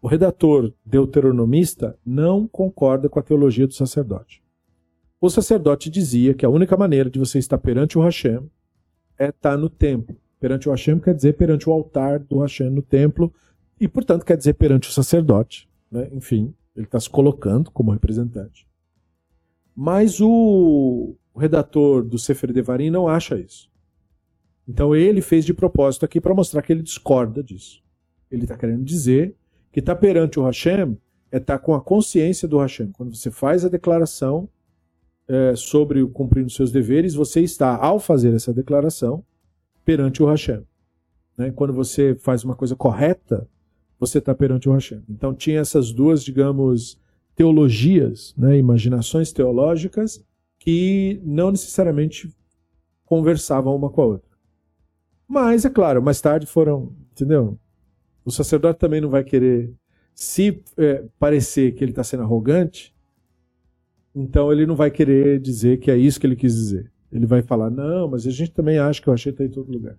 O 0.00 0.08
redator 0.08 0.72
deuteronomista 0.84 1.98
não 2.04 2.46
concorda 2.46 3.08
com 3.08 3.18
a 3.18 3.22
teologia 3.22 3.66
do 3.66 3.74
sacerdote. 3.74 4.42
O 5.20 5.28
sacerdote 5.28 5.90
dizia 5.90 6.32
que 6.32 6.46
a 6.46 6.48
única 6.48 6.76
maneira 6.76 7.10
de 7.10 7.18
você 7.18 7.38
estar 7.38 7.58
perante 7.58 7.98
o 7.98 8.02
Hashem 8.02 8.48
é 9.18 9.28
estar 9.28 9.56
no 9.56 9.68
templo. 9.68 10.16
Perante 10.38 10.68
o 10.68 10.72
Hashem 10.72 10.98
quer 10.98 11.14
dizer 11.14 11.34
perante 11.34 11.68
o 11.68 11.72
altar 11.72 12.18
do 12.18 12.40
Hashem 12.40 12.70
no 12.70 12.82
templo, 12.82 13.32
e 13.80 13.88
portanto 13.88 14.24
quer 14.24 14.36
dizer 14.36 14.54
perante 14.54 14.88
o 14.88 14.92
sacerdote. 14.92 15.68
Né? 15.90 16.08
Enfim, 16.12 16.54
ele 16.74 16.86
está 16.86 17.00
se 17.00 17.08
colocando 17.08 17.70
como 17.70 17.92
representante. 17.92 18.66
Mas 19.74 20.20
o, 20.20 21.16
redator 21.36 22.02
do 22.02 22.18
Sefer 22.18 22.52
Devarim 22.52 22.90
não 22.90 23.08
acha 23.08 23.38
isso. 23.38 23.70
Então 24.66 24.96
ele 24.96 25.20
fez 25.20 25.44
de 25.44 25.54
propósito 25.54 26.04
aqui 26.04 26.20
para 26.20 26.34
mostrar 26.34 26.62
que 26.62 26.72
ele 26.72 26.82
discorda 26.82 27.42
disso. 27.42 27.82
Ele 28.30 28.44
está 28.44 28.56
querendo 28.56 28.84
dizer 28.84 29.34
que 29.70 29.80
está 29.80 29.94
perante 29.94 30.40
o 30.40 30.44
Hashem 30.44 30.98
é 31.30 31.36
estar 31.36 31.58
tá 31.58 31.64
com 31.64 31.74
a 31.74 31.80
consciência 31.80 32.48
do 32.48 32.58
Hashem. 32.58 32.90
Quando 32.92 33.14
você 33.14 33.30
faz 33.30 33.64
a 33.64 33.68
declaração 33.68 34.48
é, 35.28 35.54
sobre 35.54 36.02
o 36.02 36.08
cumprindo 36.08 36.50
seus 36.50 36.72
deveres, 36.72 37.14
você 37.14 37.40
está, 37.42 37.76
ao 37.76 38.00
fazer 38.00 38.34
essa 38.34 38.52
declaração, 38.52 39.24
perante 39.86 40.20
o 40.20 40.26
Hashem. 40.26 40.62
Né? 41.38 41.52
Quando 41.52 41.72
você 41.72 42.16
faz 42.16 42.42
uma 42.42 42.56
coisa 42.56 42.74
correta, 42.74 43.48
você 43.98 44.18
está 44.18 44.34
perante 44.34 44.68
o 44.68 44.72
Hashem. 44.72 45.02
Então 45.08 45.32
tinha 45.32 45.60
essas 45.60 45.92
duas, 45.92 46.24
digamos, 46.24 47.00
teologias, 47.36 48.34
né? 48.36 48.58
imaginações 48.58 49.32
teológicas, 49.32 50.22
que 50.58 51.22
não 51.24 51.52
necessariamente 51.52 52.34
conversavam 53.04 53.74
uma 53.76 53.88
com 53.88 54.02
a 54.02 54.06
outra. 54.06 54.36
Mas, 55.28 55.64
é 55.64 55.70
claro, 55.70 56.02
mais 56.02 56.20
tarde 56.20 56.46
foram, 56.46 56.92
entendeu? 57.12 57.56
O 58.24 58.30
sacerdote 58.30 58.80
também 58.80 59.00
não 59.00 59.08
vai 59.08 59.22
querer, 59.22 59.72
se 60.14 60.62
é, 60.76 61.04
parecer 61.18 61.74
que 61.74 61.84
ele 61.84 61.92
está 61.92 62.02
sendo 62.02 62.24
arrogante, 62.24 62.92
então 64.14 64.50
ele 64.50 64.66
não 64.66 64.74
vai 64.74 64.90
querer 64.90 65.38
dizer 65.38 65.78
que 65.78 65.90
é 65.90 65.96
isso 65.96 66.18
que 66.18 66.26
ele 66.26 66.36
quis 66.36 66.54
dizer. 66.54 66.90
Ele 67.10 67.26
vai 67.26 67.42
falar, 67.42 67.70
não, 67.70 68.08
mas 68.08 68.26
a 68.26 68.30
gente 68.30 68.52
também 68.52 68.78
acha 68.78 69.00
que 69.00 69.08
o 69.08 69.12
Hashem 69.12 69.32
está 69.32 69.44
em 69.44 69.50
todo 69.50 69.72
lugar. 69.72 69.98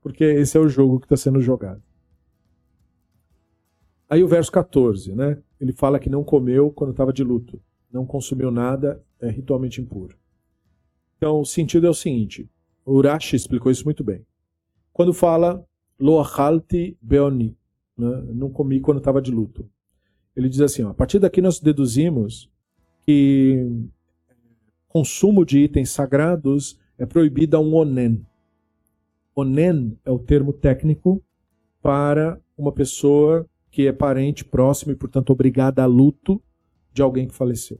Porque 0.00 0.24
esse 0.24 0.56
é 0.56 0.60
o 0.60 0.68
jogo 0.68 0.98
que 0.98 1.06
está 1.06 1.16
sendo 1.16 1.40
jogado. 1.40 1.82
Aí 4.08 4.24
o 4.24 4.28
verso 4.28 4.50
14, 4.50 5.14
né? 5.14 5.38
Ele 5.60 5.72
fala 5.72 5.98
que 6.00 6.10
não 6.10 6.24
comeu 6.24 6.70
quando 6.72 6.90
estava 6.90 7.12
de 7.12 7.22
luto. 7.22 7.60
Não 7.92 8.04
consumiu 8.04 8.50
nada, 8.50 9.02
é 9.20 9.30
ritualmente 9.30 9.80
impuro. 9.80 10.16
Então 11.16 11.40
o 11.40 11.44
sentido 11.44 11.86
é 11.86 11.90
o 11.90 11.94
seguinte: 11.94 12.50
o 12.84 12.94
Urashi 12.94 13.36
explicou 13.36 13.70
isso 13.70 13.84
muito 13.84 14.02
bem. 14.02 14.24
Quando 14.92 15.12
fala 15.12 15.64
lo 15.98 16.18
achalti 16.18 16.96
beoni, 17.00 17.56
né? 17.96 18.24
não 18.34 18.50
comi 18.50 18.80
quando 18.80 18.98
estava 18.98 19.20
de 19.20 19.30
luto. 19.30 19.68
Ele 20.34 20.48
diz 20.48 20.60
assim: 20.60 20.82
ó, 20.82 20.90
a 20.90 20.94
partir 20.94 21.18
daqui 21.18 21.42
nós 21.42 21.60
deduzimos 21.60 22.50
que 23.04 23.66
consumo 24.90 25.44
de 25.44 25.60
itens 25.60 25.90
sagrados 25.90 26.78
é 26.98 27.06
proibido 27.06 27.56
a 27.56 27.60
um 27.60 27.74
onen. 27.74 28.26
Onen 29.34 29.96
é 30.04 30.10
o 30.10 30.18
termo 30.18 30.52
técnico 30.52 31.22
para 31.80 32.38
uma 32.58 32.72
pessoa 32.72 33.46
que 33.70 33.86
é 33.86 33.92
parente 33.92 34.44
próximo 34.44 34.92
e, 34.92 34.96
portanto, 34.96 35.30
obrigada 35.30 35.82
a 35.82 35.86
luto 35.86 36.42
de 36.92 37.00
alguém 37.00 37.28
que 37.28 37.34
faleceu. 37.34 37.78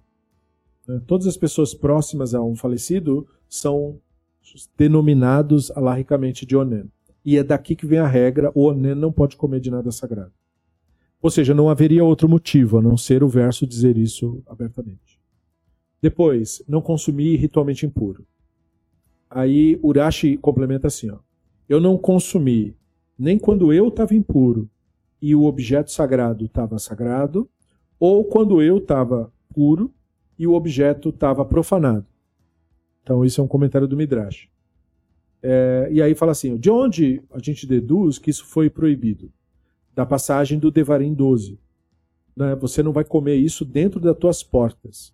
Né? 0.87 1.03
Todas 1.05 1.27
as 1.27 1.37
pessoas 1.37 1.75
próximas 1.75 2.33
a 2.33 2.41
um 2.41 2.55
falecido 2.55 3.27
são 3.49 4.01
denominados 4.79 5.71
alarricamente 5.73 6.47
de 6.47 6.57
onen. 6.57 6.91
E 7.25 7.37
é 7.37 7.43
daqui 7.43 7.75
que 7.75 7.87
vem 7.87 7.99
a 7.99 8.07
regra: 8.07 8.53
o 8.55 8.67
onen 8.67 8.95
não 8.95 9.13
pode 9.13 9.37
comer 9.37 9.61
de 9.61 9.71
nada 9.71 9.91
sagrado. 9.91 10.33
Ou 11.21 11.29
seja, 11.29 11.53
não 11.53 11.69
haveria 11.69 12.05
outro 12.05 12.29
motivo 12.29 12.79
a 12.79 12.83
não 12.83 12.97
ser 12.97 13.23
o 13.23 13.29
verso 13.29 13.67
dizer 13.67 13.99
isso 13.99 14.43
abertamente. 14.47 15.20
Depois, 16.03 16.63
não 16.67 16.81
consumir 16.81 17.37
ritualmente 17.37 17.85
impuro. 17.85 18.27
Aí 19.29 19.79
Urashi 19.83 20.37
complementa 20.37 20.87
assim: 20.87 21.11
ó, 21.11 21.19
eu 21.69 21.81
não 21.81 21.97
consumi 21.97 22.77
nem 23.19 23.39
quando 23.39 23.73
eu 23.73 23.89
estava 23.89 24.15
impuro 24.15 24.69
e 25.21 25.35
o 25.35 25.45
objeto 25.45 25.93
sagrado 25.93 26.47
estava 26.47 26.79
sagrado, 26.79 27.49
ou 27.99 28.25
quando 28.25 28.63
eu 28.63 28.79
estava 28.79 29.31
puro 29.55 29.93
e 30.39 30.47
o 30.47 30.55
objeto 30.55 31.11
estava 31.11 31.45
profanado. 31.45 32.07
Então, 33.03 33.25
isso 33.25 33.41
é 33.41 33.45
um 33.45 33.49
comentário 33.49 33.87
do 33.87 33.97
Midrash. 33.97 34.49
É, 35.43 35.89
e 35.91 36.01
aí 36.01 36.15
fala 36.15 36.33
assim: 36.33 36.57
de 36.57 36.71
onde 36.71 37.23
a 37.31 37.39
gente 37.39 37.67
deduz 37.67 38.19
que 38.19 38.31
isso 38.31 38.47
foi 38.47 38.71
proibido? 38.71 39.31
Da 39.95 40.07
passagem 40.07 40.59
do 40.59 40.71
Devarim 40.71 41.13
12. 41.13 41.59
Né? 42.37 42.55
Você 42.57 42.83
não 42.83 42.93
vai 42.93 43.05
comer 43.05 43.37
isso 43.37 43.65
dentro 43.65 44.01
das 44.01 44.17
tuas 44.17 44.43
portas. 44.43 45.13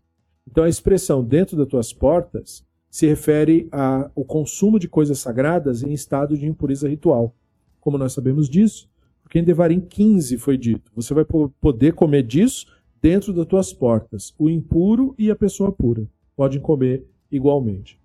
Então, 0.48 0.64
a 0.64 0.68
expressão 0.68 1.24
dentro 1.24 1.56
das 1.56 1.66
tuas 1.66 1.92
portas 1.92 2.64
se 2.90 3.06
refere 3.06 3.68
ao 3.70 4.24
consumo 4.24 4.78
de 4.78 4.88
coisas 4.88 5.18
sagradas 5.18 5.82
em 5.82 5.92
estado 5.92 6.36
de 6.36 6.46
impureza 6.46 6.88
ritual. 6.88 7.34
Como 7.78 7.98
nós 7.98 8.14
sabemos 8.14 8.48
disso, 8.48 8.88
porque 9.22 9.38
em 9.38 9.44
Devarim 9.44 9.80
15 9.80 10.38
foi 10.38 10.56
dito: 10.56 10.90
você 10.94 11.12
vai 11.12 11.26
poder 11.60 11.92
comer 11.92 12.22
disso 12.22 12.66
dentro 13.02 13.34
das 13.34 13.44
tuas 13.44 13.72
portas. 13.72 14.34
O 14.38 14.48
impuro 14.48 15.14
e 15.18 15.30
a 15.30 15.36
pessoa 15.36 15.70
pura 15.70 16.08
podem 16.34 16.58
comer 16.58 17.04
igualmente. 17.30 18.00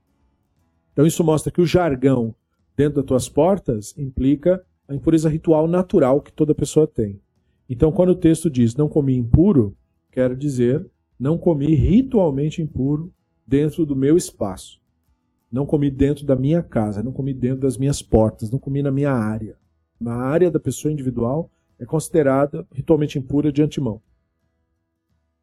Então 0.91 1.05
isso 1.05 1.23
mostra 1.23 1.53
que 1.53 1.61
o 1.61 1.65
jargão 1.65 2.35
dentro 2.75 2.95
das 2.95 3.05
tuas 3.05 3.29
portas 3.29 3.95
implica 3.97 4.61
a 4.89 4.93
impureza 4.93 5.29
ritual 5.29 5.69
natural 5.69 6.21
que 6.21 6.33
toda 6.33 6.53
pessoa 6.53 6.85
tem. 6.85 7.21
Então 7.69 7.93
quando 7.93 8.09
o 8.09 8.15
texto 8.15 8.49
diz 8.49 8.75
não 8.75 8.89
comi 8.89 9.15
impuro, 9.15 9.73
quer 10.11 10.35
dizer 10.35 10.85
não 11.21 11.37
comi 11.37 11.75
ritualmente 11.75 12.63
impuro 12.63 13.13
dentro 13.45 13.85
do 13.85 13.95
meu 13.95 14.17
espaço. 14.17 14.81
Não 15.51 15.67
comi 15.67 15.91
dentro 15.91 16.25
da 16.25 16.35
minha 16.35 16.63
casa, 16.63 17.03
não 17.03 17.11
comi 17.11 17.31
dentro 17.31 17.59
das 17.59 17.77
minhas 17.77 18.01
portas, 18.01 18.49
não 18.49 18.57
comi 18.57 18.81
na 18.81 18.89
minha 18.89 19.11
área. 19.11 19.55
Na 19.99 20.15
área 20.15 20.49
da 20.49 20.59
pessoa 20.59 20.91
individual 20.91 21.51
é 21.77 21.85
considerada 21.85 22.65
ritualmente 22.73 23.19
impura 23.19 23.51
de 23.51 23.61
antemão. 23.61 24.01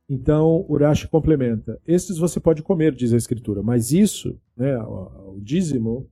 Então, 0.09 0.67
Urashi 0.69 1.07
complementa: 1.07 1.81
esses 1.87 2.19
você 2.19 2.41
pode 2.41 2.61
comer, 2.61 2.93
diz 2.93 3.13
a 3.13 3.17
Escritura, 3.17 3.63
mas 3.63 3.93
isso, 3.93 4.37
né, 4.57 4.77
o, 4.83 5.39
dízimo, 5.41 6.11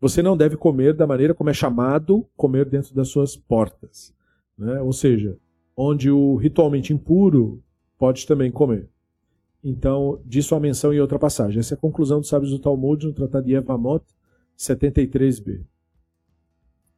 você 0.00 0.22
não 0.22 0.34
deve 0.34 0.56
comer 0.56 0.94
da 0.94 1.06
maneira 1.06 1.34
como 1.34 1.50
é 1.50 1.54
chamado 1.54 2.26
comer 2.34 2.64
dentro 2.64 2.94
das 2.94 3.08
suas 3.08 3.36
portas. 3.36 4.14
Né? 4.56 4.80
Ou 4.80 4.94
seja, 4.94 5.36
onde 5.76 6.10
o 6.10 6.36
ritualmente 6.36 6.90
impuro 6.90 7.62
pode 7.98 8.26
também 8.26 8.50
comer. 8.50 8.88
Então, 9.64 10.20
disso 10.26 10.54
a 10.54 10.60
menção 10.60 10.92
em 10.92 11.00
outra 11.00 11.18
passagem. 11.18 11.58
Essa 11.58 11.74
é 11.74 11.76
a 11.76 11.80
conclusão 11.80 12.20
dos 12.20 12.28
sábios 12.28 12.52
do 12.52 12.58
Talmud 12.58 13.06
no 13.06 13.14
Tratado 13.14 13.46
de 13.46 13.54
Evamot 13.54 14.04
73b. 14.58 15.62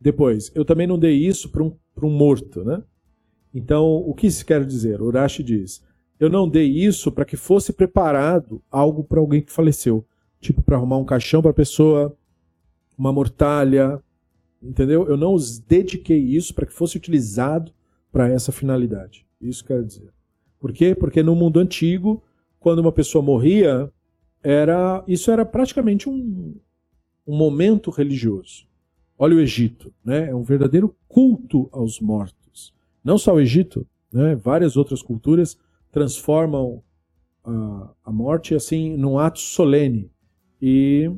Depois, 0.01 0.51
eu 0.55 0.65
também 0.65 0.87
não 0.87 0.99
dei 0.99 1.15
isso 1.15 1.49
para 1.49 1.63
um, 1.63 1.73
um 2.03 2.11
morto. 2.11 2.65
Né? 2.65 2.83
Então, 3.55 3.87
o 3.87 4.13
que 4.13 4.27
isso 4.27 4.45
quer 4.45 4.65
dizer? 4.65 5.01
Urashi 5.01 5.45
diz: 5.45 5.81
eu 6.19 6.31
não 6.31 6.49
dei 6.49 6.67
isso 6.67 7.13
para 7.13 7.25
que 7.25 7.37
fosse 7.37 7.73
preparado 7.73 8.63
algo 8.71 9.05
para 9.05 9.21
alguém 9.21 9.43
que 9.43 9.53
faleceu. 9.53 10.05
Tipo, 10.41 10.63
para 10.63 10.77
arrumar 10.77 10.97
um 10.97 11.05
caixão 11.05 11.43
para 11.43 11.51
a 11.51 11.55
pessoa, 11.55 12.17
uma 12.97 13.13
mortalha, 13.13 14.03
entendeu? 14.63 15.07
Eu 15.07 15.17
não 15.17 15.35
os 15.35 15.59
dediquei 15.59 16.19
isso 16.19 16.55
para 16.55 16.67
que 16.67 16.73
fosse 16.73 16.97
utilizado 16.97 17.73
para 18.11 18.29
essa 18.29 18.51
finalidade. 18.51 19.27
Isso 19.41 19.65
quer 19.65 19.83
dizer. 19.83 20.11
Por 20.59 20.73
quê? 20.73 20.95
Porque 20.95 21.23
no 21.23 21.37
mundo 21.37 21.61
antigo, 21.61 22.23
quando 22.67 22.81
uma 22.81 22.91
pessoa 22.91 23.23
morria, 23.23 23.89
era 24.43 25.05
isso 25.07 25.31
era 25.31 25.45
praticamente 25.47 26.09
um, 26.09 26.57
um 27.25 27.37
momento 27.37 27.93
religioso. 27.93 28.67
Olha 29.17 29.37
o 29.37 29.41
Egito, 29.41 29.95
né? 30.05 30.31
É 30.31 30.35
um 30.35 30.43
verdadeiro 30.43 30.93
culto 31.07 31.69
aos 31.71 32.01
mortos. 32.01 32.75
Não 33.05 33.19
só 33.19 33.35
o 33.35 33.41
Egito, 33.41 33.87
né? 34.13 34.35
Várias 34.35 34.77
outras 34.77 35.01
culturas 35.01 35.57
transformam 35.93 36.83
a, 37.45 37.93
a 38.05 38.11
morte 38.11 38.53
assim 38.53 38.97
num 38.97 39.17
ato 39.17 39.39
solene. 39.39 40.11
E 40.61 41.09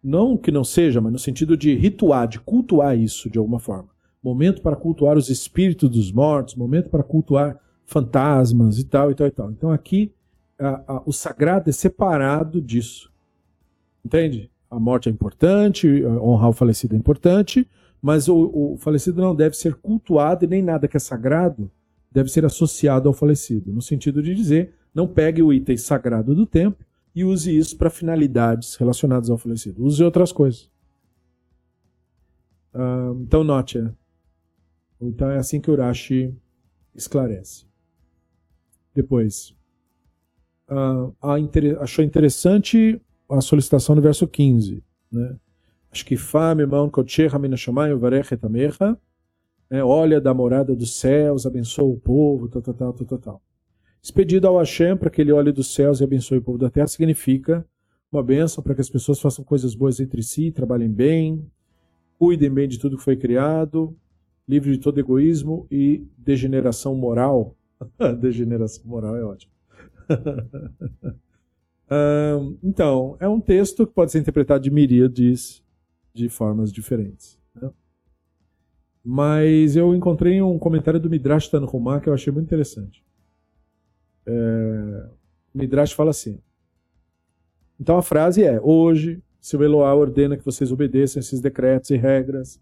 não 0.00 0.36
que 0.36 0.52
não 0.52 0.62
seja, 0.62 1.00
mas 1.00 1.12
no 1.12 1.18
sentido 1.18 1.56
de 1.56 1.74
rituar, 1.74 2.28
de 2.28 2.38
cultuar 2.38 2.96
isso 2.96 3.28
de 3.28 3.40
alguma 3.40 3.58
forma. 3.58 3.88
Momento 4.22 4.62
para 4.62 4.76
cultuar 4.76 5.18
os 5.18 5.30
espíritos 5.30 5.90
dos 5.90 6.12
mortos, 6.12 6.54
momento 6.54 6.88
para 6.88 7.02
cultuar 7.02 7.58
fantasmas 7.84 8.78
e 8.78 8.84
tal 8.84 9.10
e 9.10 9.16
tal 9.16 9.26
e 9.26 9.30
tal. 9.32 9.50
Então 9.50 9.72
aqui 9.72 10.14
a, 10.58 10.94
a, 10.94 11.02
o 11.06 11.12
sagrado 11.12 11.70
é 11.70 11.72
separado 11.72 12.60
disso. 12.60 13.12
Entende? 14.04 14.50
A 14.70 14.78
morte 14.78 15.08
é 15.08 15.12
importante, 15.12 16.04
honrar 16.04 16.50
o 16.50 16.52
falecido 16.52 16.94
é 16.94 16.98
importante, 16.98 17.68
mas 18.00 18.28
o, 18.28 18.74
o 18.74 18.76
falecido 18.78 19.20
não 19.20 19.34
deve 19.34 19.56
ser 19.56 19.74
cultuado 19.74 20.44
e 20.44 20.48
nem 20.48 20.62
nada 20.62 20.88
que 20.88 20.96
é 20.96 21.00
sagrado 21.00 21.70
deve 22.10 22.30
ser 22.30 22.44
associado 22.44 23.08
ao 23.08 23.14
falecido, 23.14 23.72
no 23.72 23.82
sentido 23.82 24.22
de 24.22 24.34
dizer, 24.34 24.74
não 24.94 25.06
pegue 25.06 25.42
o 25.42 25.52
item 25.52 25.76
sagrado 25.76 26.34
do 26.34 26.46
templo 26.46 26.84
e 27.14 27.24
use 27.24 27.56
isso 27.56 27.76
para 27.76 27.90
finalidades 27.90 28.74
relacionadas 28.76 29.30
ao 29.30 29.38
falecido. 29.38 29.82
Use 29.84 30.04
outras 30.04 30.32
coisas. 30.32 30.70
Uh, 32.74 33.22
então, 33.22 33.42
note. 33.42 33.78
É. 33.78 33.90
Então, 35.00 35.30
é 35.30 35.38
assim 35.38 35.58
que 35.60 35.70
Urashi 35.70 36.34
esclarece. 36.94 37.66
Depois, 38.94 39.55
uh, 40.70 41.38
inter... 41.38 41.80
achou 41.80 42.04
interessante 42.04 43.00
a 43.28 43.40
solicitação 43.40 43.94
no 43.94 44.02
verso 44.02 44.26
15. 44.26 44.82
Né? 45.10 45.36
É, 49.70 49.82
olha 49.82 50.20
da 50.20 50.32
morada 50.32 50.74
dos 50.76 50.98
céus, 50.98 51.44
abençoa 51.44 51.88
o 51.88 51.98
povo, 51.98 52.48
tal, 52.48 52.62
tal, 52.62 52.74
tal, 52.74 52.92
tal, 52.92 53.18
tal. 53.18 53.42
Esse 54.02 54.12
pedido 54.12 54.46
ao 54.46 54.58
Hashem 54.58 54.96
para 54.96 55.10
que 55.10 55.20
ele 55.20 55.32
olhe 55.32 55.50
dos 55.50 55.74
céus 55.74 56.00
e 56.00 56.04
abençoe 56.04 56.38
o 56.38 56.42
povo 56.42 56.58
da 56.58 56.70
terra 56.70 56.86
significa 56.86 57.66
uma 58.12 58.22
bênção 58.22 58.62
para 58.62 58.74
que 58.74 58.80
as 58.80 58.88
pessoas 58.88 59.20
façam 59.20 59.44
coisas 59.44 59.74
boas 59.74 59.98
entre 59.98 60.22
si, 60.22 60.52
trabalhem 60.52 60.88
bem, 60.88 61.44
cuidem 62.16 62.50
bem 62.50 62.68
de 62.68 62.78
tudo 62.78 62.96
que 62.96 63.02
foi 63.02 63.16
criado, 63.16 63.96
livre 64.46 64.70
de 64.70 64.78
todo 64.78 65.00
egoísmo 65.00 65.66
e 65.70 66.06
degeneração 66.16 66.94
moral. 66.94 67.56
degeneração 68.20 68.84
moral 68.86 69.16
é 69.16 69.24
ótimo. 69.24 69.55
então, 72.62 73.16
é 73.20 73.28
um 73.28 73.40
texto 73.40 73.86
que 73.86 73.92
pode 73.92 74.12
ser 74.12 74.18
interpretado 74.18 74.62
de 74.62 74.70
miríades 74.70 75.62
de 76.12 76.28
formas 76.28 76.72
diferentes. 76.72 77.38
Né? 77.54 77.70
Mas 79.04 79.76
eu 79.76 79.94
encontrei 79.94 80.42
um 80.42 80.58
comentário 80.58 80.98
do 80.98 81.10
Midrash 81.10 81.48
Tanhumá 81.48 82.00
que 82.00 82.08
eu 82.08 82.14
achei 82.14 82.32
muito 82.32 82.46
interessante. 82.46 83.04
É, 84.26 85.08
o 85.54 85.58
Midrash 85.58 85.92
fala 85.92 86.10
assim. 86.10 86.40
Então 87.78 87.96
a 87.96 88.02
frase 88.02 88.42
é: 88.42 88.60
Hoje, 88.60 89.22
seu 89.40 89.62
Eloá 89.62 89.94
ordena 89.94 90.36
que 90.36 90.44
vocês 90.44 90.72
obedeçam 90.72 91.20
esses 91.20 91.40
decretos 91.40 91.90
e 91.90 91.96
regras. 91.96 92.60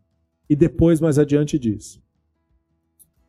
E 0.50 0.54
depois, 0.54 1.00
mais 1.00 1.18
adiante, 1.18 1.58
diz: 1.58 2.02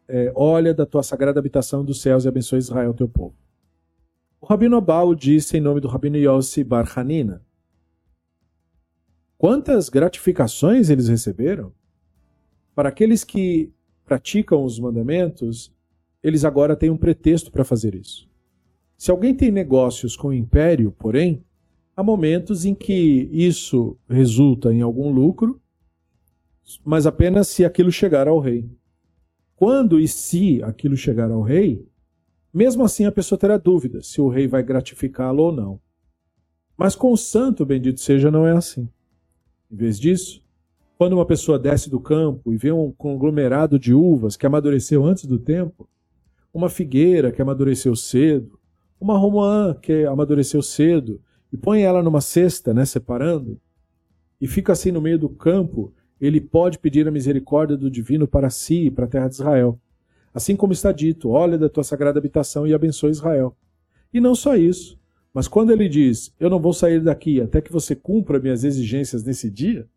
é, 0.08 0.32
Olha 0.36 0.74
da 0.74 0.86
tua 0.86 1.04
sagrada 1.04 1.40
habitação 1.40 1.86
dos 1.86 2.02
céus 2.02 2.26
e 2.26 2.28
abençoe 2.28 2.60
Israel, 2.60 2.94
teu 2.94 3.08
povo. 3.08 3.36
O 4.46 4.48
Rabino 4.48 4.78
Abal 4.78 5.16
disse 5.16 5.58
em 5.58 5.60
nome 5.60 5.82
do 5.82 5.88
Rabino 5.88 6.18
Yossi 6.18 6.64
Bar 6.64 6.88
Hanina: 6.96 7.44
Quantas 9.40 9.90
gratificações 9.90 10.92
eles 10.92 11.08
receberam? 11.08 11.74
Para 12.76 12.90
aqueles 12.90 13.24
que 13.24 13.74
praticam 14.06 14.64
os 14.64 14.80
mandamentos, 14.80 15.74
eles 16.22 16.46
agora 16.46 16.76
têm 16.76 16.92
um 16.92 16.96
pretexto 16.96 17.52
para 17.52 17.64
fazer 17.64 17.96
isso. 17.96 18.30
Se 18.96 19.10
alguém 19.10 19.34
tem 19.34 19.50
negócios 19.50 20.16
com 20.16 20.28
o 20.28 20.34
império, 20.34 20.92
porém, 20.92 21.44
há 21.98 22.04
momentos 22.04 22.66
em 22.66 22.76
que 22.76 23.28
isso 23.32 23.98
resulta 24.08 24.72
em 24.72 24.84
algum 24.84 25.12
lucro, 25.12 25.60
mas 26.84 27.08
apenas 27.08 27.48
se 27.48 27.66
aquilo 27.66 27.92
chegar 27.92 28.28
ao 28.28 28.38
rei. 28.38 28.70
Quando 29.56 30.00
e 30.00 30.08
se 30.08 30.62
aquilo 30.62 30.96
chegar 30.96 31.32
ao 31.32 31.42
rei, 31.42 31.84
mesmo 32.56 32.84
assim, 32.86 33.06
a 33.06 33.12
pessoa 33.12 33.38
terá 33.38 33.58
dúvida 33.58 34.02
se 34.02 34.22
o 34.22 34.30
rei 34.30 34.48
vai 34.48 34.64
gratificá-lo 34.64 35.44
ou 35.44 35.52
não. 35.52 35.80
Mas 36.78 36.96
com 36.96 37.12
o 37.12 37.18
santo, 37.18 37.66
bendito 37.66 38.00
seja, 38.00 38.32
não 38.32 38.48
é 38.48 38.54
assim. 38.54 38.88
Em 39.70 39.76
vez 39.76 40.00
disso, 40.00 40.42
quando 40.98 41.14
uma 41.14 41.26
pessoa 41.26 41.60
desce 41.60 41.90
do 41.90 42.00
campo 42.00 42.54
e 42.54 42.58
vê 42.58 42.72
um 42.72 42.94
conglomerado 42.94 43.78
de 43.78 43.94
uvas 43.94 44.38
que 44.38 44.46
amadureceu 44.46 45.04
antes 45.04 45.26
do 45.26 45.38
tempo, 45.38 45.90
uma 46.54 46.70
figueira 46.70 47.30
que 47.30 47.42
amadureceu 47.42 47.94
cedo, 47.94 48.58
uma 49.00 49.18
romã 49.18 49.76
que 49.82 50.06
amadureceu 50.06 50.62
cedo, 50.62 51.22
e 51.52 51.58
põe 51.58 51.82
ela 51.82 52.02
numa 52.02 52.22
cesta, 52.22 52.74
né, 52.74 52.86
separando, 52.86 53.60
e 54.40 54.48
fica 54.48 54.72
assim 54.72 54.92
no 54.92 55.02
meio 55.02 55.20
do 55.20 55.28
campo, 55.28 55.94
ele 56.20 56.40
pode 56.40 56.80
pedir 56.80 57.06
a 57.06 57.12
misericórdia 57.12 57.76
do 57.76 57.92
divino 57.92 58.26
para 58.26 58.50
si 58.50 58.86
e 58.86 58.92
para 58.92 59.04
a 59.04 59.10
terra 59.10 59.28
de 59.28 59.36
Israel. 59.36 59.78
Assim 60.36 60.54
como 60.54 60.74
está 60.74 60.92
dito, 60.92 61.30
olha 61.30 61.58
da 61.58 61.70
tua 61.70 61.82
sagrada 61.82 62.20
habitação 62.20 62.68
e 62.68 62.74
abençoe 62.74 63.10
Israel. 63.10 63.56
E 64.14 64.20
não 64.20 64.36
só 64.36 64.58
isso, 64.58 65.00
mas 65.34 65.48
quando 65.48 65.72
ele 65.72 65.88
diz, 65.88 66.36
eu 66.38 66.50
não 66.50 66.60
vou 66.60 66.74
sair 66.74 67.00
daqui 67.00 67.40
até 67.40 67.62
que 67.62 67.72
você 67.72 67.96
cumpra 67.96 68.38
minhas 68.38 68.66
exigências 68.66 69.24
nesse 69.24 69.50
dia, 69.50 69.88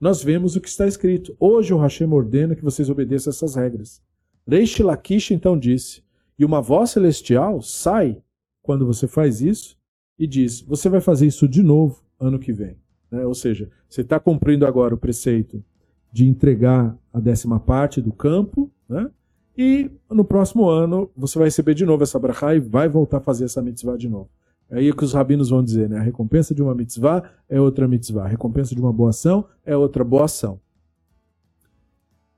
nós 0.00 0.22
vemos 0.22 0.56
o 0.56 0.62
que 0.62 0.68
está 0.68 0.86
escrito. 0.86 1.36
Hoje 1.38 1.74
o 1.74 1.78
Hashem 1.78 2.10
ordena 2.10 2.56
que 2.56 2.64
vocês 2.64 2.88
obedeçam 2.88 3.30
essas 3.30 3.54
regras. 3.54 4.00
Reish 4.48 4.78
Lakish 4.78 5.32
então 5.32 5.58
disse, 5.58 6.02
e 6.38 6.44
uma 6.46 6.62
voz 6.62 6.92
celestial 6.92 7.60
sai 7.60 8.22
quando 8.62 8.86
você 8.86 9.06
faz 9.06 9.42
isso 9.42 9.76
e 10.18 10.26
diz, 10.26 10.62
você 10.62 10.88
vai 10.88 11.02
fazer 11.02 11.26
isso 11.26 11.46
de 11.46 11.62
novo 11.62 12.02
ano 12.18 12.38
que 12.38 12.50
vem. 12.50 12.78
Né? 13.10 13.26
Ou 13.26 13.34
seja, 13.34 13.70
você 13.90 14.00
está 14.00 14.18
cumprindo 14.18 14.66
agora 14.66 14.94
o 14.94 14.98
preceito 14.98 15.62
de 16.10 16.26
entregar 16.26 16.98
a 17.12 17.20
décima 17.20 17.60
parte 17.60 18.00
do 18.00 18.10
campo, 18.10 18.70
né? 18.88 19.10
E 19.56 19.90
no 20.10 20.24
próximo 20.24 20.68
ano 20.68 21.10
você 21.16 21.38
vai 21.38 21.46
receber 21.46 21.74
de 21.74 21.86
novo 21.86 22.02
essa 22.02 22.18
brachá 22.18 22.54
e 22.54 22.60
vai 22.60 22.88
voltar 22.88 23.18
a 23.18 23.20
fazer 23.20 23.46
essa 23.46 23.62
mitzvah 23.62 23.96
de 23.96 24.08
novo. 24.08 24.28
É 24.68 24.78
aí 24.78 24.92
que 24.92 25.04
os 25.04 25.12
rabinos 25.12 25.48
vão 25.48 25.62
dizer, 25.62 25.88
né? 25.88 25.98
A 25.98 26.02
recompensa 26.02 26.54
de 26.54 26.62
uma 26.62 26.74
mitzvah 26.74 27.22
é 27.48 27.60
outra 27.60 27.86
mitzvah. 27.86 28.24
A 28.24 28.28
recompensa 28.28 28.74
de 28.74 28.80
uma 28.80 28.92
boa 28.92 29.10
ação 29.10 29.46
é 29.64 29.76
outra 29.76 30.04
boa 30.04 30.24
ação. 30.24 30.60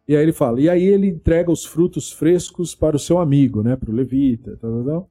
E 0.07 0.17
aí 0.17 0.23
ele 0.23 0.33
fala, 0.33 0.61
e 0.61 0.69
aí 0.69 0.85
ele 0.85 1.09
entrega 1.09 1.51
os 1.51 1.65
frutos 1.65 2.11
frescos 2.13 2.75
para 2.75 2.97
o 2.97 2.99
seu 2.99 3.19
amigo, 3.19 3.63
né? 3.63 3.77
Para 3.77 3.91
o 3.91 3.95
levita, 3.95 4.57
tal, 4.57 4.71
tal, 4.71 4.85
tal. 4.85 5.11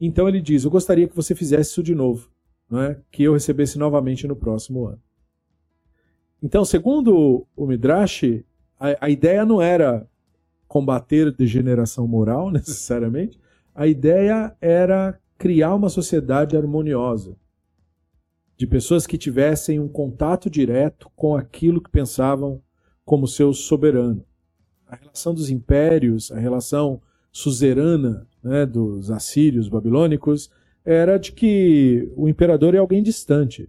Então 0.00 0.28
ele 0.28 0.40
diz, 0.40 0.64
eu 0.64 0.70
gostaria 0.70 1.06
que 1.08 1.16
você 1.16 1.34
fizesse 1.34 1.70
isso 1.70 1.82
de 1.82 1.94
novo, 1.94 2.28
não 2.68 2.80
é? 2.80 2.98
Que 3.10 3.24
eu 3.24 3.34
recebesse 3.34 3.78
novamente 3.78 4.26
no 4.26 4.36
próximo 4.36 4.86
ano. 4.86 5.00
Então, 6.42 6.64
segundo 6.64 7.46
o 7.56 7.66
Midrash, 7.66 8.44
a, 8.78 9.06
a 9.06 9.10
ideia 9.10 9.44
não 9.44 9.60
era 9.60 10.06
combater 10.66 11.32
degeneração 11.32 12.06
moral, 12.06 12.50
necessariamente. 12.52 13.38
A 13.74 13.86
ideia 13.86 14.56
era 14.60 15.18
criar 15.38 15.74
uma 15.74 15.88
sociedade 15.88 16.56
harmoniosa, 16.56 17.36
de 18.56 18.66
pessoas 18.66 19.06
que 19.06 19.18
tivessem 19.18 19.78
um 19.78 19.88
contato 19.88 20.48
direto 20.48 21.10
com 21.14 21.36
aquilo 21.36 21.80
que 21.80 21.90
pensavam 21.90 22.62
como 23.04 23.28
seu 23.28 23.52
soberano. 23.52 24.24
A 24.88 24.96
relação 24.96 25.34
dos 25.34 25.50
impérios, 25.50 26.32
a 26.32 26.38
relação 26.38 27.02
suzerana 27.30 28.26
né, 28.42 28.64
dos 28.64 29.10
assírios, 29.10 29.68
babilônicos, 29.68 30.50
era 30.84 31.18
de 31.18 31.32
que 31.32 32.10
o 32.16 32.28
imperador 32.28 32.74
é 32.74 32.78
alguém 32.78 33.02
distante. 33.02 33.68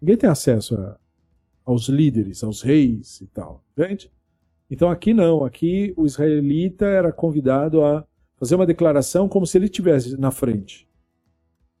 Ninguém 0.00 0.16
tem 0.16 0.30
acesso 0.30 0.76
a, 0.76 0.98
aos 1.64 1.88
líderes, 1.88 2.44
aos 2.44 2.62
reis 2.62 3.20
e 3.20 3.26
tal. 3.26 3.64
Entende? 3.72 4.12
Então 4.70 4.90
aqui 4.90 5.14
não, 5.14 5.44
aqui 5.44 5.92
o 5.96 6.06
israelita 6.06 6.86
era 6.86 7.12
convidado 7.12 7.84
a 7.84 8.04
fazer 8.36 8.54
uma 8.54 8.66
declaração 8.66 9.28
como 9.28 9.46
se 9.46 9.56
ele 9.56 9.66
estivesse 9.66 10.18
na 10.18 10.30
frente. 10.30 10.88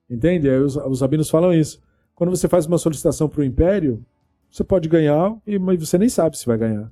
Entende? 0.08 0.48
Aí 0.48 0.58
os, 0.58 0.76
os 0.76 1.00
rabinos 1.00 1.28
falam 1.28 1.52
isso. 1.52 1.82
Quando 2.14 2.30
você 2.30 2.48
faz 2.48 2.66
uma 2.66 2.78
solicitação 2.78 3.28
para 3.28 3.40
o 3.40 3.44
império, 3.44 4.04
você 4.50 4.64
pode 4.64 4.88
ganhar, 4.88 5.36
mas 5.60 5.80
você 5.80 5.98
nem 5.98 6.08
sabe 6.08 6.38
se 6.38 6.46
vai 6.46 6.56
ganhar. 6.56 6.90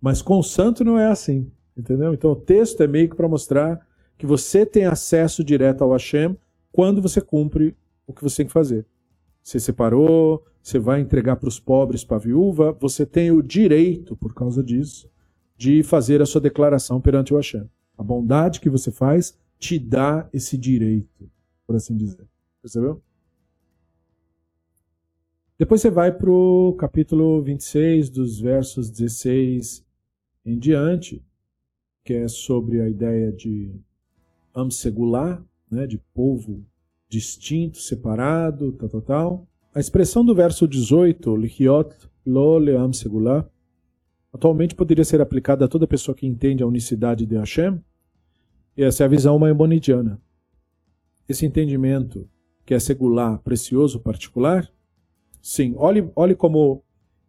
Mas 0.00 0.20
com 0.20 0.38
o 0.38 0.42
santo 0.42 0.84
não 0.84 0.98
é 0.98 1.06
assim. 1.06 1.50
Entendeu? 1.76 2.14
Então 2.14 2.32
o 2.32 2.36
texto 2.36 2.82
é 2.82 2.86
meio 2.86 3.08
que 3.08 3.16
para 3.16 3.28
mostrar 3.28 3.86
que 4.16 4.26
você 4.26 4.64
tem 4.64 4.86
acesso 4.86 5.44
direto 5.44 5.84
ao 5.84 5.92
Hashem 5.92 6.36
quando 6.72 7.02
você 7.02 7.20
cumpre 7.20 7.76
o 8.06 8.12
que 8.12 8.22
você 8.22 8.38
tem 8.38 8.46
que 8.46 8.52
fazer. 8.52 8.86
Você 9.42 9.60
separou, 9.60 10.44
você 10.62 10.78
vai 10.78 11.00
entregar 11.00 11.36
para 11.36 11.48
os 11.48 11.60
pobres, 11.60 12.02
para 12.02 12.16
a 12.16 12.20
viúva, 12.20 12.72
você 12.80 13.06
tem 13.06 13.30
o 13.30 13.42
direito, 13.42 14.16
por 14.16 14.34
causa 14.34 14.62
disso, 14.62 15.08
de 15.56 15.82
fazer 15.82 16.20
a 16.20 16.26
sua 16.26 16.40
declaração 16.40 17.00
perante 17.00 17.32
o 17.32 17.36
Hashem. 17.36 17.68
A 17.96 18.02
bondade 18.02 18.60
que 18.60 18.68
você 18.68 18.90
faz 18.90 19.38
te 19.58 19.78
dá 19.78 20.28
esse 20.32 20.56
direito, 20.58 21.30
por 21.66 21.76
assim 21.76 21.96
dizer. 21.96 22.26
Percebeu? 22.60 23.02
Depois 25.58 25.80
você 25.80 25.88
vai 25.88 26.12
para 26.12 26.30
o 26.30 26.74
capítulo 26.74 27.42
26, 27.42 28.10
dos 28.10 28.38
versos 28.38 28.90
16 28.90 29.82
em 30.44 30.58
diante, 30.58 31.24
que 32.04 32.12
é 32.12 32.28
sobre 32.28 32.80
a 32.82 32.88
ideia 32.88 33.32
de 33.32 33.74
Amsegular, 34.54 35.42
né, 35.70 35.86
de 35.86 35.98
povo 36.12 36.62
distinto, 37.08 37.78
separado, 37.78 38.72
tal, 38.72 38.88
tal, 38.88 39.02
tal. 39.02 39.48
A 39.74 39.80
expressão 39.80 40.24
do 40.24 40.34
verso 40.34 40.66
18, 40.68 41.36
Lihiot 41.36 41.94
lo 42.24 42.58
leam 42.58 42.92
segular, 42.92 43.48
atualmente 44.36 44.74
poderia 44.74 45.04
ser 45.04 45.20
aplicada 45.20 45.64
a 45.64 45.68
toda 45.68 45.86
pessoa 45.86 46.14
que 46.14 46.26
entende 46.26 46.62
a 46.62 46.66
unicidade 46.66 47.26
de 47.26 47.36
Hashem, 47.36 47.82
essa 48.76 49.02
é 49.02 49.06
a 49.06 49.08
visão 49.08 49.38
maimonidiana. 49.38 50.20
Esse 51.28 51.44
entendimento, 51.44 52.28
que 52.64 52.74
é 52.74 52.78
segular, 52.78 53.38
precioso, 53.38 53.98
particular, 53.98 54.70
sim, 55.40 55.74
olhe, 55.76 56.10
olhe 56.14 56.34
como 56.34 56.84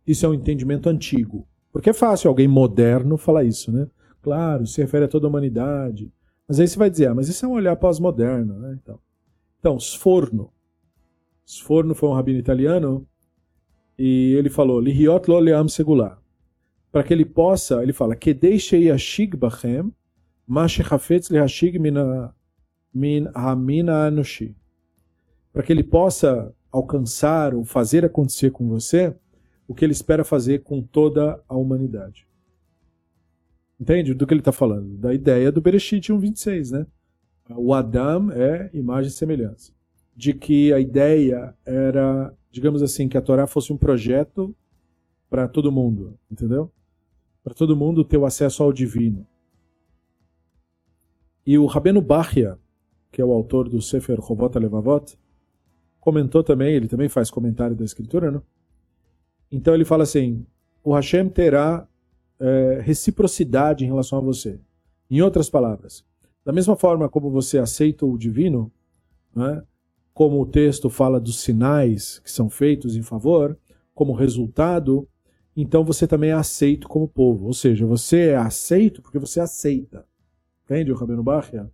isso 0.05 0.26
é 0.26 0.30
um 0.30 0.34
entendimento 0.34 0.89
antigo. 0.89 1.47
Porque 1.72 1.89
é 1.89 1.93
fácil 1.93 2.30
alguém 2.30 2.47
moderno 2.47 3.18
falar 3.18 3.43
isso, 3.43 3.72
né? 3.72 3.88
Claro, 4.22 4.68
se 4.68 4.82
refere 4.82 5.05
a 5.05 5.08
toda 5.08 5.26
a 5.26 5.30
humanidade. 5.30 6.12
Mas 6.47 6.60
aí 6.60 6.68
você 6.68 6.78
vai 6.78 6.89
dizer, 6.89 7.08
ah, 7.08 7.16
mas 7.16 7.30
isso 7.30 7.45
é 7.45 7.47
um 7.47 7.53
olhar 7.53 7.76
pós-moderno, 7.76 8.60
né? 8.60 8.78
Então, 8.82 8.99
então, 9.60 9.80
Sforno. 9.80 10.51
Sforno 11.45 11.95
foi 11.95 12.10
um 12.10 12.14
rabino 12.14 12.39
italiano 12.39 13.08
e 13.97 14.34
ele 14.38 14.49
falou, 14.49 14.80
Lihiot 14.80 15.30
lo 15.30 15.39
leam 15.39 15.68
segular 15.68 16.22
para 16.98 17.04
que 17.04 17.14
ele 17.14 17.26
possa, 17.26 17.84
ele 17.84 17.93
fala, 17.93 18.16
que 18.16 18.34
deixe 18.34 18.76
yashig 18.76 19.38
bachem, 19.38 19.93
mashechafetz 20.48 21.30
lehashig 21.30 21.78
min 21.78 23.28
hamina 23.36 24.08
anoshi. 24.08 24.56
Para 25.54 25.62
que 25.62 25.72
ele 25.72 25.84
possa 25.84 26.52
alcançar 26.72 27.54
ou 27.54 27.64
fazer 27.64 28.04
acontecer 28.04 28.50
com 28.50 28.68
você 28.68 29.16
o 29.68 29.76
que 29.76 29.86
ele 29.86 29.91
espera 29.91 30.24
fazer 30.24 30.64
com 30.64 30.82
toda 30.82 31.39
a 31.48 31.56
humanidade. 31.56 32.28
Entende 33.80 34.16
do 34.16 34.26
que 34.26 34.34
ele 34.34 34.41
está 34.41 34.52
falando? 34.52 34.98
Da 34.98 35.14
ideia 35.14 35.52
do 35.52 35.62
Bereshit 35.62 36.12
1.26, 36.12 36.72
né? 36.72 36.88
O 37.56 37.76
Adam 37.76 38.32
é 38.32 38.72
imagem 38.74 39.10
e 39.10 39.14
semelhança. 39.14 39.72
De 40.16 40.34
que 40.34 40.74
a 40.74 40.80
ideia 40.80 41.56
era, 41.64 42.34
digamos 42.50 42.82
assim, 42.82 43.08
que 43.08 43.20
a 43.20 43.22
Torá 43.22 43.45
fosse 43.45 43.72
um 43.72 43.78
projeto 43.78 44.56
para 45.30 45.48
todo 45.48 45.72
mundo, 45.72 46.18
entendeu? 46.32 46.72
Para 47.48 47.54
todo 47.54 47.78
mundo 47.78 48.04
ter 48.04 48.18
o 48.18 48.26
acesso 48.26 48.62
ao 48.62 48.74
divino. 48.74 49.26
E 51.45 51.58
o 51.58 51.66
Rabeno 51.66 52.02
Bachia, 52.02 52.60
que 53.10 53.22
é 53.22 53.26
o 53.26 53.32
autor 53.32 53.70
do 53.70 53.82
Sefer 53.82 54.20
Rovot 54.20 54.60
Levavot, 54.60 55.18
comentou 55.98 56.43
também, 56.43 56.76
ele 56.76 56.89
também 56.89 57.08
faz 57.08 57.32
comentário 57.32 57.74
da 57.74 57.86
escritura, 57.86 58.30
né? 58.30 58.41
Então 59.50 59.74
ele 59.74 59.86
fala 59.86 60.04
assim: 60.04 60.45
o 60.84 60.93
Hashem 60.93 61.30
terá 61.30 61.88
é, 62.38 62.82
reciprocidade 62.82 63.86
em 63.86 63.88
relação 63.88 64.18
a 64.20 64.22
você. 64.22 64.60
Em 65.10 65.22
outras 65.22 65.50
palavras, 65.50 66.04
da 66.43 66.52
mesma 66.52 66.76
forma 66.76 67.08
como 67.08 67.32
você 67.32 67.60
aceita 67.60 68.06
o 68.06 68.18
divino, 68.18 68.70
né, 69.34 69.64
como 70.14 70.41
o 70.41 70.45
texto 70.45 70.89
fala 70.89 71.18
dos 71.18 71.39
sinais 71.39 72.20
que 72.20 72.30
são 72.30 72.50
feitos 72.50 72.98
em 72.98 73.04
favor, 73.04 73.58
como 73.95 74.12
resultado, 74.12 75.08
então 75.60 75.84
você 75.84 76.05
também 76.05 76.30
é 76.30 76.34
aceito 76.34 76.88
como 76.88 77.08
povo. 77.08 77.47
Ou 77.47 77.53
seja, 77.53 77.86
você 77.86 78.28
é 78.28 78.36
aceito 78.36 79.01
porque 79.01 79.18
você 79.18 79.39
aceita. 79.39 80.05
Entende 80.64 80.91
o 80.91 80.95
Rabino 80.95 81.24
Bachia? 81.24 81.68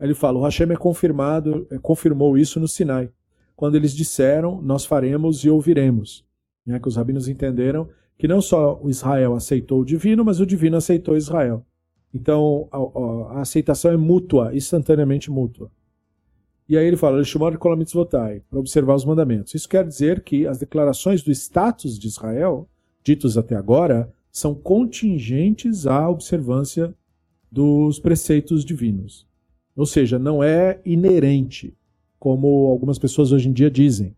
Ele 0.00 0.14
fala, 0.14 0.38
o 0.38 0.42
Hashem 0.42 0.70
é 0.72 0.76
confirmado, 0.76 1.66
é, 1.70 1.78
confirmou 1.78 2.38
isso 2.38 2.58
no 2.58 2.66
Sinai, 2.66 3.10
quando 3.54 3.74
eles 3.74 3.94
disseram, 3.94 4.60
nós 4.62 4.84
faremos 4.84 5.44
e 5.44 5.50
ouviremos. 5.50 6.24
Né, 6.64 6.80
que 6.80 6.88
os 6.88 6.96
rabinos 6.96 7.28
entenderam 7.28 7.88
que 8.18 8.26
não 8.26 8.40
só 8.40 8.80
o 8.82 8.90
Israel 8.90 9.34
aceitou 9.34 9.80
o 9.80 9.84
divino, 9.84 10.24
mas 10.24 10.40
o 10.40 10.46
divino 10.46 10.76
aceitou 10.76 11.16
Israel. 11.16 11.64
Então 12.12 12.66
a, 12.72 12.78
a, 12.78 13.38
a 13.38 13.40
aceitação 13.42 13.90
é 13.90 13.96
mútua, 13.96 14.54
instantaneamente 14.54 15.30
mútua. 15.30 15.70
E 16.68 16.76
aí 16.76 16.86
ele 16.86 16.96
fala, 16.96 17.22
para 18.50 18.58
observar 18.58 18.94
os 18.94 19.04
mandamentos. 19.04 19.54
Isso 19.54 19.68
quer 19.68 19.86
dizer 19.86 20.22
que 20.22 20.46
as 20.46 20.58
declarações 20.58 21.22
do 21.22 21.30
status 21.30 21.98
de 21.98 22.08
Israel, 22.08 22.68
ditos 23.06 23.38
até 23.38 23.54
agora, 23.54 24.12
são 24.32 24.52
contingentes 24.52 25.86
à 25.86 26.10
observância 26.10 26.92
dos 27.50 28.00
preceitos 28.00 28.64
divinos. 28.64 29.24
Ou 29.76 29.86
seja, 29.86 30.18
não 30.18 30.42
é 30.42 30.80
inerente, 30.84 31.72
como 32.18 32.66
algumas 32.66 32.98
pessoas 32.98 33.30
hoje 33.30 33.48
em 33.48 33.52
dia 33.52 33.70
dizem. 33.70 34.16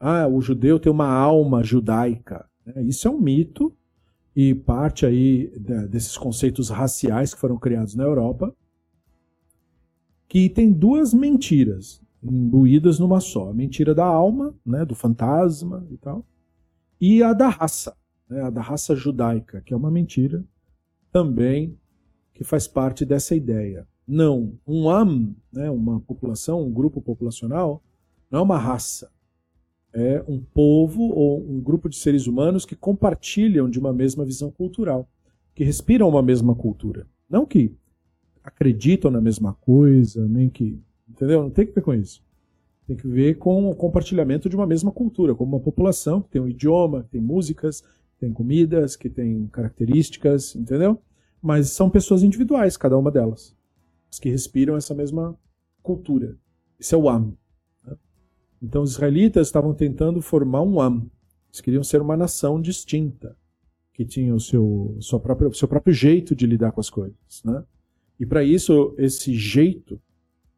Ah, 0.00 0.26
o 0.26 0.40
judeu 0.40 0.80
tem 0.80 0.90
uma 0.90 1.08
alma 1.08 1.62
judaica. 1.62 2.44
Né? 2.66 2.82
Isso 2.82 3.06
é 3.06 3.10
um 3.10 3.20
mito 3.20 3.72
e 4.34 4.52
parte 4.52 5.06
aí 5.06 5.52
desses 5.88 6.16
conceitos 6.16 6.68
raciais 6.68 7.32
que 7.32 7.40
foram 7.40 7.56
criados 7.56 7.94
na 7.94 8.02
Europa, 8.02 8.52
que 10.26 10.48
tem 10.48 10.72
duas 10.72 11.14
mentiras 11.14 12.02
imbuídas 12.20 12.98
numa 12.98 13.20
só. 13.20 13.50
A 13.50 13.54
mentira 13.54 13.94
da 13.94 14.04
alma, 14.04 14.52
né, 14.66 14.84
do 14.84 14.94
fantasma 14.94 15.86
e 15.90 15.96
tal, 15.96 16.26
e 17.00 17.22
a 17.22 17.32
da 17.32 17.48
raça, 17.48 17.94
né, 18.34 18.42
a 18.42 18.50
da 18.50 18.60
raça 18.60 18.96
judaica, 18.96 19.60
que 19.60 19.72
é 19.72 19.76
uma 19.76 19.90
mentira 19.90 20.44
também 21.12 21.78
que 22.34 22.42
faz 22.42 22.66
parte 22.66 23.04
dessa 23.04 23.36
ideia. 23.36 23.86
Não, 24.06 24.58
um 24.66 24.90
am, 24.90 25.34
né, 25.52 25.70
uma 25.70 26.00
população, 26.00 26.60
um 26.60 26.72
grupo 26.72 27.00
populacional, 27.00 27.80
não 28.28 28.40
é 28.40 28.42
uma 28.42 28.58
raça, 28.58 29.10
é 29.92 30.22
um 30.26 30.40
povo 30.40 31.04
ou 31.04 31.40
um 31.48 31.60
grupo 31.60 31.88
de 31.88 31.96
seres 31.96 32.26
humanos 32.26 32.66
que 32.66 32.74
compartilham 32.74 33.70
de 33.70 33.78
uma 33.78 33.92
mesma 33.92 34.24
visão 34.24 34.50
cultural, 34.50 35.08
que 35.54 35.62
respiram 35.62 36.08
uma 36.08 36.22
mesma 36.22 36.54
cultura. 36.54 37.06
Não 37.30 37.46
que 37.46 37.72
acreditam 38.42 39.10
na 39.10 39.20
mesma 39.20 39.54
coisa, 39.54 40.26
nem 40.26 40.50
que. 40.50 40.82
Entendeu? 41.08 41.44
Não 41.44 41.50
tem 41.50 41.64
que 41.64 41.72
ver 41.72 41.82
com 41.82 41.94
isso. 41.94 42.22
Tem 42.86 42.96
que 42.96 43.06
ver 43.06 43.38
com 43.38 43.70
o 43.70 43.74
compartilhamento 43.74 44.48
de 44.48 44.56
uma 44.56 44.66
mesma 44.66 44.90
cultura, 44.90 45.34
como 45.34 45.56
uma 45.56 45.62
população 45.62 46.20
que 46.20 46.28
tem 46.28 46.42
um 46.42 46.48
idioma, 46.48 47.04
que 47.04 47.10
tem 47.10 47.20
músicas, 47.20 47.84
tem 48.18 48.32
comidas, 48.32 48.96
que 48.96 49.08
tem 49.08 49.46
características, 49.48 50.54
entendeu? 50.54 51.00
Mas 51.42 51.70
são 51.70 51.90
pessoas 51.90 52.22
individuais, 52.22 52.76
cada 52.76 52.96
uma 52.96 53.10
delas, 53.10 53.54
as 54.10 54.18
que 54.18 54.30
respiram 54.30 54.76
essa 54.76 54.94
mesma 54.94 55.38
cultura. 55.82 56.36
Esse 56.78 56.94
é 56.94 56.98
o 56.98 57.08
Am. 57.08 57.36
Então 58.62 58.82
os 58.82 58.92
israelitas 58.92 59.48
estavam 59.48 59.74
tentando 59.74 60.22
formar 60.22 60.62
um 60.62 60.80
Am. 60.80 61.10
Eles 61.50 61.60
queriam 61.60 61.84
ser 61.84 62.00
uma 62.00 62.16
nação 62.16 62.60
distinta, 62.60 63.36
que 63.92 64.04
tinha 64.04 64.34
o 64.34 64.40
seu, 64.40 64.96
sua 65.00 65.20
própria, 65.20 65.52
seu 65.52 65.68
próprio 65.68 65.92
jeito 65.92 66.34
de 66.34 66.46
lidar 66.46 66.72
com 66.72 66.80
as 66.80 66.90
coisas. 66.90 67.42
Né? 67.44 67.62
E 68.18 68.24
para 68.24 68.42
isso, 68.42 68.94
esse 68.96 69.34
jeito 69.34 70.00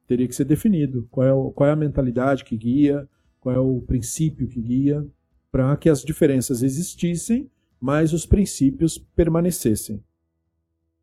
teria 0.07 0.28
que 0.28 0.34
ser 0.34 0.44
definido. 0.44 1.07
Qual 1.11 1.26
é, 1.26 1.32
o, 1.32 1.50
qual 1.50 1.68
é 1.68 1.72
a 1.72 1.76
mentalidade 1.76 2.44
que 2.44 2.57
guia, 2.57 3.09
qual 3.40 3.54
é 3.54 3.59
o 3.59 3.80
princípio 3.80 4.46
que 4.46 4.61
guia, 4.61 5.07
para 5.57 5.74
que 5.78 5.88
as 5.88 6.02
diferenças 6.02 6.62
existissem, 6.62 7.50
mas 7.80 8.12
os 8.12 8.26
princípios 8.26 8.98
permanecessem. 8.98 10.04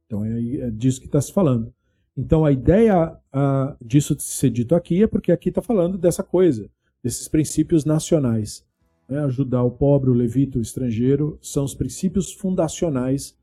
Então 0.06 0.24
é, 0.24 0.58
é 0.58 0.70
disso 0.70 1.00
que 1.00 1.08
está 1.08 1.20
se 1.20 1.34
falando. 1.34 1.74
Então 2.16 2.46
a 2.46 2.52
ideia 2.52 3.18
a, 3.32 3.76
disso 3.84 4.16
ser 4.20 4.52
dito 4.52 4.76
aqui 4.76 5.02
é 5.02 5.08
porque 5.08 5.32
aqui 5.32 5.50
está 5.50 5.60
falando 5.60 5.98
dessa 5.98 6.22
coisa, 6.22 6.70
desses 7.02 7.28
princípios 7.28 7.84
nacionais. 7.84 8.64
Né? 9.10 9.22
Ajudar 9.22 9.64
o 9.64 9.72
pobre, 9.72 10.12
o 10.12 10.14
levita, 10.14 10.60
o 10.60 10.62
estrangeiro, 10.62 11.40
são 11.42 11.64
os 11.64 11.74
princípios 11.74 12.32
fundacionais 12.32 13.36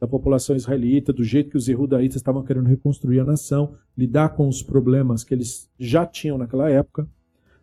da 0.00 0.08
população 0.08 0.56
israelita, 0.56 1.12
do 1.12 1.22
jeito 1.22 1.50
que 1.50 1.56
os 1.56 1.68
erudaítas 1.68 2.16
estavam 2.16 2.42
querendo 2.42 2.66
reconstruir 2.66 3.20
a 3.20 3.24
nação, 3.24 3.76
lidar 3.96 4.30
com 4.30 4.48
os 4.48 4.60
problemas 4.60 5.22
que 5.22 5.32
eles 5.32 5.70
já 5.78 6.04
tinham 6.04 6.36
naquela 6.36 6.68
época, 6.68 7.08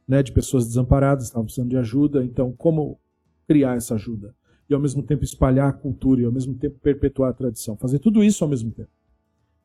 né, 0.07 0.21
de 0.21 0.31
pessoas 0.31 0.65
desamparadas, 0.67 1.25
estavam 1.25 1.45
precisando 1.45 1.69
de 1.69 1.77
ajuda, 1.77 2.23
então 2.23 2.51
como 2.51 2.99
criar 3.47 3.75
essa 3.75 3.95
ajuda? 3.95 4.35
E 4.69 4.73
ao 4.73 4.79
mesmo 4.79 5.03
tempo 5.03 5.23
espalhar 5.23 5.69
a 5.69 5.73
cultura, 5.73 6.21
e 6.21 6.25
ao 6.25 6.31
mesmo 6.31 6.55
tempo 6.55 6.79
perpetuar 6.79 7.29
a 7.29 7.33
tradição, 7.33 7.77
fazer 7.77 7.99
tudo 7.99 8.23
isso 8.23 8.43
ao 8.43 8.49
mesmo 8.49 8.71
tempo. 8.71 8.89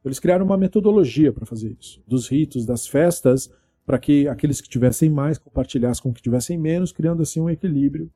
Eles 0.04 0.18
criaram 0.18 0.46
uma 0.46 0.56
metodologia 0.56 1.32
para 1.32 1.44
fazer 1.44 1.76
isso, 1.78 2.02
dos 2.06 2.28
ritos, 2.28 2.64
das 2.64 2.86
festas, 2.86 3.50
para 3.84 3.98
que 3.98 4.28
aqueles 4.28 4.60
que 4.60 4.68
tivessem 4.68 5.10
mais 5.10 5.38
compartilhassem 5.38 6.02
com 6.02 6.12
que 6.12 6.22
tivessem 6.22 6.56
menos, 6.56 6.92
criando 6.92 7.22
assim 7.22 7.40
um 7.40 7.50
equilíbrio. 7.50 8.10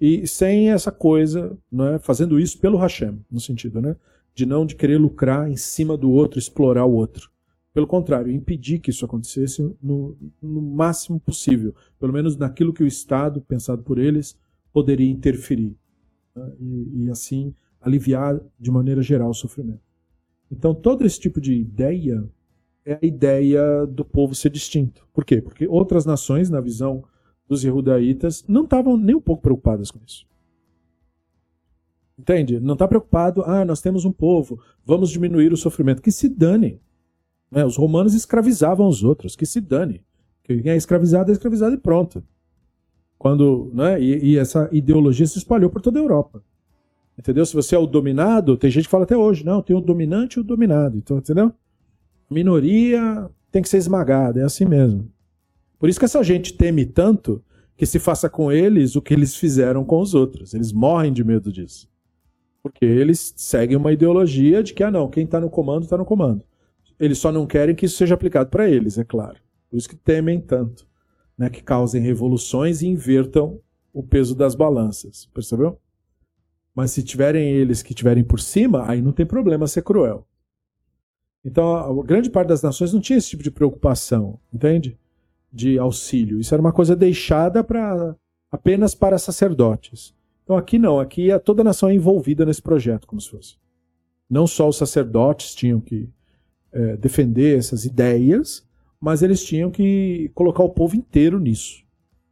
E 0.00 0.26
sem 0.26 0.70
essa 0.70 0.90
coisa, 0.90 1.56
né, 1.70 1.98
fazendo 1.98 2.38
isso 2.38 2.58
pelo 2.58 2.78
Hashem, 2.78 3.20
no 3.30 3.40
sentido 3.40 3.80
né, 3.80 3.96
de 4.34 4.46
não 4.46 4.64
de 4.64 4.74
querer 4.74 4.98
lucrar 4.98 5.50
em 5.50 5.56
cima 5.56 5.96
do 5.96 6.10
outro, 6.10 6.38
explorar 6.38 6.86
o 6.86 6.92
outro. 6.92 7.30
Pelo 7.78 7.86
contrário, 7.86 8.32
impedir 8.32 8.80
que 8.80 8.90
isso 8.90 9.04
acontecesse 9.04 9.62
no, 9.80 10.16
no 10.42 10.60
máximo 10.60 11.20
possível, 11.20 11.72
pelo 11.96 12.12
menos 12.12 12.36
naquilo 12.36 12.72
que 12.72 12.82
o 12.82 12.86
Estado, 12.88 13.40
pensado 13.40 13.84
por 13.84 14.00
eles, 14.00 14.36
poderia 14.72 15.08
interferir. 15.08 15.76
Né, 16.34 16.52
e, 16.58 17.04
e 17.04 17.08
assim 17.08 17.54
aliviar 17.80 18.40
de 18.58 18.68
maneira 18.72 19.00
geral 19.00 19.30
o 19.30 19.32
sofrimento. 19.32 19.78
Então, 20.50 20.74
todo 20.74 21.06
esse 21.06 21.20
tipo 21.20 21.40
de 21.40 21.54
ideia 21.54 22.28
é 22.84 22.98
a 23.00 23.06
ideia 23.06 23.86
do 23.86 24.04
povo 24.04 24.34
ser 24.34 24.50
distinto. 24.50 25.06
Por 25.12 25.24
quê? 25.24 25.40
Porque 25.40 25.68
outras 25.68 26.04
nações, 26.04 26.50
na 26.50 26.60
visão 26.60 27.04
dos 27.46 27.62
Yehudaítas, 27.62 28.44
não 28.48 28.64
estavam 28.64 28.96
nem 28.96 29.14
um 29.14 29.20
pouco 29.20 29.40
preocupadas 29.40 29.92
com 29.92 30.00
isso. 30.04 30.26
Entende? 32.18 32.58
Não 32.58 32.72
está 32.72 32.88
preocupado, 32.88 33.44
ah, 33.46 33.64
nós 33.64 33.80
temos 33.80 34.04
um 34.04 34.10
povo, 34.10 34.60
vamos 34.84 35.10
diminuir 35.10 35.52
o 35.52 35.56
sofrimento. 35.56 36.02
Que 36.02 36.10
se 36.10 36.28
dane. 36.28 36.80
Né? 37.50 37.64
Os 37.64 37.76
romanos 37.76 38.14
escravizavam 38.14 38.88
os 38.88 39.02
outros, 39.02 39.36
que 39.36 39.46
se 39.46 39.60
dane. 39.60 40.02
Quem 40.44 40.62
é 40.66 40.76
escravizado 40.76 41.30
é 41.30 41.32
escravizado 41.32 41.74
e 41.74 41.78
pronto. 41.78 42.22
Quando, 43.18 43.70
né? 43.74 44.00
e, 44.00 44.32
e 44.32 44.38
essa 44.38 44.68
ideologia 44.72 45.26
se 45.26 45.38
espalhou 45.38 45.70
por 45.70 45.82
toda 45.82 45.98
a 45.98 46.02
Europa. 46.02 46.42
Entendeu? 47.18 47.44
Se 47.44 47.54
você 47.54 47.74
é 47.74 47.78
o 47.78 47.86
dominado, 47.86 48.56
tem 48.56 48.70
gente 48.70 48.84
que 48.84 48.90
fala 48.90 49.04
até 49.04 49.16
hoje, 49.16 49.44
não, 49.44 49.60
tem 49.60 49.74
o 49.74 49.80
dominante 49.80 50.38
e 50.38 50.40
o 50.40 50.44
dominado. 50.44 50.96
Então, 50.96 51.18
entendeu? 51.18 51.52
minoria 52.30 53.28
tem 53.50 53.62
que 53.62 53.68
ser 53.68 53.78
esmagada, 53.78 54.40
é 54.40 54.44
assim 54.44 54.64
mesmo. 54.64 55.10
Por 55.78 55.88
isso 55.88 55.98
que 55.98 56.04
essa 56.04 56.22
gente 56.22 56.52
teme 56.52 56.84
tanto 56.84 57.42
que 57.76 57.86
se 57.86 57.98
faça 57.98 58.28
com 58.28 58.50
eles 58.50 58.96
o 58.96 59.02
que 59.02 59.14
eles 59.14 59.36
fizeram 59.36 59.84
com 59.84 60.00
os 60.00 60.14
outros. 60.14 60.52
Eles 60.52 60.72
morrem 60.72 61.12
de 61.12 61.24
medo 61.24 61.52
disso. 61.52 61.88
Porque 62.62 62.84
eles 62.84 63.32
seguem 63.36 63.76
uma 63.76 63.92
ideologia 63.92 64.62
de 64.62 64.74
que, 64.74 64.82
ah, 64.82 64.90
não, 64.90 65.08
quem 65.08 65.24
está 65.24 65.40
no 65.40 65.48
comando 65.48 65.84
está 65.84 65.96
no 65.96 66.04
comando. 66.04 66.42
Eles 66.98 67.18
só 67.18 67.30
não 67.30 67.46
querem 67.46 67.74
que 67.74 67.86
isso 67.86 67.96
seja 67.96 68.14
aplicado 68.14 68.50
para 68.50 68.68
eles, 68.68 68.98
é 68.98 69.04
claro. 69.04 69.38
Por 69.70 69.76
isso 69.76 69.88
que 69.88 69.96
temem 69.96 70.40
tanto. 70.40 70.86
Né, 71.36 71.48
que 71.48 71.62
causem 71.62 72.02
revoluções 72.02 72.82
e 72.82 72.88
invertam 72.88 73.60
o 73.92 74.02
peso 74.02 74.34
das 74.34 74.56
balanças. 74.56 75.26
Percebeu? 75.32 75.78
Mas 76.74 76.90
se 76.90 77.02
tiverem 77.02 77.48
eles 77.48 77.80
que 77.80 77.94
tiverem 77.94 78.24
por 78.24 78.40
cima, 78.40 78.90
aí 78.90 79.00
não 79.00 79.12
tem 79.12 79.24
problema 79.24 79.68
ser 79.68 79.82
cruel. 79.82 80.26
Então, 81.44 81.76
a 81.76 82.04
grande 82.04 82.28
parte 82.28 82.48
das 82.48 82.62
nações 82.62 82.92
não 82.92 83.00
tinha 83.00 83.18
esse 83.18 83.30
tipo 83.30 83.44
de 83.44 83.52
preocupação, 83.52 84.40
entende? 84.52 84.98
De 85.52 85.78
auxílio. 85.78 86.40
Isso 86.40 86.52
era 86.52 86.60
uma 86.60 86.72
coisa 86.72 86.96
deixada 86.96 87.62
para 87.62 88.16
apenas 88.50 88.94
para 88.94 89.18
sacerdotes. 89.18 90.14
Então 90.42 90.56
aqui 90.56 90.78
não, 90.78 90.98
aqui 90.98 91.28
toda 91.44 91.60
a 91.60 91.64
nação 91.64 91.90
é 91.90 91.94
envolvida 91.94 92.46
nesse 92.46 92.62
projeto, 92.62 93.06
como 93.06 93.20
se 93.20 93.30
fosse. 93.30 93.56
Não 94.28 94.46
só 94.46 94.68
os 94.68 94.76
sacerdotes 94.76 95.54
tinham 95.54 95.80
que 95.80 96.08
é, 96.78 96.96
defender 96.96 97.58
essas 97.58 97.84
ideias, 97.84 98.64
mas 99.00 99.20
eles 99.20 99.44
tinham 99.44 99.68
que 99.68 100.30
colocar 100.32 100.62
o 100.62 100.70
povo 100.70 100.94
inteiro 100.94 101.40
nisso, 101.40 101.84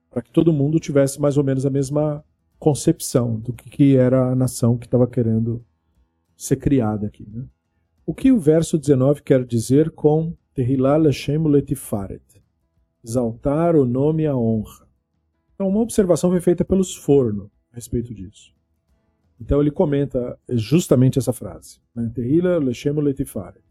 para 0.08 0.22
que 0.22 0.30
todo 0.30 0.52
mundo 0.52 0.78
tivesse 0.78 1.20
mais 1.20 1.36
ou 1.36 1.42
menos 1.42 1.66
a 1.66 1.70
mesma 1.70 2.24
concepção 2.56 3.40
do 3.40 3.52
que, 3.52 3.68
que 3.68 3.96
era 3.96 4.30
a 4.30 4.36
nação 4.36 4.78
que 4.78 4.86
estava 4.86 5.06
querendo 5.06 5.64
ser 6.36 6.56
criada 6.56 7.08
aqui. 7.08 7.28
Né? 7.28 7.44
O 8.04 8.14
que 8.14 8.30
o 8.30 8.38
verso 8.38 8.78
19 8.78 9.22
quer 9.22 9.44
dizer 9.44 9.90
com 9.90 10.32
Tehillah 10.54 10.96
Lashem 10.96 11.42
Letifaret? 11.42 12.22
Exaltar 13.04 13.74
o 13.74 13.84
nome 13.84 14.22
e 14.22 14.26
a 14.26 14.36
honra. 14.36 14.86
Então, 15.54 15.68
uma 15.68 15.80
observação 15.80 16.30
foi 16.30 16.40
feita 16.40 16.64
pelos 16.64 16.94
Forno 16.94 17.50
a 17.72 17.76
respeito 17.76 18.14
disso. 18.14 18.54
Então, 19.40 19.60
ele 19.60 19.70
comenta 19.70 20.38
justamente 20.50 21.18
essa 21.18 21.32
frase: 21.32 21.80
né? 21.94 22.10
Tehillah 22.14 22.58
Lashem 22.58 22.92
Letifaret. 22.92 23.65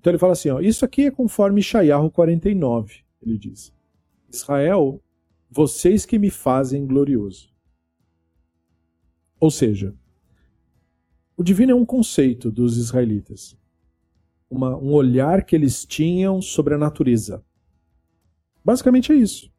Então, 0.00 0.10
ele 0.10 0.18
fala 0.18 0.32
assim: 0.32 0.48
ó, 0.48 0.60
Isso 0.60 0.82
aqui 0.82 1.02
é 1.02 1.10
conforme 1.10 1.62
Shayahu 1.62 2.10
49. 2.10 3.04
Ele 3.20 3.36
diz: 3.36 3.70
Israel, 4.32 5.02
vocês 5.50 6.06
que 6.06 6.18
me 6.18 6.30
fazem 6.30 6.86
glorioso. 6.86 7.50
Ou 9.38 9.50
seja, 9.50 9.94
o 11.36 11.42
divino 11.42 11.72
é 11.72 11.74
um 11.74 11.84
conceito 11.84 12.50
dos 12.50 12.78
israelitas. 12.78 13.54
Uma, 14.48 14.74
um 14.76 14.92
olhar 14.92 15.44
que 15.44 15.54
eles 15.54 15.84
tinham 15.84 16.40
sobre 16.40 16.74
a 16.74 16.78
natureza. 16.78 17.44
Basicamente 18.64 19.12
é 19.12 19.16
isso. 19.16 19.52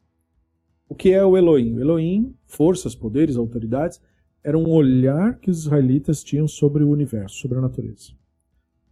O 0.90 0.96
que 0.96 1.12
é 1.12 1.24
o 1.24 1.38
Elohim? 1.38 1.76
O 1.76 1.82
Elohim, 1.82 2.36
forças, 2.46 2.96
poderes, 2.96 3.38
autoridades, 3.38 4.02
era 4.44 4.58
um 4.58 4.70
olhar 4.70 5.40
que 5.40 5.52
os 5.52 5.60
israelitas 5.60 6.24
tinham 6.24 6.48
sobre 6.48 6.84
o 6.84 6.90
universo, 6.90 7.38
sobre 7.38 7.60
a 7.60 7.62
natureza. 7.62 8.12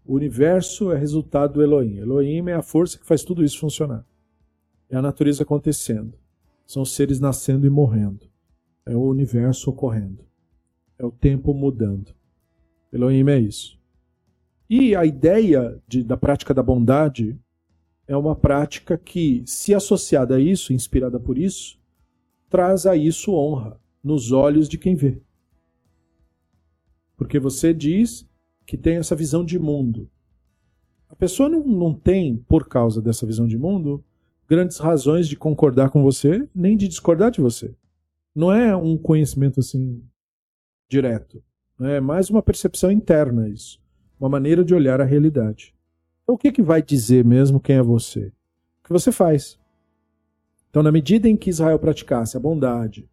O 0.10 0.16
universo 0.16 0.92
é 0.92 0.98
resultado 0.98 1.54
do 1.54 1.62
Elohim. 1.62 1.98
Elohim 1.98 2.50
é 2.50 2.56
a 2.56 2.64
força 2.64 2.98
que 2.98 3.06
faz 3.06 3.24
tudo 3.24 3.44
isso 3.44 3.60
funcionar. 3.60 4.04
É 4.90 4.98
a 4.98 5.04
natureza 5.04 5.44
acontecendo. 5.44 6.18
São 6.66 6.84
seres 6.84 7.20
nascendo 7.20 7.68
e 7.68 7.70
morrendo. 7.70 8.28
É 8.88 8.96
o 8.96 9.04
universo 9.04 9.70
ocorrendo. 9.70 10.26
É 10.98 11.06
o 11.06 11.12
tempo 11.12 11.54
mudando. 11.54 12.12
Elohim 12.92 13.30
é 13.30 13.38
isso. 13.38 13.80
E 14.68 14.96
a 14.96 15.06
ideia 15.06 15.80
de, 15.88 16.04
da 16.04 16.18
prática 16.18 16.56
da 16.56 16.64
bondade 16.64 17.40
é 18.08 18.18
uma 18.18 18.36
prática 18.36 18.98
que, 18.98 19.44
se 19.46 19.76
associada 19.76 20.38
a 20.38 20.40
isso, 20.40 20.74
inspirada 20.74 21.20
por 21.20 21.38
isso, 21.38 21.80
traz 22.50 22.88
a 22.88 22.96
isso 22.96 23.36
honra 23.36 23.80
nos 24.04 24.32
olhos 24.32 24.68
de 24.68 24.80
quem 24.80 24.96
vê. 24.96 25.22
Porque 27.16 27.38
você 27.38 27.76
diz 27.76 28.28
que 28.70 28.78
tem 28.78 28.98
essa 28.98 29.16
visão 29.16 29.44
de 29.44 29.58
mundo. 29.58 30.08
A 31.10 31.16
pessoa 31.16 31.50
não, 31.50 31.66
não 31.66 31.92
tem, 31.92 32.38
por 32.38 32.68
causa 32.68 33.02
dessa 33.02 33.26
visão 33.26 33.48
de 33.48 33.58
mundo, 33.58 34.06
grandes 34.48 34.78
razões 34.78 35.28
de 35.28 35.36
concordar 35.36 35.90
com 35.90 36.04
você, 36.04 36.48
nem 36.54 36.78
de 36.78 36.88
discordar 36.88 37.32
de 37.32 37.42
você. 37.42 37.74
Não 38.36 38.52
é 38.52 38.76
um 38.76 38.96
conhecimento 38.96 39.60
assim 39.60 40.04
direto. 40.88 41.44
É 41.80 42.00
mais 42.00 42.30
uma 42.30 42.44
percepção 42.44 42.92
interna 42.92 43.50
isso. 43.50 43.82
Uma 44.20 44.30
maneira 44.30 44.64
de 44.64 44.76
olhar 44.76 45.02
a 45.02 45.06
realidade. 45.06 45.74
Então, 46.22 46.36
o 46.36 46.38
que, 46.38 46.52
que 46.52 46.62
vai 46.62 46.80
dizer 46.80 47.26
mesmo 47.26 47.60
quem 47.60 47.78
é 47.78 47.82
você? 47.82 48.28
O 48.28 48.84
que 48.84 48.94
você 48.94 49.12
faz. 49.12 49.60
Então, 50.70 50.84
na 50.84 50.92
medida 50.92 51.28
em 51.28 51.36
que 51.36 51.50
Israel 51.50 51.80
praticasse 51.80 52.38
a 52.38 52.40
bondade, 52.40 53.10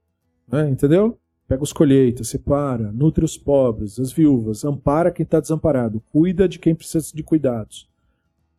né, 0.46 0.68
entendeu? 0.68 1.18
Pega 1.48 1.62
os 1.62 1.72
colheitas, 1.72 2.28
separa, 2.28 2.90
nutre 2.90 3.24
os 3.24 3.38
pobres, 3.38 4.00
as 4.00 4.12
viúvas, 4.12 4.64
ampara 4.64 5.12
quem 5.12 5.22
está 5.22 5.38
desamparado, 5.38 6.02
cuida 6.12 6.48
de 6.48 6.58
quem 6.58 6.74
precisa 6.74 7.14
de 7.14 7.22
cuidados. 7.22 7.88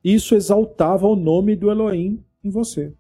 Isso 0.03 0.35
exaltava 0.35 1.05
o 1.05 1.15
nome 1.15 1.55
do 1.55 1.69
Elohim 1.69 2.23
em 2.43 2.49
você. 2.49 2.93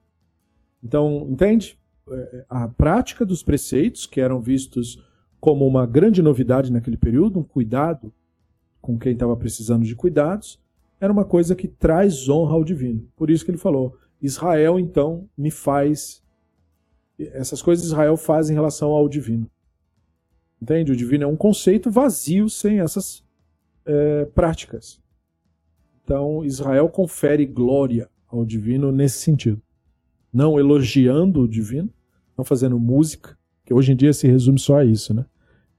Então, 0.83 1.25
entende? 1.29 1.79
É, 2.09 2.45
a 2.49 2.67
prática 2.67 3.25
dos 3.25 3.43
preceitos, 3.43 4.05
que 4.05 4.19
eram 4.19 4.41
vistos 4.41 5.01
como 5.39 5.65
uma 5.65 5.85
grande 5.85 6.21
novidade 6.21 6.71
naquele 6.71 6.97
período, 6.97 7.39
um 7.39 7.43
cuidado 7.43 8.13
com 8.81 8.97
quem 8.97 9.13
estava 9.13 9.35
precisando 9.35 9.85
de 9.85 9.95
cuidados, 9.95 10.59
era 10.99 11.13
uma 11.13 11.25
coisa 11.25 11.55
que 11.55 11.67
traz 11.67 12.27
honra 12.27 12.53
ao 12.53 12.63
divino. 12.63 13.07
Por 13.15 13.29
isso 13.29 13.45
que 13.45 13.51
ele 13.51 13.57
falou: 13.57 13.95
Israel 14.21 14.79
então 14.79 15.29
me 15.37 15.51
faz. 15.51 16.23
Essas 17.19 17.61
coisas 17.61 17.85
Israel 17.85 18.17
faz 18.17 18.49
em 18.49 18.53
relação 18.53 18.91
ao 18.91 19.07
divino. 19.07 19.49
Entende? 20.61 20.91
O 20.91 20.95
divino 20.95 21.23
é 21.23 21.27
um 21.27 21.35
conceito 21.35 21.91
vazio 21.91 22.49
sem 22.49 22.79
essas 22.79 23.23
é, 23.85 24.25
práticas. 24.25 24.99
Então, 26.03 26.43
Israel 26.43 26.89
confere 26.89 27.45
glória 27.45 28.09
ao 28.27 28.45
divino 28.45 28.91
nesse 28.91 29.19
sentido. 29.19 29.61
Não 30.31 30.59
elogiando 30.59 31.41
o 31.41 31.47
divino, 31.47 31.89
não 32.37 32.43
fazendo 32.43 32.79
música, 32.79 33.37
que 33.65 33.73
hoje 33.73 33.91
em 33.91 33.95
dia 33.95 34.13
se 34.13 34.27
resume 34.27 34.59
só 34.59 34.77
a 34.77 34.85
isso, 34.85 35.13
né? 35.13 35.25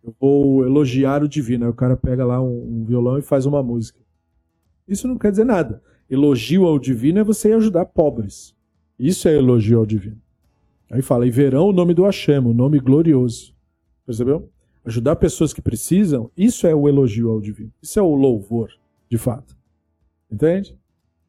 Eu 0.02 0.14
vou 0.20 0.64
elogiar 0.64 1.22
o 1.22 1.28
divino. 1.28 1.64
Aí 1.64 1.70
o 1.70 1.74
cara 1.74 1.96
pega 1.96 2.24
lá 2.24 2.40
um, 2.40 2.80
um 2.80 2.84
violão 2.84 3.18
e 3.18 3.22
faz 3.22 3.46
uma 3.46 3.62
música. 3.62 3.98
Isso 4.86 5.08
não 5.08 5.18
quer 5.18 5.30
dizer 5.30 5.44
nada. 5.44 5.82
Elogio 6.08 6.66
ao 6.66 6.78
divino 6.78 7.18
é 7.18 7.24
você 7.24 7.52
ajudar 7.52 7.84
pobres. 7.86 8.54
Isso 8.98 9.28
é 9.28 9.34
elogio 9.34 9.78
ao 9.78 9.86
divino. 9.86 10.20
Aí 10.90 11.02
fala, 11.02 11.26
e 11.26 11.30
verão 11.30 11.68
o 11.68 11.72
nome 11.72 11.92
do 11.92 12.04
Hashem, 12.04 12.38
o 12.38 12.54
nome 12.54 12.80
glorioso. 12.80 13.54
Percebeu? 14.06 14.50
Ajudar 14.88 15.16
pessoas 15.16 15.52
que 15.52 15.60
precisam, 15.60 16.30
isso 16.34 16.66
é 16.66 16.74
o 16.74 16.88
elogio 16.88 17.28
ao 17.28 17.42
divino. 17.42 17.70
Isso 17.82 17.98
é 17.98 18.02
o 18.02 18.14
louvor, 18.14 18.72
de 19.06 19.18
fato. 19.18 19.54
Entende? 20.30 20.78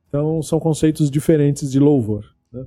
Então 0.08 0.42
são 0.42 0.62
conceitos 0.62 1.12
diferentes 1.12 1.70
de 1.70 1.78
louvor. 1.78 2.34
Né? 2.54 2.66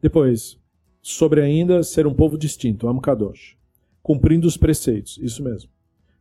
Depois, 0.00 0.56
sobre 1.02 1.42
ainda 1.42 1.82
ser 1.82 2.06
um 2.06 2.14
povo 2.14 2.38
distinto, 2.38 2.86
Amkadosh, 2.86 3.56
cumprindo 4.00 4.46
os 4.46 4.56
preceitos, 4.56 5.18
isso 5.20 5.42
mesmo. 5.42 5.68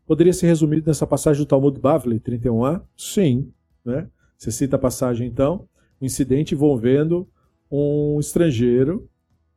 Poderia 0.04 0.34
ser 0.34 0.48
resumido 0.48 0.88
nessa 0.88 1.06
passagem 1.06 1.44
do 1.44 1.48
Talmud 1.48 1.80
Bavli 1.80 2.20
31a? 2.20 2.82
Sim. 2.98 3.54
Né? 3.86 4.10
Você 4.36 4.50
cita 4.52 4.78
a 4.78 4.80
passagem 4.80 5.28
então, 5.28 5.70
um 6.02 6.08
incidente 6.08 6.56
envolvendo 6.56 7.30
um 7.70 8.20
estrangeiro 8.20 9.08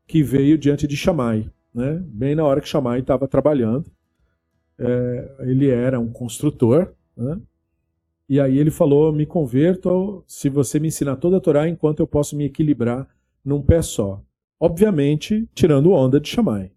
que 0.06 0.22
veio 0.22 0.58
diante 0.58 0.86
de 0.86 0.98
Shammai, 0.98 1.50
né? 1.76 2.02
bem 2.06 2.34
na 2.34 2.42
hora 2.42 2.60
que 2.62 2.68
Shammai 2.68 3.00
estava 3.00 3.28
trabalhando. 3.28 3.84
É, 4.78 5.36
ele 5.40 5.68
era 5.68 6.00
um 6.00 6.10
construtor, 6.10 6.92
né? 7.14 7.38
e 8.26 8.40
aí 8.40 8.58
ele 8.58 8.70
falou: 8.70 9.12
Me 9.12 9.26
converto 9.26 10.24
se 10.26 10.48
você 10.48 10.80
me 10.80 10.88
ensinar 10.88 11.16
toda 11.16 11.36
a 11.36 11.40
Torá 11.40 11.68
enquanto 11.68 12.00
eu 12.00 12.06
posso 12.06 12.34
me 12.34 12.46
equilibrar 12.46 13.06
num 13.44 13.60
pé 13.60 13.82
só. 13.82 14.22
Obviamente, 14.58 15.46
tirando 15.54 15.92
onda 15.92 16.18
de 16.18 16.28
Shammai, 16.30 16.72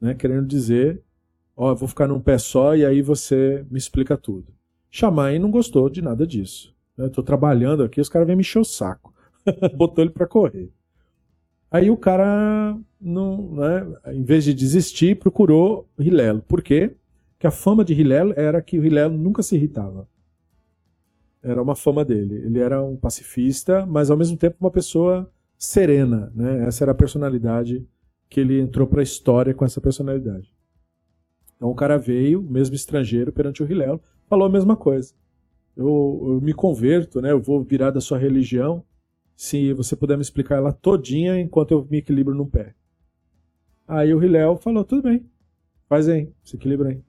né? 0.00 0.14
querendo 0.14 0.46
dizer, 0.46 1.02
ó, 1.54 1.72
eu 1.72 1.76
vou 1.76 1.86
ficar 1.86 2.08
num 2.08 2.20
pé 2.20 2.38
só 2.38 2.74
e 2.74 2.86
aí 2.86 3.02
você 3.02 3.66
me 3.70 3.78
explica 3.78 4.16
tudo. 4.16 4.46
Shammai 4.90 5.38
não 5.38 5.50
gostou 5.50 5.90
de 5.90 6.00
nada 6.00 6.26
disso. 6.26 6.74
Né? 6.96 7.06
Estou 7.06 7.22
trabalhando 7.22 7.82
aqui, 7.82 8.00
os 8.00 8.08
caras 8.08 8.26
vêm 8.26 8.36
me 8.36 8.40
encher 8.40 8.58
o 8.58 8.64
saco. 8.64 9.12
Botou 9.76 10.02
ele 10.02 10.10
para 10.10 10.26
correr. 10.26 10.72
Aí 11.70 11.90
o 11.90 11.96
cara, 11.96 12.78
não, 13.00 13.52
né, 13.52 13.86
em 14.12 14.22
vez 14.22 14.44
de 14.44 14.54
desistir, 14.54 15.18
procurou 15.18 15.88
Hilelo. 15.98 16.42
Por 16.42 16.62
quê? 16.62 16.96
Porque 17.32 17.46
a 17.46 17.50
fama 17.50 17.84
de 17.84 17.94
Hilelo 17.94 18.32
era 18.36 18.60
que 18.62 18.78
o 18.78 18.84
Hilelo 18.84 19.16
nunca 19.16 19.42
se 19.42 19.54
irritava. 19.54 20.08
Era 21.42 21.62
uma 21.62 21.76
fama 21.76 22.04
dele. 22.04 22.36
Ele 22.44 22.58
era 22.58 22.82
um 22.82 22.96
pacifista, 22.96 23.86
mas 23.86 24.10
ao 24.10 24.16
mesmo 24.16 24.36
tempo 24.36 24.56
uma 24.60 24.70
pessoa 24.70 25.30
serena, 25.56 26.32
né? 26.34 26.66
Essa 26.66 26.84
era 26.84 26.92
a 26.92 26.94
personalidade 26.94 27.86
que 28.28 28.40
ele 28.40 28.60
entrou 28.60 28.86
para 28.86 29.00
a 29.00 29.02
história 29.02 29.54
com 29.54 29.64
essa 29.64 29.80
personalidade. 29.80 30.52
Então 31.56 31.70
o 31.70 31.74
cara 31.74 31.98
veio, 31.98 32.42
mesmo 32.42 32.74
estrangeiro, 32.74 33.32
perante 33.32 33.62
o 33.62 33.70
Hilel, 33.70 34.00
falou 34.26 34.46
a 34.46 34.50
mesma 34.50 34.76
coisa. 34.76 35.12
Eu, 35.76 36.20
eu, 36.26 36.40
me 36.40 36.52
converto, 36.52 37.20
né? 37.20 37.32
Eu 37.32 37.40
vou 37.40 37.62
virar 37.62 37.90
da 37.90 38.00
sua 38.00 38.18
religião, 38.18 38.84
se 39.38 39.72
você 39.72 39.94
puder 39.94 40.16
me 40.16 40.22
explicar 40.22 40.56
ela 40.56 40.72
todinha 40.72 41.38
enquanto 41.38 41.70
eu 41.70 41.86
me 41.88 41.98
equilibro 41.98 42.34
no 42.34 42.44
pé. 42.44 42.74
Aí 43.86 44.12
o 44.12 44.20
Hilel 44.20 44.56
falou, 44.56 44.84
tudo 44.84 45.02
bem, 45.02 45.30
faz 45.88 46.08
aí, 46.08 46.28
se 46.42 46.56
equilibra 46.56 46.88
aí. 46.88 47.00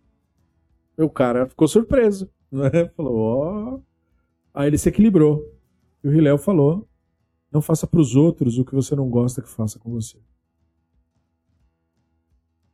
O 0.95 1.09
cara 1.09 1.47
ficou 1.47 1.67
surpreso, 1.67 2.29
né? 2.51 2.87
Falou, 2.95 3.17
ó. 3.17 3.73
Oh. 3.73 3.81
Aí 4.53 4.67
ele 4.67 4.77
se 4.77 4.87
equilibrou. 4.87 5.43
E 6.03 6.07
o 6.07 6.13
Hilel 6.13 6.37
falou, 6.37 6.87
não 7.51 7.63
faça 7.63 7.87
para 7.87 7.99
os 7.99 8.15
outros 8.15 8.59
o 8.59 8.63
que 8.63 8.75
você 8.75 8.95
não 8.95 9.09
gosta 9.09 9.41
que 9.41 9.49
faça 9.49 9.79
com 9.79 9.89
você. 9.89 10.19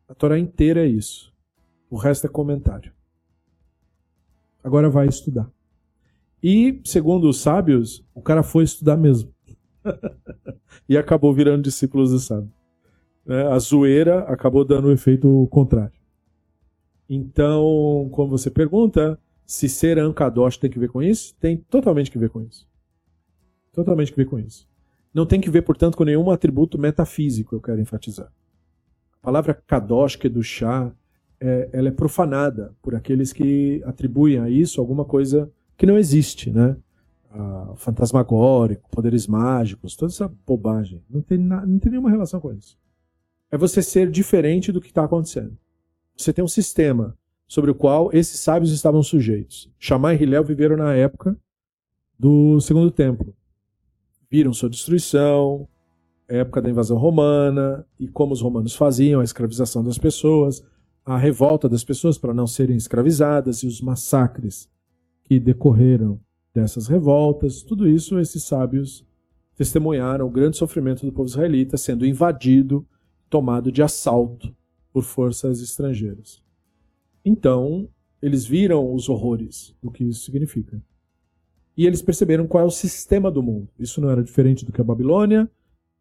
A 0.05 0.13
Torá 0.13 0.37
inteira 0.37 0.85
é 0.85 0.87
isso. 0.87 1.33
O 1.89 1.95
resto 1.95 2.27
é 2.27 2.29
comentário. 2.29 2.91
Agora 4.61 4.89
vai 4.89 5.07
estudar. 5.07 5.49
E, 6.43 6.81
segundo 6.83 7.29
os 7.29 7.39
sábios, 7.39 8.05
o 8.13 8.21
cara 8.21 8.43
foi 8.43 8.65
estudar 8.65 8.97
mesmo. 8.97 9.34
e 10.87 10.97
acabou 10.97 11.33
virando 11.33 11.63
discípulos 11.63 12.11
do 12.11 12.19
sábio. 12.19 12.51
né, 13.25 13.47
a 13.47 13.59
zoeira 13.59 14.19
acabou 14.21 14.65
dando 14.65 14.87
o 14.87 14.91
efeito 14.91 15.47
contrário. 15.51 15.99
Então, 17.09 18.09
como 18.11 18.37
você 18.37 18.49
pergunta, 18.49 19.19
se 19.45 19.69
ser 19.69 19.99
Ankadosh 19.99 20.57
tem 20.57 20.69
que 20.69 20.79
ver 20.79 20.89
com 20.89 21.01
isso? 21.01 21.35
Tem 21.39 21.57
totalmente 21.57 22.09
que 22.09 22.17
ver 22.17 22.29
com 22.29 22.41
isso. 22.41 22.67
Totalmente 23.71 24.11
que 24.11 24.17
ver 24.17 24.25
com 24.25 24.39
isso. 24.39 24.67
Não 25.13 25.25
tem 25.25 25.39
que 25.39 25.49
ver, 25.49 25.61
portanto, 25.61 25.95
com 25.95 26.03
nenhum 26.03 26.29
atributo 26.31 26.77
metafísico, 26.77 27.55
eu 27.55 27.61
quero 27.61 27.79
enfatizar. 27.79 28.31
A 29.21 29.25
palavra 29.25 29.53
Kadosh, 29.53 30.15
que 30.15 30.27
é 30.27 30.29
do 30.29 30.43
chá, 30.43 30.91
é, 31.39 31.69
ela 31.73 31.89
é 31.89 31.91
profanada 31.91 32.75
por 32.81 32.95
aqueles 32.95 33.31
que 33.31 33.81
atribuem 33.85 34.39
a 34.39 34.49
isso 34.49 34.81
alguma 34.81 35.05
coisa 35.05 35.51
que 35.77 35.85
não 35.85 35.97
existe, 35.97 36.49
né? 36.49 36.75
Ah, 37.37 37.73
fantasmagórico, 37.75 38.89
poderes 38.89 39.27
mágicos, 39.27 39.93
toda 39.95 40.09
essa 40.09 40.31
bobagem. 40.47 41.03
Não 41.09 41.21
tem, 41.21 41.37
não 41.37 41.77
tem 41.77 41.91
nenhuma 41.91 42.09
relação 42.09 42.39
com 42.39 42.53
isso. 42.53 42.77
É 43.51 43.57
você 43.57 43.81
ser 43.81 44.09
diferente 44.09 44.71
do 44.71 44.79
que 44.79 44.87
está 44.87 45.03
acontecendo. 45.03 45.57
Você 46.15 46.31
tem 46.31 46.43
um 46.43 46.47
sistema 46.47 47.17
sobre 47.45 47.69
o 47.69 47.75
qual 47.75 48.09
esses 48.13 48.39
sábios 48.39 48.71
estavam 48.71 49.03
sujeitos. 49.03 49.69
Shammai 49.77 50.15
e 50.15 50.23
Hillel 50.23 50.45
viveram 50.45 50.77
na 50.77 50.93
época 50.93 51.37
do 52.17 52.61
Segundo 52.61 52.89
Templo. 52.89 53.35
Viram 54.31 54.53
sua 54.53 54.69
destruição, 54.69 55.67
época 56.29 56.61
da 56.61 56.69
invasão 56.69 56.97
romana 56.97 57.85
e 57.99 58.07
como 58.07 58.31
os 58.31 58.41
romanos 58.41 58.75
faziam 58.75 59.19
a 59.19 59.25
escravização 59.25 59.83
das 59.83 59.97
pessoas, 59.97 60.63
a 61.05 61.17
revolta 61.17 61.67
das 61.67 61.83
pessoas 61.83 62.17
para 62.17 62.33
não 62.33 62.47
serem 62.47 62.77
escravizadas 62.77 63.57
e 63.57 63.67
os 63.67 63.81
massacres 63.81 64.69
que 65.25 65.37
decorreram 65.37 66.17
dessas 66.55 66.87
revoltas. 66.87 67.61
Tudo 67.61 67.87
isso 67.87 68.17
esses 68.17 68.43
sábios 68.43 69.05
testemunharam 69.55 70.25
o 70.25 70.31
grande 70.31 70.57
sofrimento 70.57 71.05
do 71.05 71.11
povo 71.11 71.27
israelita 71.27 71.77
sendo 71.77 72.05
invadido, 72.05 72.87
tomado 73.29 73.71
de 73.71 73.83
assalto 73.83 74.55
por 74.93 75.03
forças 75.03 75.61
estrangeiras. 75.61 76.41
Então, 77.23 77.89
eles 78.21 78.45
viram 78.45 78.93
os 78.93 79.09
horrores 79.09 79.75
do 79.83 79.91
que 79.91 80.05
isso 80.05 80.23
significa. 80.23 80.81
E 81.77 81.85
eles 81.85 82.01
perceberam 82.01 82.47
qual 82.47 82.63
é 82.63 82.67
o 82.67 82.71
sistema 82.71 83.29
do 83.29 83.43
mundo. 83.43 83.67
Isso 83.77 83.99
não 83.99 84.09
era 84.09 84.23
diferente 84.23 84.65
do 84.65 84.71
que 84.71 84.79
a 84.79 84.83
Babilônia 84.83 85.51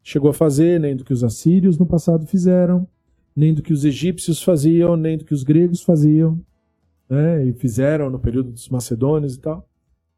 chegou 0.01 0.29
a 0.29 0.33
fazer, 0.33 0.79
nem 0.79 0.95
do 0.95 1.03
que 1.03 1.11
os 1.11 1.23
assírios 1.23 1.77
no 1.77 1.85
passado 1.85 2.25
fizeram, 2.25 2.87
nem 3.35 3.53
do 3.53 3.61
que 3.61 3.73
os 3.73 3.83
egípcios 3.83 4.41
faziam, 4.41 4.95
nem 4.95 5.17
do 5.17 5.25
que 5.25 5.33
os 5.33 5.43
gregos 5.43 5.81
faziam, 5.81 6.39
né, 7.09 7.43
e 7.45 7.53
fizeram 7.53 8.09
no 8.09 8.19
período 8.19 8.51
dos 8.51 8.69
macedônios 8.69 9.35
e 9.35 9.39
tal. 9.39 9.67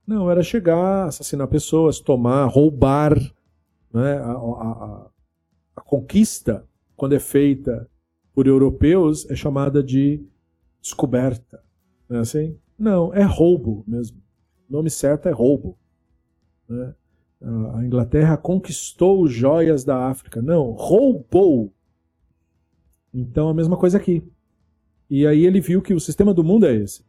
Não, 0.07 0.31
era 0.31 0.41
chegar, 0.41 1.07
assassinar 1.07 1.49
pessoas, 1.49 1.99
tomar, 1.99 2.45
roubar. 2.45 3.19
Né, 3.93 4.17
a, 4.19 4.31
a, 4.31 5.09
a, 5.75 5.81
conquista, 5.81 6.65
quando 6.95 7.13
é 7.13 7.19
feita 7.19 7.89
por 8.33 8.47
europeus, 8.47 9.29
é 9.29 9.35
chamada 9.35 9.83
de 9.83 10.25
descoberta. 10.81 11.61
Não 12.07 12.17
é 12.17 12.19
assim? 12.21 12.57
Não, 12.79 13.13
é 13.13 13.23
roubo 13.23 13.83
mesmo. 13.85 14.17
O 14.69 14.73
nome 14.73 14.89
certo 14.89 15.27
é 15.27 15.31
roubo. 15.31 15.77
Né? 16.69 16.95
A 17.75 17.83
Inglaterra 17.83 18.37
conquistou 18.37 19.27
joias 19.27 19.83
da 19.83 20.07
África. 20.07 20.41
Não, 20.41 20.71
roubou. 20.71 21.73
Então 23.13 23.49
a 23.49 23.53
mesma 23.53 23.75
coisa 23.75 23.97
aqui. 23.97 24.23
E 25.09 25.25
aí 25.27 25.45
ele 25.45 25.59
viu 25.59 25.81
que 25.81 25.93
o 25.93 25.99
sistema 25.99 26.33
do 26.33 26.43
mundo 26.43 26.65
é 26.65 26.75
esse. 26.75 27.05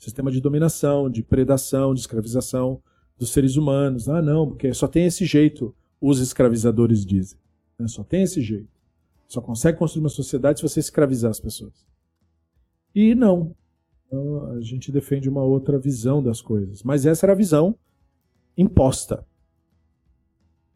Sistema 0.00 0.30
de 0.30 0.40
dominação, 0.40 1.10
de 1.10 1.22
predação, 1.22 1.92
de 1.92 2.00
escravização 2.00 2.82
dos 3.18 3.30
seres 3.30 3.56
humanos. 3.56 4.08
Ah, 4.08 4.22
não, 4.22 4.48
porque 4.48 4.72
só 4.72 4.88
tem 4.88 5.04
esse 5.04 5.26
jeito, 5.26 5.74
os 6.00 6.20
escravizadores 6.20 7.04
dizem. 7.04 7.38
Né? 7.78 7.86
Só 7.86 8.02
tem 8.02 8.22
esse 8.22 8.40
jeito. 8.40 8.70
Só 9.28 9.42
consegue 9.42 9.78
construir 9.78 10.02
uma 10.02 10.08
sociedade 10.08 10.58
se 10.58 10.62
você 10.62 10.80
escravizar 10.80 11.30
as 11.30 11.38
pessoas. 11.38 11.86
E 12.94 13.14
não. 13.14 13.54
Então, 14.06 14.52
a 14.52 14.60
gente 14.62 14.90
defende 14.90 15.28
uma 15.28 15.42
outra 15.42 15.78
visão 15.78 16.22
das 16.22 16.40
coisas. 16.40 16.82
Mas 16.82 17.04
essa 17.04 17.26
era 17.26 17.34
a 17.34 17.36
visão 17.36 17.76
imposta. 18.56 19.22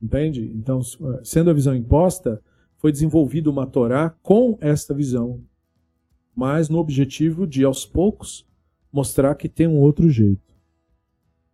Entende? 0.02 0.52
Então, 0.54 0.82
sendo 1.22 1.48
a 1.48 1.54
visão 1.54 1.74
imposta, 1.74 2.42
foi 2.76 2.92
desenvolvida 2.92 3.48
uma 3.48 3.66
Torá 3.66 4.10
com 4.22 4.58
esta 4.60 4.92
visão, 4.92 5.40
mas 6.36 6.68
no 6.68 6.76
objetivo 6.76 7.46
de, 7.46 7.64
aos 7.64 7.86
poucos, 7.86 8.46
mostrar 8.94 9.34
que 9.34 9.48
tem 9.48 9.66
um 9.66 9.80
outro 9.80 10.08
jeito. 10.08 10.54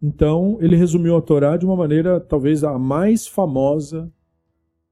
Então, 0.02 0.58
ele 0.60 0.76
resumiu 0.76 1.16
a 1.16 1.22
Torá 1.22 1.56
de 1.56 1.64
uma 1.64 1.74
maneira 1.74 2.20
talvez 2.20 2.62
a 2.62 2.78
mais 2.78 3.26
famosa, 3.26 4.12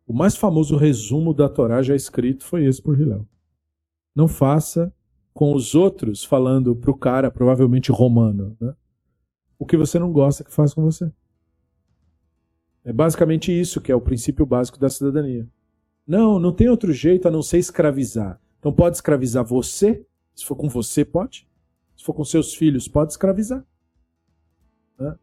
o 0.06 0.14
mais 0.14 0.34
famoso 0.34 0.74
resumo 0.74 1.34
da 1.34 1.46
Torá 1.46 1.82
já 1.82 1.94
escrito 1.94 2.44
foi 2.44 2.64
esse 2.64 2.80
por 2.80 2.98
Hillel. 2.98 3.26
Não 4.14 4.26
faça 4.26 4.90
com 5.34 5.52
os 5.52 5.74
outros, 5.74 6.24
falando 6.24 6.74
para 6.74 6.90
o 6.90 6.96
cara, 6.96 7.30
provavelmente 7.30 7.92
romano, 7.92 8.56
né? 8.58 8.74
o 9.58 9.66
que 9.66 9.76
você 9.76 9.98
não 9.98 10.10
gosta 10.10 10.42
que 10.42 10.52
faça 10.52 10.74
com 10.74 10.82
você. 10.82 11.12
É 12.82 12.92
basicamente 12.94 13.52
isso 13.52 13.80
que 13.80 13.92
é 13.92 13.94
o 13.94 14.00
princípio 14.00 14.46
básico 14.46 14.78
da 14.78 14.88
cidadania. 14.88 15.46
Não, 16.06 16.38
não 16.38 16.52
tem 16.52 16.70
outro 16.70 16.94
jeito 16.94 17.28
a 17.28 17.30
não 17.30 17.42
ser 17.42 17.58
escravizar. 17.58 18.40
Então 18.58 18.72
pode 18.72 18.96
escravizar 18.96 19.44
você, 19.44 20.04
se 20.34 20.46
for 20.46 20.56
com 20.56 20.68
você, 20.68 21.04
pode. 21.04 21.47
Se 21.98 22.04
for 22.04 22.14
com 22.14 22.24
seus 22.24 22.54
filhos, 22.54 22.86
pode 22.86 23.10
escravizar. 23.10 23.66
Né? 24.96 25.18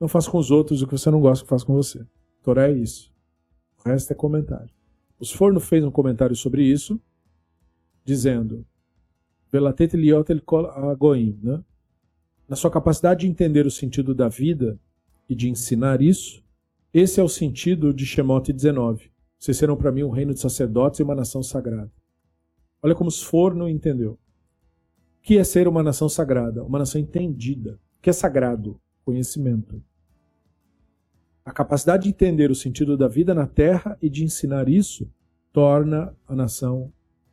Não 0.00 0.08
faça 0.08 0.30
com 0.30 0.38
os 0.38 0.50
outros 0.50 0.80
o 0.80 0.86
que 0.86 0.92
você 0.92 1.10
não 1.10 1.20
gosta 1.20 1.44
que 1.44 1.50
faça 1.50 1.66
com 1.66 1.74
você. 1.74 2.04
Torá 2.42 2.68
é 2.68 2.72
isso. 2.72 3.12
O 3.78 3.88
resto 3.88 4.10
é 4.10 4.14
comentário. 4.14 4.70
Os 5.20 5.30
Forno 5.30 5.60
fez 5.60 5.84
um 5.84 5.90
comentário 5.90 6.34
sobre 6.34 6.64
isso, 6.64 6.98
dizendo: 8.04 8.66
Velatet 9.52 9.94
liot 9.94 10.26
agoim, 10.74 11.38
né? 11.42 11.62
Na 12.48 12.56
sua 12.56 12.70
capacidade 12.70 13.20
de 13.20 13.26
entender 13.26 13.66
o 13.66 13.70
sentido 13.70 14.14
da 14.14 14.28
vida 14.28 14.80
e 15.28 15.34
de 15.34 15.50
ensinar 15.50 16.00
isso, 16.00 16.42
esse 16.94 17.20
é 17.20 17.22
o 17.22 17.28
sentido 17.28 17.92
de 17.92 18.06
Shemot 18.06 18.50
19. 18.50 19.10
Vocês 19.38 19.58
serão 19.58 19.76
para 19.76 19.92
mim 19.92 20.04
um 20.04 20.10
reino 20.10 20.32
de 20.32 20.40
sacerdotes 20.40 21.00
e 21.00 21.02
uma 21.02 21.14
nação 21.14 21.42
sagrada. 21.42 21.92
Olha 22.82 22.94
como 22.94 23.10
Sforno 23.10 23.68
entendeu. 23.68 24.18
Que 25.28 25.36
é 25.36 25.44
ser 25.44 25.68
uma 25.68 25.82
nação 25.82 26.08
sagrada? 26.08 26.64
Uma 26.64 26.78
nação 26.78 26.98
entendida. 26.98 27.78
Que 28.00 28.08
é 28.08 28.14
sagrado? 28.14 28.80
Conhecimento. 29.04 29.84
A 31.44 31.52
capacidade 31.52 32.04
de 32.04 32.08
entender 32.08 32.50
o 32.50 32.54
sentido 32.54 32.96
da 32.96 33.08
vida 33.08 33.34
na 33.34 33.46
terra 33.46 33.98
e 34.00 34.08
de 34.08 34.24
ensinar 34.24 34.70
isso 34.70 35.06
torna 35.52 36.16
a 36.26 36.34
nação 36.34 36.90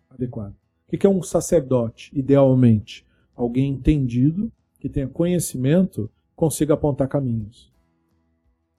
adequada. 0.10 0.54
O 0.86 0.98
que 0.98 1.08
é 1.08 1.10
um 1.10 1.24
sacerdote, 1.24 2.12
idealmente? 2.14 3.08
Alguém 3.34 3.72
entendido, 3.72 4.52
que 4.78 4.90
tenha 4.90 5.08
conhecimento, 5.08 6.12
consiga 6.36 6.74
apontar 6.74 7.08
caminhos. 7.08 7.72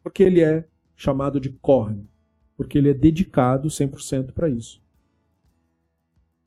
Porque 0.02 0.22
ele 0.22 0.42
é 0.42 0.68
chamado 0.94 1.40
de 1.40 1.48
Kohen, 1.48 2.06
porque 2.54 2.76
ele 2.76 2.90
é 2.90 2.94
dedicado 2.94 3.68
100% 3.68 4.32
para 4.32 4.50
isso. 4.50 4.78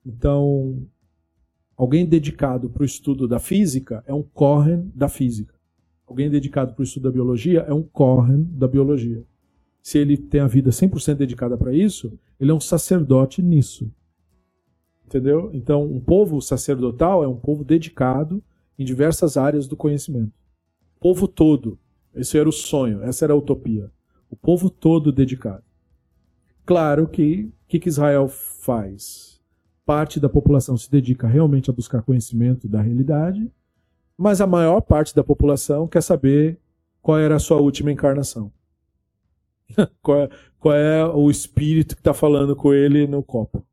Então, 0.06 0.88
alguém 1.80 2.06
dedicado 2.06 2.70
para 2.70 2.82
o 2.82 2.86
estudo 2.86 3.26
da 3.26 3.40
física 3.40 4.04
é 4.06 4.14
um 4.14 4.22
Kohen 4.22 4.92
da 4.94 5.08
física. 5.08 5.56
Alguém 6.06 6.30
dedicado 6.30 6.74
para 6.74 6.82
o 6.82 6.84
estudo 6.84 7.04
da 7.04 7.12
biologia 7.12 7.62
é 7.62 7.74
um 7.74 7.82
Kohen 7.82 8.44
da 8.52 8.68
biologia. 8.68 9.24
Se 9.82 9.98
ele 9.98 10.18
tem 10.18 10.42
a 10.42 10.48
vida 10.48 10.72
100% 10.72 11.16
dedicada 11.16 11.58
para 11.58 11.74
isso, 11.74 12.20
ele 12.38 12.52
é 12.52 12.54
um 12.54 12.60
sacerdote 12.60 13.42
nisso. 13.42 13.90
Entendeu? 15.06 15.52
Então, 15.54 15.86
um 15.86 16.02
povo 16.02 16.42
sacerdotal 16.42 17.24
é 17.24 17.28
um 17.30 17.38
povo 17.38 17.64
dedicado 17.64 18.44
em 18.78 18.84
diversas 18.84 19.38
áreas 19.38 19.66
do 19.66 19.78
conhecimento. 19.78 20.34
O 20.98 21.00
povo 21.00 21.30
todo. 21.30 21.80
Esse 22.14 22.38
era 22.38 22.50
o 22.50 22.52
sonho, 22.52 23.02
essa 23.04 23.24
era 23.24 23.32
a 23.32 23.38
utopia. 23.38 23.90
O 24.30 24.36
povo 24.36 24.70
todo 24.70 25.14
dedicado. 25.14 25.64
Claro 26.66 27.08
que 27.08 27.46
o 27.46 27.68
que, 27.70 27.80
que 27.80 27.88
Israel 27.88 28.28
faz? 28.28 29.29
Parte 29.90 30.20
da 30.20 30.30
população 30.30 30.78
se 30.78 30.92
dedica 30.92 31.28
realmente 31.28 31.72
a 31.72 31.74
buscar 31.74 32.04
conhecimento 32.04 32.68
da 32.68 32.80
realidade, 32.80 33.52
mas 34.16 34.40
a 34.40 34.46
maior 34.46 34.82
parte 34.82 35.16
da 35.16 35.24
população 35.24 35.88
quer 35.88 36.02
saber 36.02 36.60
qual 37.02 37.18
era 37.18 37.38
a 37.38 37.40
sua 37.40 37.58
última 37.58 37.92
encarnação. 37.92 38.52
qual, 40.00 40.20
é, 40.20 40.30
qual 40.60 40.76
é 40.76 41.04
o 41.08 41.32
espírito 41.32 41.96
que 41.96 42.02
está 42.02 42.14
falando 42.14 42.56
com 42.56 42.72
ele 42.72 43.08
no 43.08 43.24
copo 43.24 43.66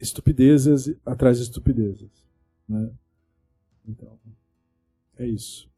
estupidezes 0.00 0.94
atrás 1.04 1.38
de 1.38 1.42
estupidezes. 1.42 2.24
Né? 2.68 2.88
Então, 3.84 4.16
é 5.18 5.26
isso. 5.26 5.68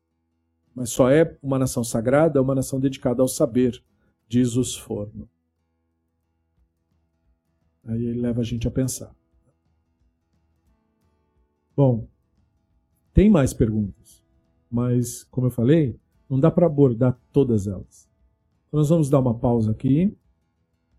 Mas 0.75 0.91
só 0.91 1.11
é 1.11 1.39
uma 1.43 1.59
nação 1.59 1.83
sagrada 1.83 2.43
uma 2.43 2.55
nação 2.55 2.79
dedicada 2.79 3.23
ao 3.23 3.29
saber, 3.29 3.83
diz 4.29 4.57
os 4.57 4.77
forno. 4.77 5.27
Aí 7.85 8.05
ele 8.05 8.21
leva 8.21 8.41
a 8.41 8.45
gente 8.45 8.69
a 8.69 8.71
pensar. 8.71 9.15
Bom, 11.77 12.07
tem 13.13 13.31
mais 13.31 13.53
perguntas, 13.53 14.23
mas, 14.71 15.25
como 15.25 15.47
eu 15.47 15.51
falei, 15.51 15.99
não 16.29 16.39
dá 16.39 16.51
para 16.51 16.67
abordar 16.67 17.19
todas 17.33 17.67
elas. 17.67 18.09
Então, 18.69 18.79
nós 18.79 18.89
vamos 18.89 19.11
dar 19.11 19.19
uma 19.19 19.35
pausa 19.35 19.73
aqui 19.73 20.17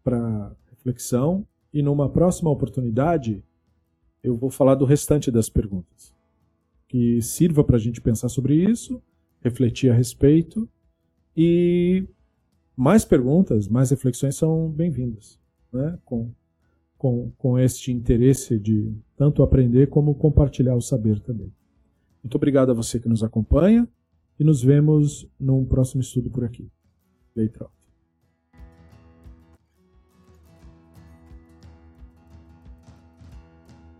para 0.03 0.55
reflexão 0.69 1.47
e 1.73 1.81
numa 1.81 2.09
próxima 2.09 2.49
oportunidade 2.49 3.43
eu 4.23 4.35
vou 4.35 4.49
falar 4.49 4.75
do 4.75 4.85
restante 4.85 5.31
das 5.31 5.49
perguntas. 5.49 6.13
Que 6.87 7.21
sirva 7.21 7.63
para 7.63 7.77
a 7.77 7.79
gente 7.79 8.01
pensar 8.01 8.27
sobre 8.29 8.55
isso, 8.55 9.01
refletir 9.41 9.91
a 9.91 9.95
respeito 9.95 10.67
e 11.35 12.05
mais 12.75 13.05
perguntas, 13.05 13.67
mais 13.67 13.89
reflexões 13.91 14.35
são 14.35 14.69
bem-vindas, 14.69 15.39
né? 15.71 15.97
com, 16.03 16.31
com, 17.01 17.31
com 17.35 17.57
este 17.57 17.91
interesse 17.91 18.59
de 18.59 18.93
tanto 19.17 19.41
aprender 19.41 19.89
como 19.89 20.13
compartilhar 20.13 20.75
o 20.75 20.81
saber 20.81 21.19
também. 21.19 21.51
Muito 22.23 22.35
obrigado 22.35 22.69
a 22.69 22.75
você 22.75 22.99
que 22.99 23.09
nos 23.09 23.23
acompanha 23.23 23.89
e 24.39 24.43
nos 24.43 24.61
vemos 24.61 25.27
num 25.39 25.65
próximo 25.65 26.01
estudo 26.01 26.29
por 26.29 26.43
aqui. 26.43 26.69
Leitral. 27.35 27.71